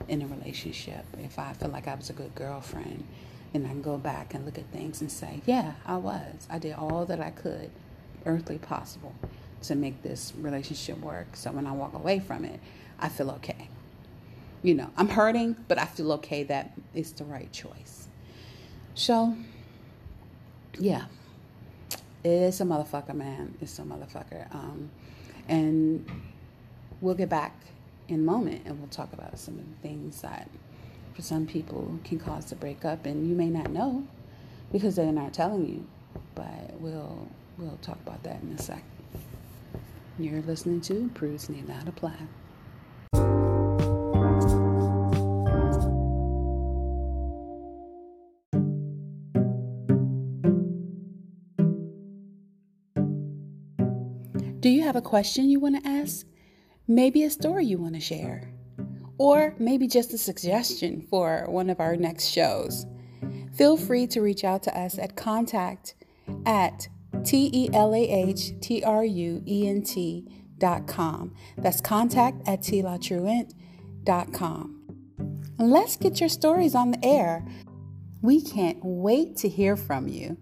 in 0.08 0.22
a 0.22 0.28
relationship. 0.28 1.06
If 1.20 1.38
I 1.38 1.54
feel 1.54 1.70
like 1.70 1.88
I 1.88 1.96
was 1.96 2.10
a 2.10 2.14
good 2.14 2.34
girlfriend, 2.36 3.06
and 3.54 3.66
I 3.66 3.70
can 3.70 3.82
go 3.82 3.98
back 3.98 4.34
and 4.34 4.46
look 4.46 4.58
at 4.58 4.66
things 4.72 5.02
and 5.02 5.12
say, 5.12 5.42
yeah, 5.46 5.74
I 5.86 5.98
was. 5.98 6.48
I 6.50 6.60
did 6.60 6.74
all 6.74 7.06
that 7.06 7.20
I 7.20 7.32
could, 7.32 7.70
earthly 8.26 8.58
possible, 8.58 9.14
to 9.64 9.76
make 9.76 10.04
this 10.04 10.34
relationship 10.38 11.00
work. 11.00 11.28
So 11.34 11.52
when 11.52 11.66
I 11.66 11.72
walk 11.72 11.94
away 11.94 12.20
from 12.20 12.46
it, 12.46 12.60
I 13.00 13.10
feel 13.10 13.32
okay. 13.32 13.70
You 14.64 14.76
know, 14.76 14.90
I'm 14.98 15.10
hurting, 15.10 15.56
but 15.68 15.78
I 15.78 15.86
feel 15.86 16.12
okay 16.14 16.44
that 16.44 16.74
it's 16.94 17.12
the 17.12 17.24
right 17.24 17.52
choice. 17.52 18.08
So, 18.96 19.36
yeah, 20.80 21.06
it's 22.28 22.62
a 22.62 22.64
motherfucker, 22.64 23.14
man. 23.14 23.56
It's 23.62 23.80
a 23.80 23.84
motherfucker. 23.84 24.54
Um, 24.54 24.90
and 25.48 26.10
we'll 27.02 27.16
get 27.16 27.30
back 27.30 27.56
in 28.08 28.16
a 28.16 28.24
moment 28.24 28.64
and 28.66 28.80
we'll 28.80 28.90
talk 28.90 29.14
about 29.14 29.38
some 29.38 29.60
of 29.60 29.66
the 29.66 29.88
things 29.88 30.22
that 30.22 30.50
for 31.14 31.22
some 31.22 31.46
people 31.46 32.00
can 32.04 32.20
cause 32.20 32.46
the 32.46 32.56
breakup 32.56 33.06
and 33.06 33.28
you 33.28 33.36
may 33.36 33.50
not 33.50 33.72
know 33.72 34.06
because 34.72 34.96
they're 34.96 35.12
not 35.12 35.34
telling 35.34 35.68
you. 35.68 35.86
But 36.36 36.80
we'll 36.80 37.28
we'll 37.58 37.78
talk 37.82 37.98
about 38.06 38.24
that 38.24 38.42
in 38.42 38.56
a 38.58 38.62
sec. 38.62 38.84
You're 40.20 40.42
listening 40.42 40.82
to 40.82 41.12
Prudes 41.14 41.50
Need 41.50 41.68
Not 41.68 41.88
Apply. 41.88 42.16
A 54.98 55.02
question 55.02 55.50
you 55.50 55.60
want 55.60 55.82
to 55.82 55.90
ask? 55.90 56.26
Maybe 56.88 57.24
a 57.24 57.30
story 57.30 57.66
you 57.66 57.78
want 57.78 57.94
to 57.94 58.02
share? 58.02 58.52
Or 59.18 59.56
maybe 59.60 59.88
just 59.88 60.14
a 60.14 60.18
suggestion 60.18 61.06
for 61.10 61.46
one 61.48 61.70
of 61.70 61.80
our 61.80 61.96
next 61.96 62.30
shows? 62.30 62.86
Feel 63.56 63.78
free 63.78 64.08
to 64.08 64.22
reach 64.22 64.44
out 64.44 64.64
to 64.64 64.78
us 64.78 64.98
at 65.00 65.16
contact 65.16 65.96
at 66.46 66.88
T-E-L-A-H-T-R-U-E-N-T 67.24 67.72
dot 70.58 70.88
com. 70.88 71.36
That's 71.58 71.82
contact 71.82 72.48
at 72.48 72.64
T-La-Truent 72.64 73.54
dot 74.04 74.34
com. 74.34 74.82
Let's 75.60 75.96
get 75.96 76.20
your 76.20 76.30
stories 76.30 76.76
on 76.76 76.92
the 76.92 77.06
air. 77.06 77.46
We 78.22 78.42
can't 78.42 78.80
wait 78.84 79.38
to 79.38 79.50
hear 79.50 79.76
from 79.76 80.08
you. 80.08 80.38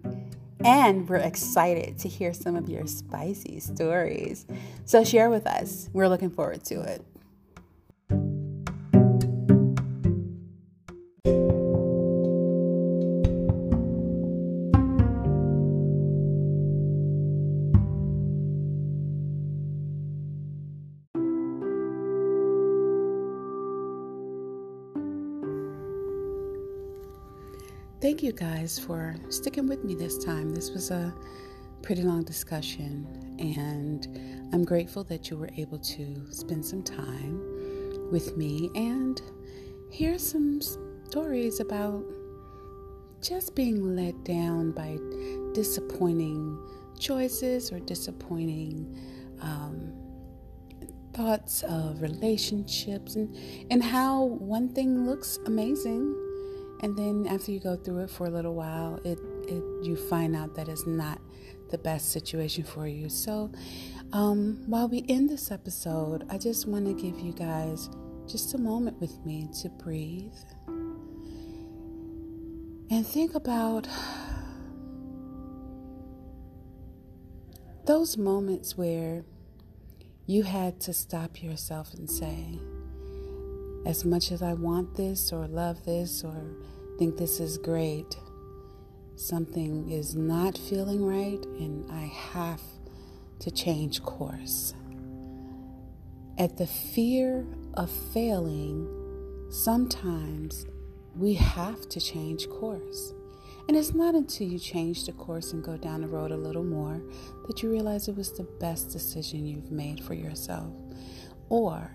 And 0.66 1.08
we're 1.08 1.18
excited 1.18 2.00
to 2.00 2.08
hear 2.08 2.34
some 2.34 2.56
of 2.56 2.68
your 2.68 2.88
spicy 2.88 3.60
stories. 3.60 4.46
So 4.84 5.04
share 5.04 5.30
with 5.30 5.46
us. 5.46 5.88
We're 5.92 6.08
looking 6.08 6.30
forward 6.30 6.64
to 6.64 6.80
it. 6.82 7.04
Thank 28.00 28.22
you 28.22 28.32
guys 28.32 28.78
for 28.78 29.16
sticking 29.30 29.66
with 29.66 29.84
me 29.84 29.94
this 29.94 30.22
time. 30.24 30.54
This 30.54 30.70
was 30.70 30.90
a 30.90 31.14
pretty 31.82 32.02
long 32.02 32.24
discussion, 32.24 33.06
and 33.38 34.06
I'm 34.52 34.64
grateful 34.64 35.04
that 35.04 35.30
you 35.30 35.36
were 35.38 35.50
able 35.56 35.78
to 35.78 36.26
spend 36.30 36.64
some 36.64 36.82
time 36.82 37.40
with 38.10 38.36
me 38.36 38.70
and 38.74 39.20
hear 39.90 40.18
some 40.18 40.60
stories 40.60 41.60
about 41.60 42.04
just 43.22 43.54
being 43.54 43.96
let 43.96 44.24
down 44.24 44.72
by 44.72 44.98
disappointing 45.54 46.58
choices 46.98 47.72
or 47.72 47.80
disappointing 47.80 48.96
um, 49.40 49.92
thoughts 51.14 51.62
of 51.62 52.02
relationships 52.02 53.16
and, 53.16 53.34
and 53.70 53.82
how 53.82 54.22
one 54.24 54.68
thing 54.68 55.06
looks 55.06 55.38
amazing 55.46 56.14
and 56.80 56.96
then 56.96 57.26
after 57.28 57.50
you 57.50 57.60
go 57.60 57.76
through 57.76 58.04
it 58.04 58.10
for 58.10 58.26
a 58.26 58.30
little 58.30 58.54
while 58.54 59.00
it, 59.04 59.18
it 59.48 59.62
you 59.82 59.96
find 59.96 60.36
out 60.36 60.54
that 60.54 60.68
it's 60.68 60.86
not 60.86 61.20
the 61.70 61.78
best 61.78 62.12
situation 62.12 62.62
for 62.62 62.86
you. 62.86 63.08
So 63.08 63.50
um, 64.12 64.62
while 64.66 64.88
we 64.88 65.04
end 65.08 65.28
this 65.28 65.50
episode 65.50 66.24
i 66.30 66.38
just 66.38 66.68
want 66.68 66.86
to 66.86 66.94
give 66.94 67.18
you 67.18 67.32
guys 67.32 67.90
just 68.28 68.54
a 68.54 68.58
moment 68.58 69.00
with 69.00 69.18
me 69.26 69.48
to 69.62 69.68
breathe 69.68 70.32
and 72.88 73.04
think 73.04 73.34
about 73.34 73.88
those 77.86 78.16
moments 78.16 78.76
where 78.76 79.24
you 80.26 80.42
had 80.42 80.80
to 80.80 80.92
stop 80.92 81.42
yourself 81.42 81.94
and 81.94 82.10
say, 82.10 82.58
as 83.86 84.04
much 84.04 84.32
as 84.32 84.42
I 84.42 84.52
want 84.52 84.96
this 84.96 85.32
or 85.32 85.46
love 85.46 85.84
this 85.84 86.24
or 86.24 86.56
think 86.98 87.16
this 87.16 87.38
is 87.38 87.56
great, 87.56 88.16
something 89.14 89.88
is 89.88 90.16
not 90.16 90.58
feeling 90.58 91.04
right 91.04 91.42
and 91.60 91.88
I 91.90 92.06
have 92.32 92.60
to 93.38 93.50
change 93.52 94.02
course. 94.02 94.74
At 96.36 96.56
the 96.58 96.66
fear 96.66 97.46
of 97.74 97.88
failing, 98.12 98.88
sometimes 99.50 100.66
we 101.14 101.34
have 101.34 101.88
to 101.90 102.00
change 102.00 102.48
course. 102.48 103.14
And 103.68 103.76
it's 103.76 103.94
not 103.94 104.16
until 104.16 104.48
you 104.48 104.58
change 104.58 105.06
the 105.06 105.12
course 105.12 105.52
and 105.52 105.62
go 105.62 105.76
down 105.76 106.00
the 106.00 106.08
road 106.08 106.32
a 106.32 106.36
little 106.36 106.64
more 106.64 107.00
that 107.46 107.62
you 107.62 107.70
realize 107.70 108.08
it 108.08 108.16
was 108.16 108.32
the 108.32 108.48
best 108.58 108.90
decision 108.90 109.46
you've 109.46 109.70
made 109.70 110.02
for 110.02 110.14
yourself. 110.14 110.72
Or 111.48 111.92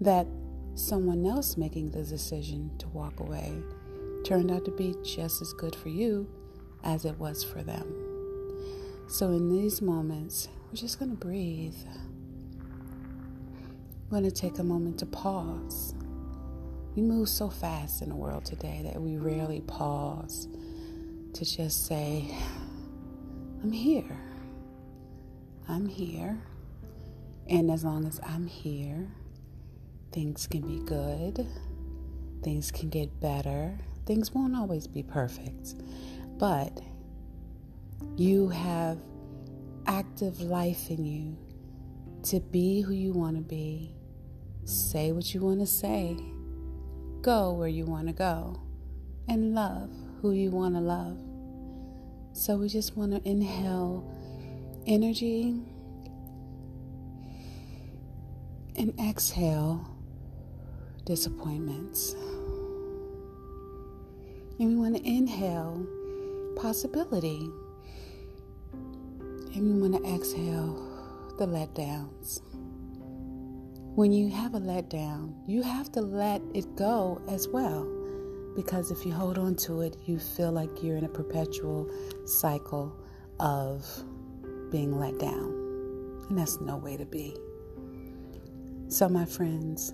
that 0.00 0.26
someone 0.74 1.24
else 1.24 1.56
making 1.56 1.90
the 1.90 2.02
decision 2.02 2.70
to 2.78 2.88
walk 2.88 3.20
away 3.20 3.52
turned 4.24 4.50
out 4.50 4.64
to 4.64 4.70
be 4.70 4.94
just 5.04 5.40
as 5.42 5.52
good 5.52 5.74
for 5.74 5.88
you 5.88 6.26
as 6.82 7.04
it 7.04 7.18
was 7.18 7.44
for 7.44 7.62
them. 7.62 7.86
So, 9.06 9.28
in 9.28 9.50
these 9.50 9.82
moments, 9.82 10.48
we're 10.66 10.76
just 10.76 10.98
going 10.98 11.10
to 11.10 11.16
breathe. 11.16 11.76
We're 14.10 14.20
going 14.20 14.30
to 14.30 14.30
take 14.30 14.58
a 14.58 14.64
moment 14.64 14.98
to 15.00 15.06
pause. 15.06 15.94
We 16.96 17.02
move 17.02 17.28
so 17.28 17.48
fast 17.48 18.02
in 18.02 18.08
the 18.08 18.14
world 18.14 18.44
today 18.44 18.80
that 18.84 19.00
we 19.00 19.16
rarely 19.16 19.60
pause 19.60 20.48
to 21.34 21.44
just 21.44 21.86
say, 21.86 22.34
I'm 23.62 23.72
here. 23.72 24.18
I'm 25.68 25.86
here. 25.86 26.40
And 27.48 27.70
as 27.70 27.84
long 27.84 28.06
as 28.06 28.20
I'm 28.24 28.46
here, 28.46 29.08
things 30.14 30.46
can 30.46 30.60
be 30.60 30.78
good, 30.86 31.44
things 32.44 32.70
can 32.70 32.88
get 32.88 33.20
better. 33.20 33.76
Things 34.06 34.32
won't 34.32 34.54
always 34.54 34.86
be 34.86 35.02
perfect, 35.02 35.74
but 36.38 36.80
you 38.16 38.48
have 38.48 38.98
active 39.86 40.40
life 40.40 40.88
in 40.88 41.04
you 41.04 41.36
to 42.22 42.38
be 42.38 42.80
who 42.80 42.92
you 42.92 43.12
want 43.12 43.36
to 43.36 43.42
be, 43.42 43.92
say 44.64 45.10
what 45.10 45.34
you 45.34 45.40
want 45.40 45.58
to 45.60 45.66
say, 45.66 46.16
go 47.20 47.52
where 47.52 47.68
you 47.68 47.84
want 47.84 48.06
to 48.06 48.12
go, 48.12 48.60
and 49.26 49.52
love 49.52 49.90
who 50.22 50.30
you 50.30 50.50
want 50.50 50.74
to 50.74 50.80
love. 50.80 51.18
So 52.34 52.56
we 52.56 52.68
just 52.68 52.96
want 52.96 53.12
to 53.12 53.28
inhale 53.28 54.08
energy 54.86 55.60
and 58.76 58.92
exhale 59.00 59.93
disappointments. 61.04 62.14
And 64.58 64.68
we 64.68 64.76
want 64.76 64.96
to 64.96 65.08
inhale 65.08 65.86
possibility. 66.56 67.50
And 68.72 69.74
we 69.74 69.88
want 69.88 70.02
to 70.02 70.14
exhale 70.14 70.74
the 71.38 71.46
letdowns. 71.46 72.40
When 73.94 74.12
you 74.12 74.28
have 74.30 74.54
a 74.54 74.60
letdown, 74.60 75.34
you 75.46 75.62
have 75.62 75.92
to 75.92 76.00
let 76.00 76.42
it 76.52 76.76
go 76.76 77.22
as 77.28 77.48
well. 77.48 77.86
Because 78.56 78.90
if 78.90 79.04
you 79.04 79.12
hold 79.12 79.38
on 79.38 79.56
to 79.56 79.82
it, 79.82 79.96
you 80.04 80.18
feel 80.18 80.52
like 80.52 80.82
you're 80.82 80.96
in 80.96 81.04
a 81.04 81.08
perpetual 81.08 81.88
cycle 82.24 82.96
of 83.40 83.86
being 84.70 84.98
let 84.98 85.18
down. 85.18 86.24
And 86.28 86.38
that's 86.38 86.60
no 86.60 86.76
way 86.76 86.96
to 86.96 87.04
be. 87.04 87.36
So, 88.88 89.08
my 89.08 89.24
friends, 89.24 89.92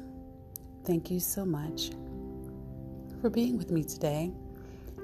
thank 0.85 1.11
you 1.11 1.21
so 1.21 1.45
much 1.45 1.91
for 3.21 3.31
being 3.31 3.57
with 3.59 3.71
me 3.71 3.85
today. 3.85 4.33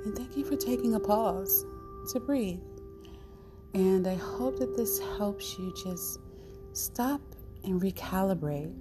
And 0.05 0.16
thank 0.16 0.37
you 0.37 0.45
for 0.45 0.57
taking 0.57 0.95
a 0.95 1.01
pause 1.01 1.64
to 2.12 2.20
breathe. 2.20 2.61
And 3.74 4.07
I 4.07 4.14
hope 4.14 4.59
that 4.59 4.77
this 4.77 5.01
helps 5.18 5.59
you 5.59 5.74
just 5.85 6.18
stop 6.72 7.20
and 7.64 7.81
recalibrate 7.81 8.74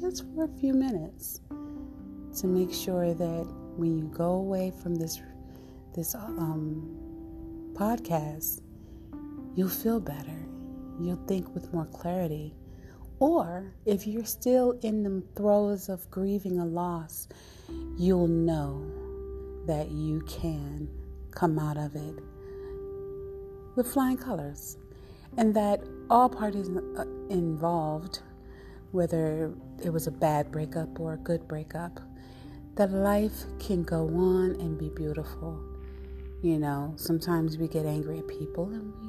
just 0.00 0.24
for 0.34 0.44
a 0.44 0.58
few 0.60 0.74
minutes 0.74 1.40
to 2.38 2.46
make 2.46 2.72
sure 2.72 3.14
that 3.14 3.46
when 3.76 3.98
you 3.98 4.04
go 4.08 4.32
away 4.32 4.72
from 4.82 4.94
this 4.94 5.20
this 5.94 6.14
um, 6.14 6.96
podcast, 7.72 8.60
you'll 9.56 9.68
feel 9.68 9.98
better. 9.98 10.38
You'll 11.00 11.24
think 11.26 11.54
with 11.54 11.72
more 11.72 11.86
clarity. 11.86 12.54
Or 13.20 13.72
if 13.84 14.06
you're 14.06 14.24
still 14.24 14.78
in 14.82 15.02
the 15.02 15.22
throes 15.34 15.88
of 15.88 16.08
grieving 16.10 16.60
a 16.60 16.64
loss, 16.64 17.28
you'll 17.96 18.28
know 18.28 18.86
that 19.66 19.90
you 19.90 20.20
can 20.22 20.88
come 21.32 21.58
out 21.58 21.76
of 21.76 21.94
it 21.96 22.14
with 23.76 23.86
flying 23.92 24.16
colors. 24.16 24.76
And 25.36 25.54
that 25.54 25.80
all 26.10 26.28
parties 26.28 26.68
uh, 26.68 27.04
involved, 27.28 28.20
whether 28.92 29.52
it 29.82 29.90
was 29.90 30.06
a 30.06 30.10
bad 30.10 30.50
breakup 30.50 30.98
or 30.98 31.14
a 31.14 31.18
good 31.18 31.46
breakup, 31.46 32.00
that 32.76 32.92
life 32.92 33.44
can 33.58 33.82
go 33.82 34.06
on 34.06 34.52
and 34.60 34.78
be 34.78 34.88
beautiful. 34.90 35.60
You 36.42 36.58
know, 36.58 36.94
sometimes 36.96 37.58
we 37.58 37.66
get 37.68 37.84
angry 37.84 38.18
at 38.20 38.28
people 38.28 38.66
and 38.66 38.92
we 39.00 39.08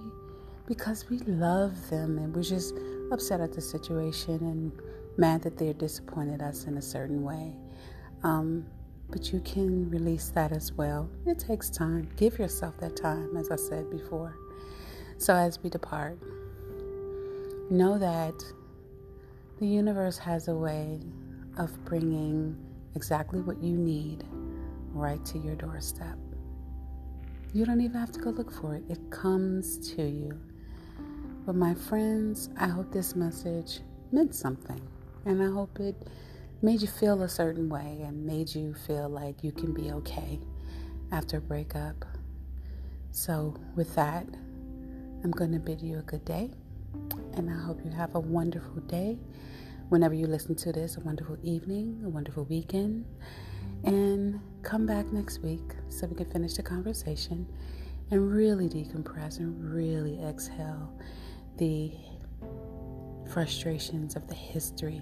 because 0.67 1.09
we 1.09 1.17
love 1.19 1.89
them 1.89 2.19
and 2.19 2.35
we're 2.35 2.43
just 2.43 2.75
upset 3.11 3.41
at 3.41 3.53
the 3.53 3.61
situation 3.61 4.35
and 4.35 4.71
mad 5.17 5.41
that 5.43 5.57
they're 5.57 5.73
disappointed 5.73 6.41
us 6.41 6.65
in 6.65 6.77
a 6.77 6.81
certain 6.81 7.23
way. 7.23 7.55
Um, 8.23 8.65
but 9.09 9.33
you 9.33 9.39
can 9.39 9.89
release 9.89 10.29
that 10.29 10.51
as 10.51 10.71
well. 10.71 11.09
It 11.25 11.39
takes 11.39 11.69
time. 11.69 12.09
Give 12.15 12.37
yourself 12.37 12.77
that 12.79 12.95
time, 12.95 13.35
as 13.37 13.49
I 13.49 13.55
said 13.55 13.89
before. 13.89 14.35
So, 15.17 15.35
as 15.35 15.61
we 15.61 15.69
depart, 15.69 16.19
know 17.71 17.97
that 17.97 18.35
the 19.59 19.67
universe 19.67 20.17
has 20.17 20.47
a 20.47 20.55
way 20.55 21.01
of 21.57 21.83
bringing 21.85 22.55
exactly 22.95 23.41
what 23.41 23.61
you 23.61 23.75
need 23.75 24.23
right 24.93 25.23
to 25.25 25.37
your 25.39 25.55
doorstep. 25.55 26.17
You 27.53 27.65
don't 27.65 27.81
even 27.81 27.99
have 27.99 28.11
to 28.13 28.19
go 28.19 28.29
look 28.29 28.51
for 28.51 28.75
it, 28.75 28.83
it 28.89 28.99
comes 29.09 29.77
to 29.95 30.03
you. 30.03 30.39
But, 31.49 31.55
my 31.55 31.73
friends, 31.73 32.51
I 32.59 32.67
hope 32.67 32.91
this 32.91 33.15
message 33.15 33.79
meant 34.11 34.35
something. 34.35 34.79
And 35.25 35.41
I 35.41 35.47
hope 35.47 35.79
it 35.79 35.95
made 36.61 36.79
you 36.79 36.87
feel 36.87 37.23
a 37.23 37.27
certain 37.27 37.69
way 37.69 38.03
and 38.05 38.23
made 38.23 38.53
you 38.53 38.75
feel 38.85 39.09
like 39.09 39.43
you 39.43 39.51
can 39.51 39.73
be 39.73 39.91
okay 39.93 40.39
after 41.11 41.37
a 41.37 41.41
breakup. 41.41 42.05
So, 43.09 43.55
with 43.75 43.95
that, 43.95 44.27
I'm 45.23 45.31
going 45.31 45.51
to 45.53 45.57
bid 45.57 45.81
you 45.81 45.97
a 45.97 46.03
good 46.03 46.23
day. 46.23 46.51
And 47.33 47.49
I 47.49 47.57
hope 47.57 47.83
you 47.83 47.89
have 47.89 48.13
a 48.13 48.19
wonderful 48.19 48.81
day 48.81 49.17
whenever 49.87 50.13
you 50.13 50.27
listen 50.27 50.53
to 50.53 50.71
this, 50.71 50.97
a 50.97 50.99
wonderful 50.99 51.39
evening, 51.41 51.99
a 52.05 52.09
wonderful 52.09 52.43
weekend. 52.43 53.05
And 53.85 54.39
come 54.61 54.85
back 54.85 55.11
next 55.11 55.39
week 55.39 55.73
so 55.87 56.05
we 56.05 56.15
can 56.15 56.29
finish 56.29 56.53
the 56.53 56.61
conversation 56.61 57.47
and 58.11 58.31
really 58.31 58.69
decompress 58.69 59.39
and 59.39 59.73
really 59.73 60.21
exhale 60.23 60.93
the 61.59 61.91
frustrations 63.31 64.15
of 64.15 64.27
the 64.27 64.33
history 64.33 65.01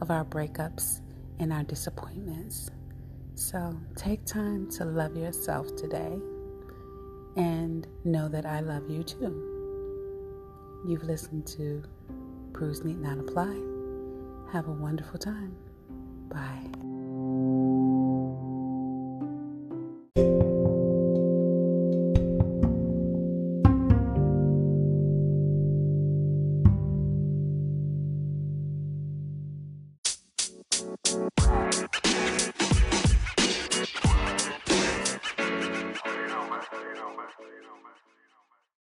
of 0.00 0.10
our 0.10 0.24
breakups 0.24 1.00
and 1.38 1.52
our 1.52 1.62
disappointments. 1.62 2.70
So 3.34 3.74
take 3.96 4.26
time 4.26 4.70
to 4.72 4.84
love 4.84 5.16
yourself 5.16 5.74
today 5.76 6.18
and 7.36 7.86
know 8.04 8.28
that 8.28 8.44
I 8.44 8.60
love 8.60 8.90
you 8.90 9.02
too. 9.02 10.82
You've 10.86 11.04
listened 11.04 11.46
to 11.58 11.82
Prudes 12.52 12.84
Need 12.84 13.00
Not 13.00 13.18
Apply. 13.18 13.56
Have 14.52 14.68
a 14.68 14.72
wonderful 14.72 15.18
time. 15.18 15.54
Bye. 16.28 16.81